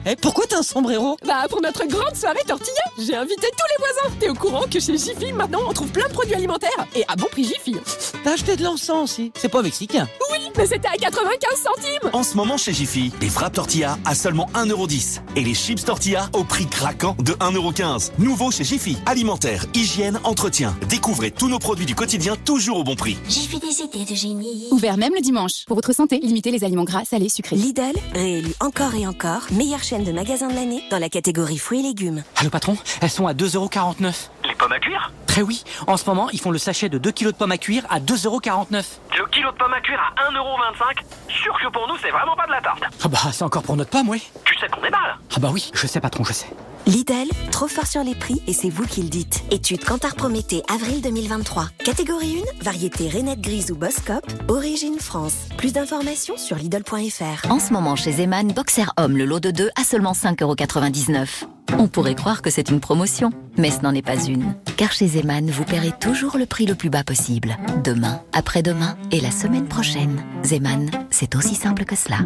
Et 0.09 0.15
pourquoi 0.15 0.45
t'as 0.47 0.59
un 0.59 0.63
sombrero? 0.63 1.17
Bah 1.25 1.45
pour 1.49 1.61
notre 1.61 1.85
grande 1.85 2.15
soirée 2.15 2.43
tortilla, 2.47 2.81
j'ai 2.97 3.15
invité 3.15 3.47
tous 3.51 3.65
les 3.69 3.77
voisins. 3.79 4.15
T'es 4.19 4.29
au 4.29 4.33
courant 4.33 4.65
que 4.71 4.79
chez 4.79 4.97
Jiffy, 4.97 5.31
maintenant, 5.33 5.59
on 5.67 5.73
trouve 5.73 5.89
plein 5.91 6.07
de 6.07 6.13
produits 6.13 6.35
alimentaires 6.35 6.87
et 6.95 7.03
à 7.07 7.15
bon 7.15 7.27
prix 7.31 7.43
Jiffy. 7.43 7.75
T'as 8.23 8.33
acheté 8.33 8.55
de 8.55 8.63
l'encens 8.63 9.03
aussi 9.03 9.31
C'est 9.37 9.49
pas 9.49 9.61
mexicain 9.61 10.07
Oui, 10.31 10.39
Mais 10.57 10.65
c'était 10.65 10.87
à 10.87 10.97
95 10.97 11.49
centimes 11.61 12.09
En 12.13 12.23
ce 12.23 12.35
moment 12.35 12.57
chez 12.57 12.73
Jiffy, 12.73 13.11
les 13.21 13.29
frappes 13.29 13.53
tortilla 13.53 13.97
à 14.05 14.15
seulement 14.15 14.47
1,10€ 14.55 15.19
et 15.35 15.43
les 15.43 15.53
chips 15.53 15.85
tortilla 15.85 16.29
au 16.33 16.43
prix 16.43 16.65
craquant 16.67 17.15
de 17.19 17.33
1,15€. 17.33 18.11
Nouveau 18.17 18.49
chez 18.51 18.63
Jiffy, 18.63 18.97
alimentaire, 19.37 19.65
hygiène, 19.75 20.19
entretien. 20.23 20.75
Découvrez 20.89 21.29
tous 21.31 21.47
nos 21.47 21.59
produits 21.59 21.85
du 21.85 21.93
quotidien 21.93 22.35
toujours 22.35 22.77
au 22.79 22.83
bon 22.83 22.95
prix. 22.95 23.17
J'ai 23.29 23.41
fait 23.41 23.59
des 23.59 23.81
idées 23.81 24.09
de 24.11 24.15
génie. 24.15 24.67
Ouvert 24.71 24.97
même 24.97 25.13
le 25.13 25.21
dimanche. 25.21 25.63
Pour 25.67 25.75
votre 25.75 25.93
santé, 25.93 26.19
limitez 26.19 26.49
les 26.51 26.63
aliments 26.63 26.83
gras, 26.85 27.05
salés, 27.05 27.29
sucrés. 27.29 27.55
Lidl, 27.55 27.93
réélu 28.13 28.53
encore 28.59 28.95
et 28.95 29.05
encore, 29.05 29.41
meilleure 29.51 29.83
chaîne 29.83 30.03
de 30.03 30.11
magasins 30.11 30.47
de 30.47 30.55
l'année 30.55 30.83
dans 30.89 30.97
la 30.97 31.09
catégorie 31.09 31.57
fruits 31.59 31.81
et 31.81 31.83
légumes. 31.83 32.23
Allô 32.37 32.49
patron, 32.49 32.77
elles 33.01 33.09
sont 33.11 33.27
à 33.27 33.33
2,49€. 33.33 34.29
Les 34.45 34.55
pommes 34.55 34.71
à 34.71 34.79
cuire? 34.79 35.11
Très 35.27 35.41
oui, 35.43 35.63
en 35.85 35.97
ce 35.97 36.05
moment, 36.09 36.29
ils 36.31 36.39
font 36.39 36.51
le 36.51 36.57
sachet 36.57 36.89
de 36.89 36.97
2 36.97 37.11
kg 37.11 37.25
de 37.27 37.31
pommes 37.31 37.51
à 37.51 37.57
cuire 37.59 37.85
à 37.91 37.99
2,49€. 37.99 38.83
Le 39.19 39.25
kilo 39.29 39.51
de 39.51 39.57
pommes 39.57 39.73
à 39.73 39.81
cuire 39.81 39.99
à 40.17 40.31
1,25€ 40.31 41.03
Sûr 41.43 41.53
que 41.63 41.71
pour 41.71 41.87
nous, 41.87 41.97
c'est 42.01 42.09
vraiment 42.09 42.35
pas 42.35 42.47
de 42.47 42.51
la 42.51 42.61
tarte. 42.61 42.81
Ah 43.03 43.07
bah, 43.07 43.19
c'est 43.31 43.43
encore 43.43 43.61
pour 43.61 43.75
notre 43.75 43.91
pomme, 43.91 44.09
oui. 44.09 44.23
Tu 44.45 44.57
sais 44.57 44.67
qu'on 44.67 44.81
déballe 44.81 45.17
Ah 45.35 45.39
bah 45.39 45.49
oui, 45.53 45.69
je 45.75 45.85
sais 45.85 45.99
patron, 45.99 46.23
je 46.23 46.33
sais. 46.33 46.47
Lidl, 46.87 47.27
trop 47.51 47.67
fort 47.67 47.85
sur 47.85 48.01
les 48.01 48.15
prix 48.15 48.41
et 48.47 48.53
c'est 48.53 48.69
vous 48.69 48.85
qui 48.85 49.01
le 49.01 49.09
dites. 49.09 49.43
Étude 49.51 49.83
Cantar 49.83 50.15
Prométhée, 50.15 50.63
avril 50.73 51.01
2023. 51.01 51.67
Catégorie 51.83 52.37
1, 52.61 52.63
variété 52.63 53.09
Rainette 53.09 53.41
Grise 53.41 53.71
ou 53.71 53.75
Boscop, 53.75 54.25
origine 54.47 54.97
France. 54.97 55.33
Plus 55.57 55.73
d'informations 55.73 56.37
sur 56.37 56.55
Lidl.fr. 56.55 57.51
En 57.51 57.59
ce 57.59 57.73
moment, 57.73 57.97
chez 57.97 58.13
Zeman, 58.13 58.53
Boxer 58.53 58.85
Homme, 58.95 59.17
le 59.17 59.25
lot 59.25 59.41
de 59.41 59.51
2 59.51 59.69
à 59.77 59.83
seulement 59.83 60.13
5,99€. 60.13 61.43
On 61.77 61.89
pourrait 61.89 62.15
croire 62.15 62.41
que 62.41 62.49
c'est 62.49 62.69
une 62.69 62.79
promotion, 62.79 63.31
mais 63.57 63.69
ce 63.69 63.81
n'en 63.81 63.93
est 63.93 64.01
pas 64.01 64.23
une. 64.23 64.55
Car 64.77 64.93
chez 64.93 65.09
Zeman, 65.09 65.49
vous 65.49 65.65
paierez 65.65 65.91
toujours 65.99 66.37
le 66.37 66.45
prix 66.45 66.67
le 66.67 66.75
plus 66.75 66.89
bas 66.89 67.03
possible. 67.03 67.57
Demain, 67.83 68.21
après-demain 68.31 68.97
et 69.11 69.19
la 69.19 69.31
semaine 69.31 69.67
prochaine. 69.67 70.23
Zeman, 70.45 70.89
c'est 71.09 71.35
aussi 71.35 71.55
simple 71.55 71.83
que 71.83 71.97
cela. 71.97 72.19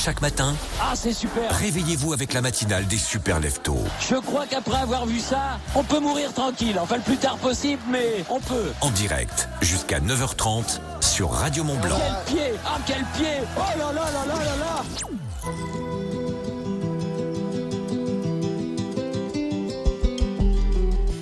Chaque 0.00 0.22
matin, 0.22 0.54
Ah, 0.80 0.92
c'est 0.94 1.12
super 1.12 1.50
réveillez-vous 1.58 2.12
avec 2.12 2.32
la 2.32 2.40
matinale 2.40 2.86
des 2.86 2.96
super 2.96 3.40
leftos. 3.40 3.82
Je 4.08 4.14
crois 4.14 4.46
qu'après 4.46 4.78
avoir 4.80 5.04
vu 5.06 5.18
ça, 5.18 5.58
on 5.74 5.82
peut 5.82 5.98
mourir 5.98 6.32
tranquille. 6.32 6.78
Enfin, 6.80 6.96
le 6.96 7.02
plus 7.02 7.16
tard 7.16 7.36
possible, 7.38 7.82
mais 7.90 8.24
on 8.30 8.38
peut. 8.38 8.70
En 8.80 8.90
direct, 8.90 9.48
jusqu'à 9.60 9.98
9h30 9.98 10.78
sur 11.00 11.30
Radio 11.32 11.64
Mont 11.64 11.78
Blanc. 11.78 11.98
Quel 12.26 12.36
pied 12.36 12.52
Ah, 12.64 12.78
quel 12.86 13.04
pied 13.16 13.38
Oh 13.56 13.60
là 13.76 13.92
là 13.92 14.04
là 14.12 14.26
là 14.26 14.44
là 14.44 14.56
là 14.56 15.88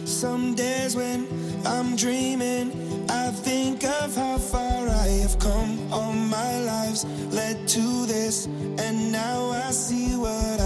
Some 0.05 0.55
days 0.55 0.97
when 0.97 1.27
I'm 1.64 1.97
dreaming, 1.97 3.07
I 3.09 3.31
think 3.31 3.85
of 3.85 4.14
how 4.16 4.39
far 4.39 4.76
have 5.27 5.39
come. 5.41 5.93
All 5.93 6.12
my 6.12 6.61
lives 6.61 7.05
led 7.35 7.66
to 7.68 8.07
this, 8.07 8.47
and 8.47 9.11
now 9.11 9.51
I 9.51 9.70
see 9.72 10.14
what 10.14 10.61
I've 10.61 10.66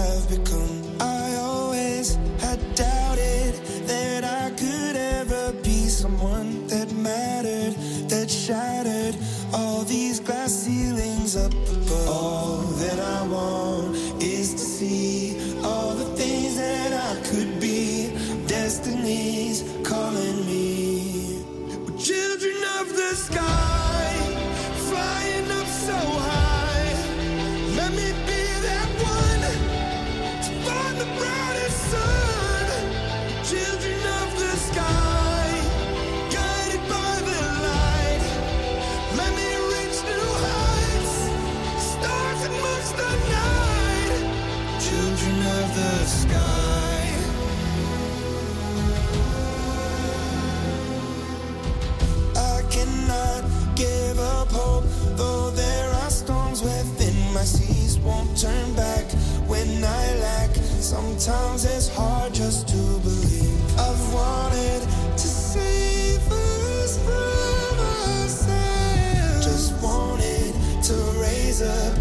Won't 58.03 58.35
turn 58.37 58.73
back 58.73 59.05
when 59.47 59.83
I 59.83 60.15
lack. 60.19 60.49
Sometimes 60.79 61.65
it's 61.65 61.87
hard 61.87 62.33
just 62.33 62.67
to 62.69 62.99
believe. 62.99 63.79
I've 63.79 64.13
wanted 64.13 64.81
to 65.13 65.27
save 65.27 66.31
us 66.31 66.97
from 67.05 67.79
ourselves. 67.79 69.45
Just 69.45 69.83
wanted 69.83 70.53
to 70.83 70.93
raise 71.19 71.61
up 71.61 72.00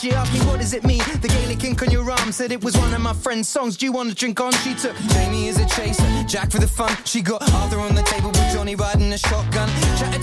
She 0.00 0.12
asked 0.12 0.32
me, 0.32 0.40
What 0.48 0.60
does 0.60 0.72
it 0.72 0.82
mean? 0.82 1.02
The 1.20 1.28
Gaelic 1.28 1.62
ink 1.62 1.82
on 1.82 1.90
your 1.90 2.10
arm 2.10 2.32
said 2.32 2.52
it 2.52 2.64
was 2.64 2.74
one 2.74 2.94
of 2.94 3.02
my 3.02 3.12
friend's 3.12 3.50
songs. 3.50 3.76
Do 3.76 3.84
you 3.84 3.92
want 3.92 4.08
to 4.08 4.14
drink 4.14 4.40
on? 4.40 4.50
She 4.64 4.72
took 4.72 4.96
Jamie 5.12 5.50
as 5.50 5.58
a 5.58 5.66
chaser, 5.66 6.02
Jack 6.26 6.50
for 6.50 6.58
the 6.58 6.66
fun. 6.66 6.96
She 7.04 7.20
got 7.20 7.42
Arthur 7.52 7.80
on 7.80 7.94
the 7.94 8.00
table 8.02 8.30
with 8.30 8.50
Johnny 8.50 8.74
riding 8.76 9.12
a 9.12 9.18
shotgun. 9.18 9.68
Chatted 9.98 10.22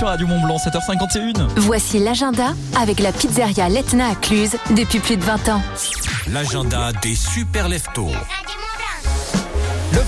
Sur 0.00 0.08
Radio 0.08 0.26
Mont 0.26 0.40
Blanc, 0.40 0.56
7h51. 0.56 1.46
Voici 1.56 1.98
l'agenda 1.98 2.54
avec 2.80 3.00
la 3.00 3.12
pizzeria 3.12 3.68
Letna 3.68 4.12
à 4.12 4.14
Cluse 4.14 4.56
depuis 4.74 4.98
plus 4.98 5.18
de 5.18 5.22
20 5.22 5.50
ans. 5.50 5.62
L'agenda 6.32 6.90
des 7.02 7.14
super 7.14 7.68
leftos. 7.68 8.08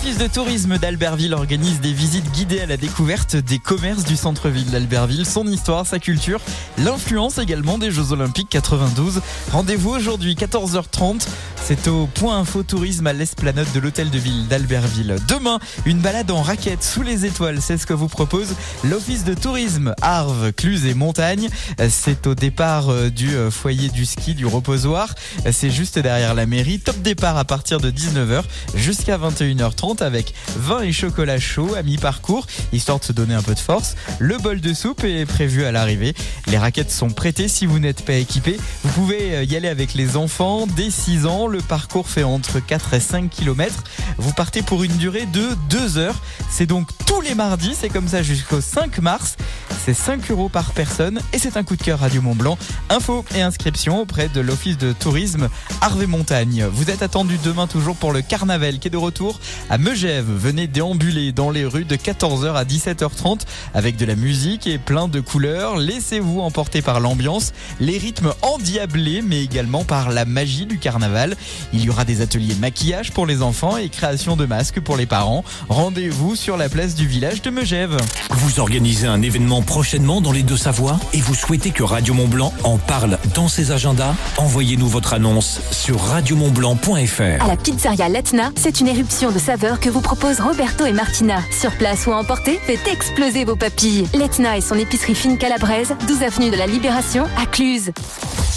L'Office 0.04 0.18
de 0.18 0.26
tourisme 0.26 0.78
d'Albertville 0.78 1.32
organise 1.32 1.80
des 1.80 1.92
visites 1.92 2.28
guidées 2.32 2.58
à 2.58 2.66
la 2.66 2.76
découverte 2.76 3.36
des 3.36 3.60
commerces 3.60 4.02
du 4.02 4.16
centre-ville 4.16 4.68
d'Albertville, 4.68 5.24
son 5.24 5.46
histoire, 5.46 5.86
sa 5.86 6.00
culture, 6.00 6.40
l'influence 6.76 7.38
également 7.38 7.78
des 7.78 7.92
Jeux 7.92 8.10
Olympiques 8.10 8.48
92. 8.48 9.20
Rendez-vous 9.52 9.90
aujourd'hui 9.90 10.34
14h30. 10.34 11.24
C'est 11.64 11.86
au 11.86 12.08
point 12.08 12.38
info 12.38 12.64
tourisme 12.64 13.06
à 13.06 13.12
l'esplanade 13.12 13.68
de 13.72 13.78
l'hôtel 13.78 14.10
de 14.10 14.18
ville 14.18 14.48
d'Albertville. 14.48 15.14
Demain, 15.28 15.60
une 15.86 15.98
balade 15.98 16.32
en 16.32 16.42
raquette 16.42 16.82
sous 16.82 17.02
les 17.02 17.24
étoiles, 17.24 17.62
c'est 17.62 17.78
ce 17.78 17.86
que 17.86 17.94
vous 17.94 18.08
propose 18.08 18.56
l'Office 18.82 19.22
de 19.22 19.34
tourisme 19.34 19.94
Arves, 20.02 20.52
Cluse 20.52 20.84
et 20.84 20.94
Montagne. 20.94 21.48
C'est 21.88 22.26
au 22.26 22.34
départ 22.34 22.88
euh, 22.88 23.10
du 23.10 23.36
euh, 23.36 23.52
foyer 23.52 23.88
du 23.90 24.04
ski 24.04 24.34
du 24.34 24.46
reposoir. 24.46 25.14
C'est 25.52 25.70
juste 25.70 26.00
derrière 26.00 26.34
la 26.34 26.46
mairie. 26.46 26.80
Top 26.80 27.00
départ 27.00 27.36
à 27.36 27.44
partir 27.44 27.78
de 27.78 27.92
19h 27.92 28.42
jusqu'à 28.74 29.16
21h30 29.16 29.91
avec 30.00 30.32
vin 30.56 30.80
et 30.80 30.92
chocolat 30.92 31.38
chaud 31.38 31.74
à 31.76 31.82
mi-parcours, 31.82 32.46
histoire 32.72 32.98
de 32.98 33.04
se 33.04 33.12
donner 33.12 33.34
un 33.34 33.42
peu 33.42 33.54
de 33.54 33.58
force. 33.58 33.96
Le 34.18 34.38
bol 34.38 34.60
de 34.60 34.72
soupe 34.72 35.04
est 35.04 35.26
prévu 35.26 35.64
à 35.64 35.72
l'arrivée. 35.72 36.14
Les 36.46 36.58
raquettes 36.58 36.90
sont 36.90 37.10
prêtées 37.10 37.48
si 37.48 37.66
vous 37.66 37.78
n'êtes 37.78 38.04
pas 38.04 38.14
équipé. 38.14 38.58
Vous 38.84 38.92
pouvez 38.92 39.36
euh, 39.36 39.44
y 39.44 39.56
aller 39.56 39.68
avec 39.68 39.94
les 39.94 40.16
enfants 40.16 40.66
dès 40.66 40.90
6 40.90 41.26
ans. 41.26 41.46
Le 41.46 41.60
parcours 41.60 42.08
fait 42.08 42.22
entre 42.22 42.60
4 42.60 42.94
et 42.94 43.00
5 43.00 43.28
km. 43.28 43.84
Vous 44.18 44.32
partez 44.32 44.62
pour 44.62 44.84
une 44.84 44.96
durée 44.96 45.26
de 45.26 45.48
2 45.68 45.98
heures. 45.98 46.20
C'est 46.50 46.66
donc 46.66 46.88
tous 47.06 47.20
les 47.20 47.34
mardis, 47.34 47.74
c'est 47.78 47.88
comme 47.88 48.08
ça 48.08 48.22
jusqu'au 48.22 48.60
5 48.60 48.98
mars. 48.98 49.36
C'est 49.84 49.94
5 49.94 50.30
euros 50.30 50.48
par 50.48 50.72
personne 50.72 51.20
et 51.32 51.38
c'est 51.38 51.56
un 51.56 51.64
coup 51.64 51.76
de 51.76 51.82
cœur 51.82 51.98
Radio 51.98 52.22
Mont 52.22 52.36
Blanc. 52.36 52.56
Info 52.88 53.24
et 53.34 53.42
inscription 53.42 54.00
auprès 54.00 54.28
de 54.28 54.40
l'Office 54.40 54.78
de 54.78 54.92
tourisme 54.92 55.48
Harvey 55.80 56.06
Montagne. 56.06 56.66
Vous 56.72 56.90
êtes 56.90 57.02
attendu 57.02 57.38
demain 57.42 57.66
toujours 57.66 57.96
pour 57.96 58.12
le 58.12 58.22
carnaval 58.22 58.78
qui 58.78 58.88
est 58.88 58.90
de 58.90 58.96
retour 58.96 59.40
à 59.70 59.78
Megève. 59.82 60.26
Venez 60.28 60.68
déambuler 60.68 61.32
dans 61.32 61.50
les 61.50 61.64
rues 61.64 61.84
de 61.84 61.96
14h 61.96 62.54
à 62.54 62.62
17h30 62.62 63.40
avec 63.74 63.96
de 63.96 64.06
la 64.06 64.14
musique 64.14 64.68
et 64.68 64.78
plein 64.78 65.08
de 65.08 65.18
couleurs. 65.18 65.76
Laissez-vous 65.76 66.40
emporter 66.40 66.82
par 66.82 67.00
l'ambiance, 67.00 67.52
les 67.80 67.98
rythmes 67.98 68.32
endiablés 68.42 69.22
mais 69.22 69.42
également 69.42 69.82
par 69.82 70.10
la 70.10 70.24
magie 70.24 70.66
du 70.66 70.78
carnaval. 70.78 71.34
Il 71.72 71.84
y 71.84 71.90
aura 71.90 72.04
des 72.04 72.20
ateliers 72.20 72.54
maquillage 72.54 73.10
pour 73.10 73.26
les 73.26 73.42
enfants 73.42 73.76
et 73.76 73.88
création 73.88 74.36
de 74.36 74.46
masques 74.46 74.78
pour 74.78 74.96
les 74.96 75.06
parents. 75.06 75.42
Rendez-vous 75.68 76.36
sur 76.36 76.56
la 76.56 76.68
place 76.68 76.94
du 76.94 77.08
village 77.08 77.42
de 77.42 77.50
Megève. 77.50 77.96
Vous 78.30 78.60
organisez 78.60 79.08
un 79.08 79.20
événement 79.20 79.62
prochainement 79.62 80.20
dans 80.20 80.32
les 80.32 80.44
Deux-Savoies 80.44 81.00
et 81.12 81.20
vous 81.20 81.34
souhaitez 81.34 81.72
que 81.72 81.82
Radio 81.82 82.14
Mont 82.14 82.28
Blanc 82.28 82.54
en 82.62 82.78
parle 82.78 83.18
dans 83.34 83.48
ses 83.48 83.72
agendas? 83.72 84.14
Envoyez-nous 84.36 84.86
votre 84.86 85.12
annonce 85.12 85.60
sur 85.72 86.00
radiomontblanc.fr. 86.00 87.42
À 87.42 87.48
la 87.48 87.56
pizzeria 87.56 88.08
Letna, 88.08 88.52
c'est 88.54 88.78
une 88.78 88.86
éruption 88.86 89.32
de 89.32 89.40
saveurs 89.40 89.71
que 89.80 89.88
vous 89.88 90.00
proposent 90.00 90.40
Roberto 90.40 90.84
et 90.86 90.92
Martina. 90.92 91.40
Sur 91.50 91.72
place 91.76 92.06
ou 92.06 92.12
à 92.12 92.16
emporter, 92.16 92.58
faites 92.58 92.86
exploser 92.88 93.44
vos 93.44 93.56
papilles. 93.56 94.08
Letna 94.14 94.56
et 94.56 94.60
son 94.60 94.76
épicerie 94.76 95.14
fine 95.14 95.38
calabraise, 95.38 95.94
12 96.06 96.22
avenue 96.22 96.50
de 96.50 96.56
la 96.56 96.66
Libération, 96.66 97.24
à 97.40 97.46
Cluse. 97.46 97.90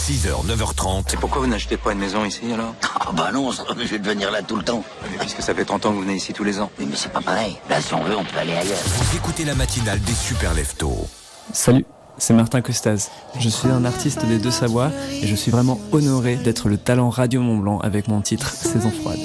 6h, 0.07 0.45
9h30. 0.45 1.13
Et 1.13 1.17
pourquoi 1.17 1.41
vous 1.41 1.47
n'achetez 1.47 1.77
pas 1.77 1.93
une 1.93 1.99
maison 1.99 2.23
ici 2.25 2.41
alors? 2.53 2.75
Ah 2.99 3.11
bah 3.13 3.31
non, 3.33 3.51
ça, 3.51 3.63
je 3.77 3.87
vais 3.87 3.97
venir 3.97 4.31
là 4.31 4.41
tout 4.41 4.55
le 4.55 4.63
temps. 4.63 4.83
Mais 5.11 5.17
puisque 5.17 5.41
ça 5.41 5.53
fait 5.55 5.65
30 5.65 5.85
ans 5.85 5.89
que 5.89 5.95
vous 5.95 6.01
venez 6.01 6.15
ici 6.15 6.31
tous 6.33 6.43
les 6.43 6.59
ans. 6.59 6.69
Oui, 6.79 6.85
mais 6.89 6.95
c'est 6.95 7.11
pas 7.11 7.21
pareil. 7.21 7.57
Là, 7.69 7.81
si 7.81 7.93
on 7.93 8.03
veut, 8.03 8.15
on 8.15 8.23
peut 8.23 8.37
aller 8.37 8.53
ailleurs. 8.53 8.77
Vous 8.85 9.17
écoutez 9.17 9.45
la 9.45 9.55
matinale 9.55 9.99
des 10.01 10.13
super 10.13 10.53
leftos. 10.53 11.07
Salut, 11.53 11.85
c'est 12.17 12.33
Martin 12.33 12.61
Costaz. 12.61 13.09
Je 13.39 13.49
suis 13.49 13.69
un 13.69 13.83
artiste 13.85 14.25
des 14.25 14.37
Deux-Savoies 14.37 14.91
et 15.11 15.27
je 15.27 15.35
suis 15.35 15.51
vraiment 15.51 15.79
honoré 15.91 16.35
d'être 16.35 16.69
le 16.69 16.77
talent 16.77 17.09
Radio 17.09 17.41
Mont 17.41 17.57
Blanc 17.57 17.79
avec 17.79 18.07
mon 18.07 18.21
titre 18.21 18.51
Saison 18.51 18.91
froide. 18.91 19.19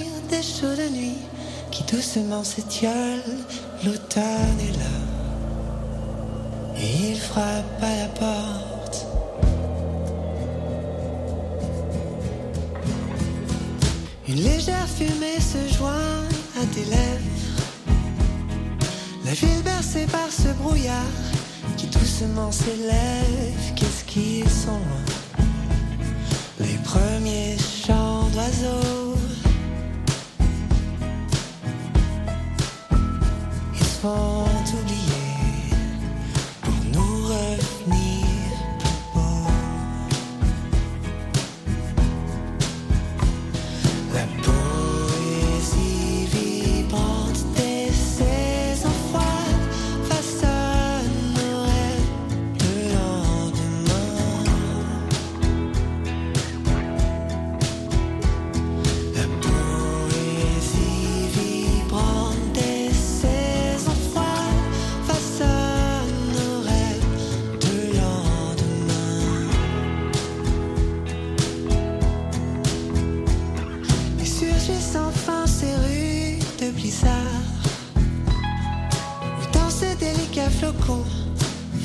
Qui 1.81 1.97
doucement 1.97 2.45
s'étiolent, 2.45 3.39
l'automne 3.85 4.59
est 4.61 4.77
là. 4.79 4.99
Et 6.77 7.11
il 7.11 7.19
frappe 7.19 7.83
à 7.83 7.97
la 7.97 8.09
porte. 8.09 9.07
Une 14.29 14.43
légère 14.43 14.89
fumée 14.89 15.41
se 15.41 15.75
joint 15.75 16.23
à 16.61 16.67
tes 16.75 16.85
lèvres. 16.85 17.21
La 19.25 19.33
ville 19.33 19.63
bercée 19.63 20.07
par 20.07 20.31
ce 20.31 20.49
brouillard 20.63 21.17
qui 21.77 21.87
doucement 21.87 22.53
s'élève. 22.53 23.75
Qu'est-ce 23.77 24.05
qu'ils 24.05 24.49
sont 24.49 24.71
loin? 24.71 25.47
Les 26.61 26.79
premiers 26.85 27.57
chants 27.59 28.29
d'oiseaux. 28.33 29.10
Ils 34.03 34.07
sont 34.07 34.79
oubliés 34.79 35.10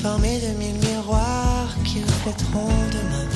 Formé 0.01 0.39
de 0.39 0.57
mille 0.59 0.79
miroirs 0.87 1.75
qui 1.83 2.01
reflèteront 2.03 2.69
demain. 2.91 3.34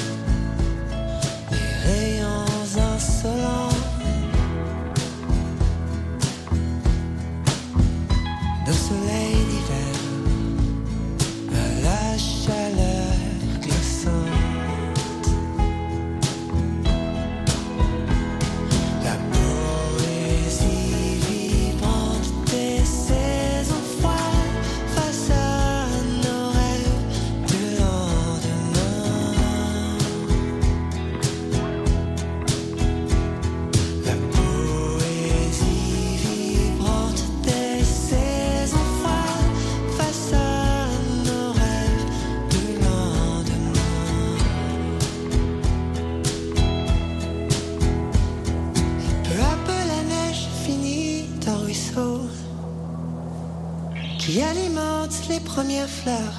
Fleurs, 55.90 56.38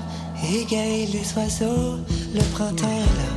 égaye 0.55 1.07
les 1.07 1.27
oiseaux. 1.37 1.99
Le 2.35 2.43
printemps 2.55 2.87
est 2.87 3.17
là, 3.19 3.30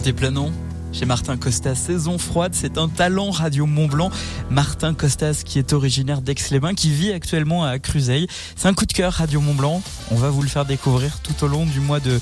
côté 0.00 0.12
planant. 0.14 0.50
Chez 0.94 1.04
Martin 1.04 1.36
Costas, 1.36 1.74
saison 1.74 2.16
froide, 2.16 2.52
c'est 2.54 2.78
un 2.78 2.88
talent 2.88 3.30
radio 3.30 3.66
Mont 3.66 3.86
Blanc. 3.86 4.10
Martin 4.48 4.94
Costas, 4.94 5.42
qui 5.44 5.58
est 5.58 5.74
originaire 5.74 6.22
d'Aix-les-Bains, 6.22 6.72
qui 6.72 6.90
vit 6.90 7.12
actuellement 7.12 7.66
à 7.66 7.78
Cruzeil. 7.78 8.26
C'est 8.56 8.68
un 8.68 8.72
coup 8.72 8.86
de 8.86 8.94
cœur 8.94 9.12
radio 9.12 9.42
Mont 9.42 9.52
Blanc. 9.52 9.82
On 10.12 10.16
va 10.16 10.30
vous 10.30 10.42
le 10.42 10.48
faire 10.48 10.64
découvrir 10.64 11.20
tout 11.20 11.44
au 11.44 11.46
long 11.46 11.64
du 11.64 11.78
mois 11.78 12.00
de, 12.00 12.20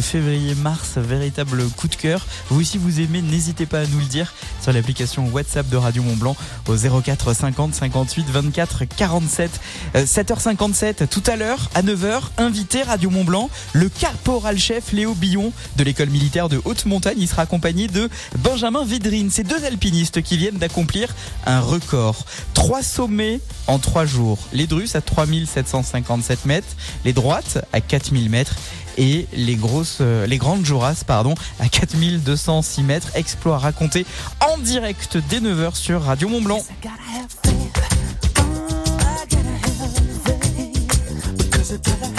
février-mars. 0.00 0.96
Véritable 0.96 1.68
coup 1.76 1.88
de 1.88 1.94
cœur. 1.94 2.26
Vous 2.48 2.60
aussi 2.60 2.78
vous 2.78 3.00
aimez, 3.00 3.20
n'hésitez 3.20 3.66
pas 3.66 3.80
à 3.80 3.86
nous 3.86 3.98
le 3.98 4.06
dire 4.06 4.32
sur 4.62 4.72
l'application 4.72 5.28
WhatsApp 5.28 5.68
de 5.68 5.76
Radio 5.76 6.02
Mont 6.02 6.16
Blanc 6.16 6.36
au 6.66 6.76
04 6.76 7.34
50 7.34 7.74
58 7.74 8.26
24 8.30 8.84
47. 8.84 9.50
Euh, 9.96 10.04
7h57 10.04 11.08
tout 11.08 11.22
à 11.26 11.36
l'heure 11.36 11.70
à 11.74 11.82
9h, 11.82 12.20
invité 12.38 12.82
Radio 12.82 13.10
Mont 13.10 13.24
Blanc, 13.24 13.50
le 13.74 13.88
caporal 13.88 14.58
chef 14.58 14.92
Léo 14.92 15.14
Billon 15.14 15.52
de 15.76 15.84
l'école 15.84 16.08
militaire 16.08 16.48
de 16.48 16.60
haute 16.64 16.86
montagne. 16.86 17.18
Il 17.18 17.28
sera 17.28 17.42
accompagné 17.42 17.86
de 17.88 18.08
Benjamin 18.38 18.84
Védrine. 18.84 19.30
Ces 19.30 19.44
deux 19.44 19.62
alpinistes 19.64 20.22
qui 20.22 20.38
viennent 20.38 20.58
d'accomplir 20.58 21.14
un 21.44 21.60
record. 21.60 22.24
Trois 22.54 22.82
sommets 22.82 23.40
en 23.66 23.78
trois 23.78 24.06
jours. 24.06 24.38
Les 24.52 24.66
Drusses 24.66 24.96
à 24.96 25.00
3757 25.00 26.46
mètres, 26.46 26.76
les 27.04 27.12
à 27.32 27.80
4000 27.80 28.30
mètres 28.30 28.56
et 28.98 29.26
les 29.34 29.56
grosses, 29.56 29.98
euh, 30.00 30.26
les 30.26 30.38
grandes 30.38 30.64
Joras, 30.64 31.02
pardon, 31.06 31.34
à 31.60 31.68
4206 31.68 32.82
mètres. 32.82 33.08
Exploit 33.14 33.58
raconté 33.58 34.06
en 34.40 34.58
direct 34.58 35.18
dès 35.28 35.40
9h 35.40 35.74
sur 35.74 36.02
Radio 36.02 36.28
Mont 36.28 36.40
Blanc. 36.40 36.62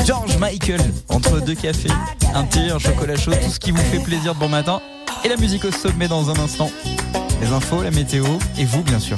George 0.06 0.38
Michael, 0.38 0.82
entre 1.10 1.42
deux 1.42 1.56
cafés, 1.56 1.90
un 2.34 2.44
thé, 2.44 2.70
un 2.70 2.80
chocolat 2.80 3.18
chaud, 3.18 3.32
tout 3.44 3.52
ce 3.52 3.60
qui 3.60 3.72
vous 3.72 3.78
fait 3.78 4.00
plaisir 4.00 4.36
de 4.36 4.40
bon 4.40 4.50
matin. 4.50 4.82
Et 5.26 5.30
la 5.30 5.38
musique 5.38 5.66
au 5.66 5.72
sommet 5.72 6.08
dans 6.08 6.30
un 6.30 6.40
instant. 6.40 6.70
Les 7.42 7.48
infos, 7.48 7.84
la 7.84 7.92
météo 7.92 8.26
et 8.58 8.66
vous, 8.66 8.82
bien 8.84 9.00
sûr. 9.00 9.18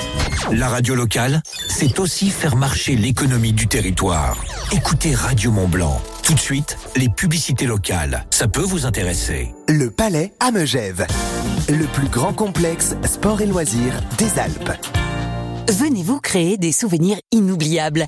La 0.51 0.67
radio 0.67 0.95
locale, 0.95 1.41
c'est 1.69 1.99
aussi 1.99 2.29
faire 2.29 2.55
marcher 2.55 2.95
l'économie 2.95 3.53
du 3.53 3.67
territoire. 3.67 4.37
Écoutez 4.71 5.15
Radio 5.15 5.51
Mont 5.51 5.67
Blanc. 5.67 6.01
Tout 6.23 6.33
de 6.33 6.39
suite, 6.39 6.77
les 6.95 7.09
publicités 7.09 7.65
locales. 7.65 8.25
Ça 8.29 8.47
peut 8.47 8.61
vous 8.61 8.85
intéresser. 8.85 9.53
Le 9.67 9.89
Palais 9.89 10.33
à 10.39 10.51
Megève, 10.51 11.07
le 11.69 11.85
plus 11.85 12.07
grand 12.07 12.33
complexe 12.33 12.95
sport 13.05 13.41
et 13.41 13.45
loisirs 13.45 13.93
des 14.17 14.37
Alpes. 14.39 14.71
Venez-vous 15.69 16.19
créer 16.19 16.57
des 16.57 16.71
souvenirs 16.71 17.17
inoubliables 17.31 18.05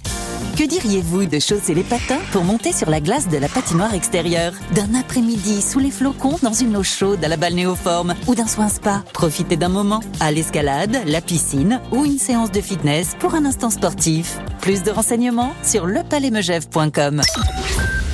Que 0.57 0.67
diriez-vous 0.67 1.25
de 1.25 1.39
chausser 1.39 1.73
les 1.73 1.83
patins 1.83 2.19
pour 2.31 2.43
monter 2.43 2.71
sur 2.73 2.89
la 2.89 2.99
glace 2.99 3.29
de 3.29 3.37
la 3.37 3.47
patinoire 3.47 3.93
extérieure 3.93 4.53
D'un 4.75 4.93
après-midi 4.99 5.61
sous 5.61 5.79
les 5.79 5.91
flocons 5.91 6.37
dans 6.43 6.53
une 6.53 6.75
eau 6.75 6.83
chaude 6.83 7.23
à 7.23 7.27
la 7.27 7.37
balnéoforme 7.37 8.15
Ou 8.27 8.35
d'un 8.35 8.47
soin 8.47 8.67
spa 8.69 9.03
Profitez 9.13 9.55
d'un 9.55 9.69
moment 9.69 10.01
à 10.19 10.31
l'escalade, 10.31 10.97
la 11.05 11.21
piscine 11.21 11.81
ou 11.91 12.05
une 12.05 12.19
séance 12.19 12.51
de 12.51 12.61
fitness 12.61 13.15
pour 13.19 13.33
un 13.35 13.45
instant 13.45 13.69
sportif. 13.69 14.39
Plus 14.59 14.83
de 14.83 14.91
renseignements 14.91 15.53
sur 15.63 15.85
lepalaismegève.com 15.85 17.21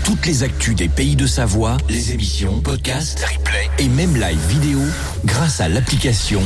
Toutes 0.06 0.26
les 0.26 0.44
actus 0.44 0.76
des 0.76 0.90
pays 0.90 1.16
de 1.16 1.28
Savoie, 1.28 1.78
les 1.90 2.14
émissions, 2.14 2.62
podcasts, 2.62 3.26
replays 3.26 3.70
et 3.80 3.90
même 3.90 4.16
live 4.16 4.40
vidéo 4.48 4.80
grâce 5.26 5.60
à 5.60 5.70
l'application 5.70 6.42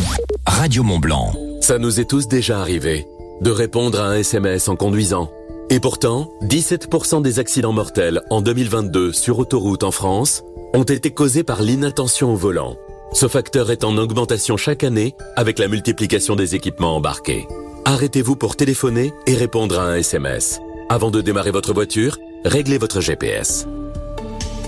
Radio 0.47 0.83
Mont 0.83 0.99
Blanc. 0.99 1.33
Ça 1.61 1.77
nous 1.77 1.99
est 1.99 2.05
tous 2.05 2.27
déjà 2.27 2.59
arrivé 2.59 3.05
de 3.41 3.49
répondre 3.49 3.99
à 3.99 4.05
un 4.05 4.15
SMS 4.17 4.69
en 4.69 4.75
conduisant. 4.75 5.29
Et 5.71 5.79
pourtant, 5.79 6.33
17% 6.41 7.21
des 7.21 7.39
accidents 7.39 7.71
mortels 7.71 8.21
en 8.29 8.41
2022 8.41 9.13
sur 9.13 9.39
autoroute 9.39 9.83
en 9.83 9.91
France 9.91 10.43
ont 10.73 10.83
été 10.83 11.11
causés 11.11 11.45
par 11.45 11.61
l'inattention 11.61 12.33
au 12.33 12.35
volant. 12.35 12.75
Ce 13.13 13.29
facteur 13.29 13.71
est 13.71 13.85
en 13.85 13.95
augmentation 13.95 14.57
chaque 14.57 14.83
année 14.83 15.15
avec 15.37 15.59
la 15.59 15.69
multiplication 15.69 16.35
des 16.35 16.55
équipements 16.55 16.97
embarqués. 16.97 17.47
Arrêtez-vous 17.85 18.35
pour 18.35 18.57
téléphoner 18.57 19.13
et 19.27 19.33
répondre 19.33 19.79
à 19.79 19.83
un 19.83 19.95
SMS. 19.95 20.59
Avant 20.89 21.09
de 21.09 21.21
démarrer 21.21 21.51
votre 21.51 21.73
voiture, 21.73 22.17
réglez 22.43 22.77
votre 22.77 22.99
GPS. 22.99 23.65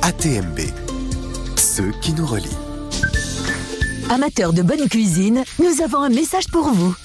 ATMB, 0.03 0.59
ceux 1.57 1.91
qui 2.01 2.13
nous 2.13 2.25
relient. 2.25 2.47
Amateurs 4.09 4.53
de 4.53 4.61
bonne 4.61 4.87
cuisine, 4.87 5.43
nous 5.59 5.81
avons 5.83 5.99
un 5.99 6.09
message 6.09 6.47
pour 6.47 6.69
vous. 6.69 6.95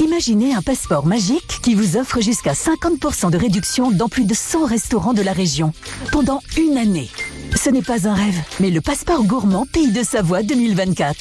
Imaginez 0.00 0.54
un 0.54 0.62
passeport 0.62 1.06
magique 1.06 1.60
qui 1.62 1.74
vous 1.74 1.96
offre 1.96 2.20
jusqu'à 2.20 2.52
50% 2.52 3.30
de 3.30 3.38
réduction 3.38 3.90
dans 3.90 4.08
plus 4.08 4.24
de 4.24 4.34
100 4.34 4.64
restaurants 4.66 5.12
de 5.12 5.22
la 5.22 5.32
région 5.32 5.72
pendant 6.12 6.40
une 6.56 6.78
année. 6.78 7.10
Ce 7.54 7.70
n'est 7.70 7.82
pas 7.82 8.08
un 8.08 8.14
rêve, 8.14 8.40
mais 8.60 8.70
le 8.70 8.80
passeport 8.80 9.24
gourmand 9.24 9.66
Pays 9.72 9.92
de 9.92 10.02
Savoie 10.02 10.42
2024. 10.42 11.16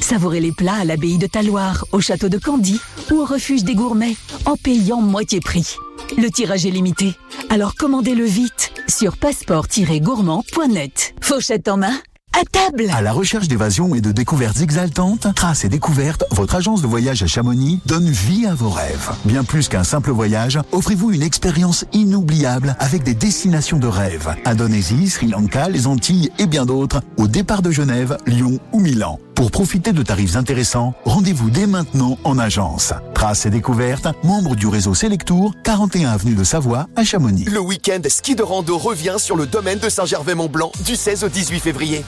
Savourez 0.00 0.40
les 0.40 0.52
plats 0.52 0.74
à 0.80 0.84
l'abbaye 0.84 1.18
de 1.18 1.26
Taloir, 1.26 1.86
au 1.92 2.00
château 2.00 2.28
de 2.28 2.38
Candy 2.38 2.80
ou 3.10 3.16
au 3.16 3.24
refuge 3.24 3.64
des 3.64 3.74
gourmets 3.74 4.16
en 4.44 4.56
payant 4.56 5.00
moitié 5.00 5.40
prix. 5.40 5.76
Le 6.18 6.28
tirage 6.28 6.66
est 6.66 6.70
limité, 6.70 7.14
alors 7.48 7.74
commandez-le 7.74 8.24
vite 8.24 8.72
sur 8.88 9.16
passeport-gourmand.net. 9.16 11.14
Fourchette 11.20 11.68
en 11.68 11.78
main, 11.78 11.98
à 12.34 12.44
table 12.50 12.90
À 12.92 13.00
la 13.00 13.12
recherche 13.12 13.48
d'évasion 13.48 13.94
et 13.94 14.00
de 14.00 14.10
découvertes 14.10 14.60
exaltantes, 14.60 15.28
Traces 15.34 15.64
et 15.64 15.68
Découvertes, 15.68 16.24
votre 16.30 16.56
agence 16.56 16.82
de 16.82 16.86
voyage 16.86 17.22
à 17.22 17.26
Chamonix, 17.26 17.80
donne 17.86 18.10
vie 18.10 18.46
à 18.46 18.54
vos 18.54 18.70
rêves. 18.70 19.10
Bien 19.24 19.44
plus 19.44 19.68
qu'un 19.68 19.84
simple 19.84 20.10
voyage, 20.10 20.58
offrez-vous 20.72 21.12
une 21.12 21.22
expérience 21.22 21.84
inoubliable 21.92 22.76
avec 22.80 23.04
des 23.04 23.14
destinations 23.14 23.78
de 23.78 23.86
rêve. 23.86 24.34
Indonésie, 24.44 25.08
Sri 25.08 25.28
Lanka, 25.28 25.68
les 25.68 25.86
Antilles 25.86 26.30
et 26.38 26.46
bien 26.46 26.66
d'autres, 26.66 27.02
au 27.16 27.28
départ 27.28 27.62
de 27.62 27.70
Genève, 27.70 28.18
Lyon 28.26 28.58
ou 28.72 28.80
Milan. 28.80 29.18
Pour 29.34 29.50
profiter 29.50 29.92
de 29.92 30.02
tarifs 30.02 30.36
intéressants, 30.36 30.94
rendez-vous 31.04 31.50
dès 31.50 31.66
maintenant 31.66 32.18
en 32.22 32.38
agence. 32.38 32.92
Traces 33.14 33.46
et 33.46 33.50
Découvertes, 33.50 34.06
membre 34.22 34.54
du 34.54 34.68
réseau 34.68 34.94
Selectour, 34.94 35.52
41 35.64 36.10
avenue 36.10 36.34
de 36.34 36.44
Savoie 36.44 36.86
à 36.94 37.02
Chamonix. 37.02 37.44
Le 37.44 37.58
week-end 37.58 38.00
ski 38.08 38.36
de 38.36 38.42
rando 38.42 38.78
revient 38.78 39.16
sur 39.18 39.36
le 39.36 39.46
domaine 39.46 39.80
de 39.80 39.88
Saint-Gervais-Mont-Blanc 39.88 40.70
du 40.84 40.94
16 40.94 41.24
au 41.24 41.28
18 41.28 41.58
février. 41.58 42.04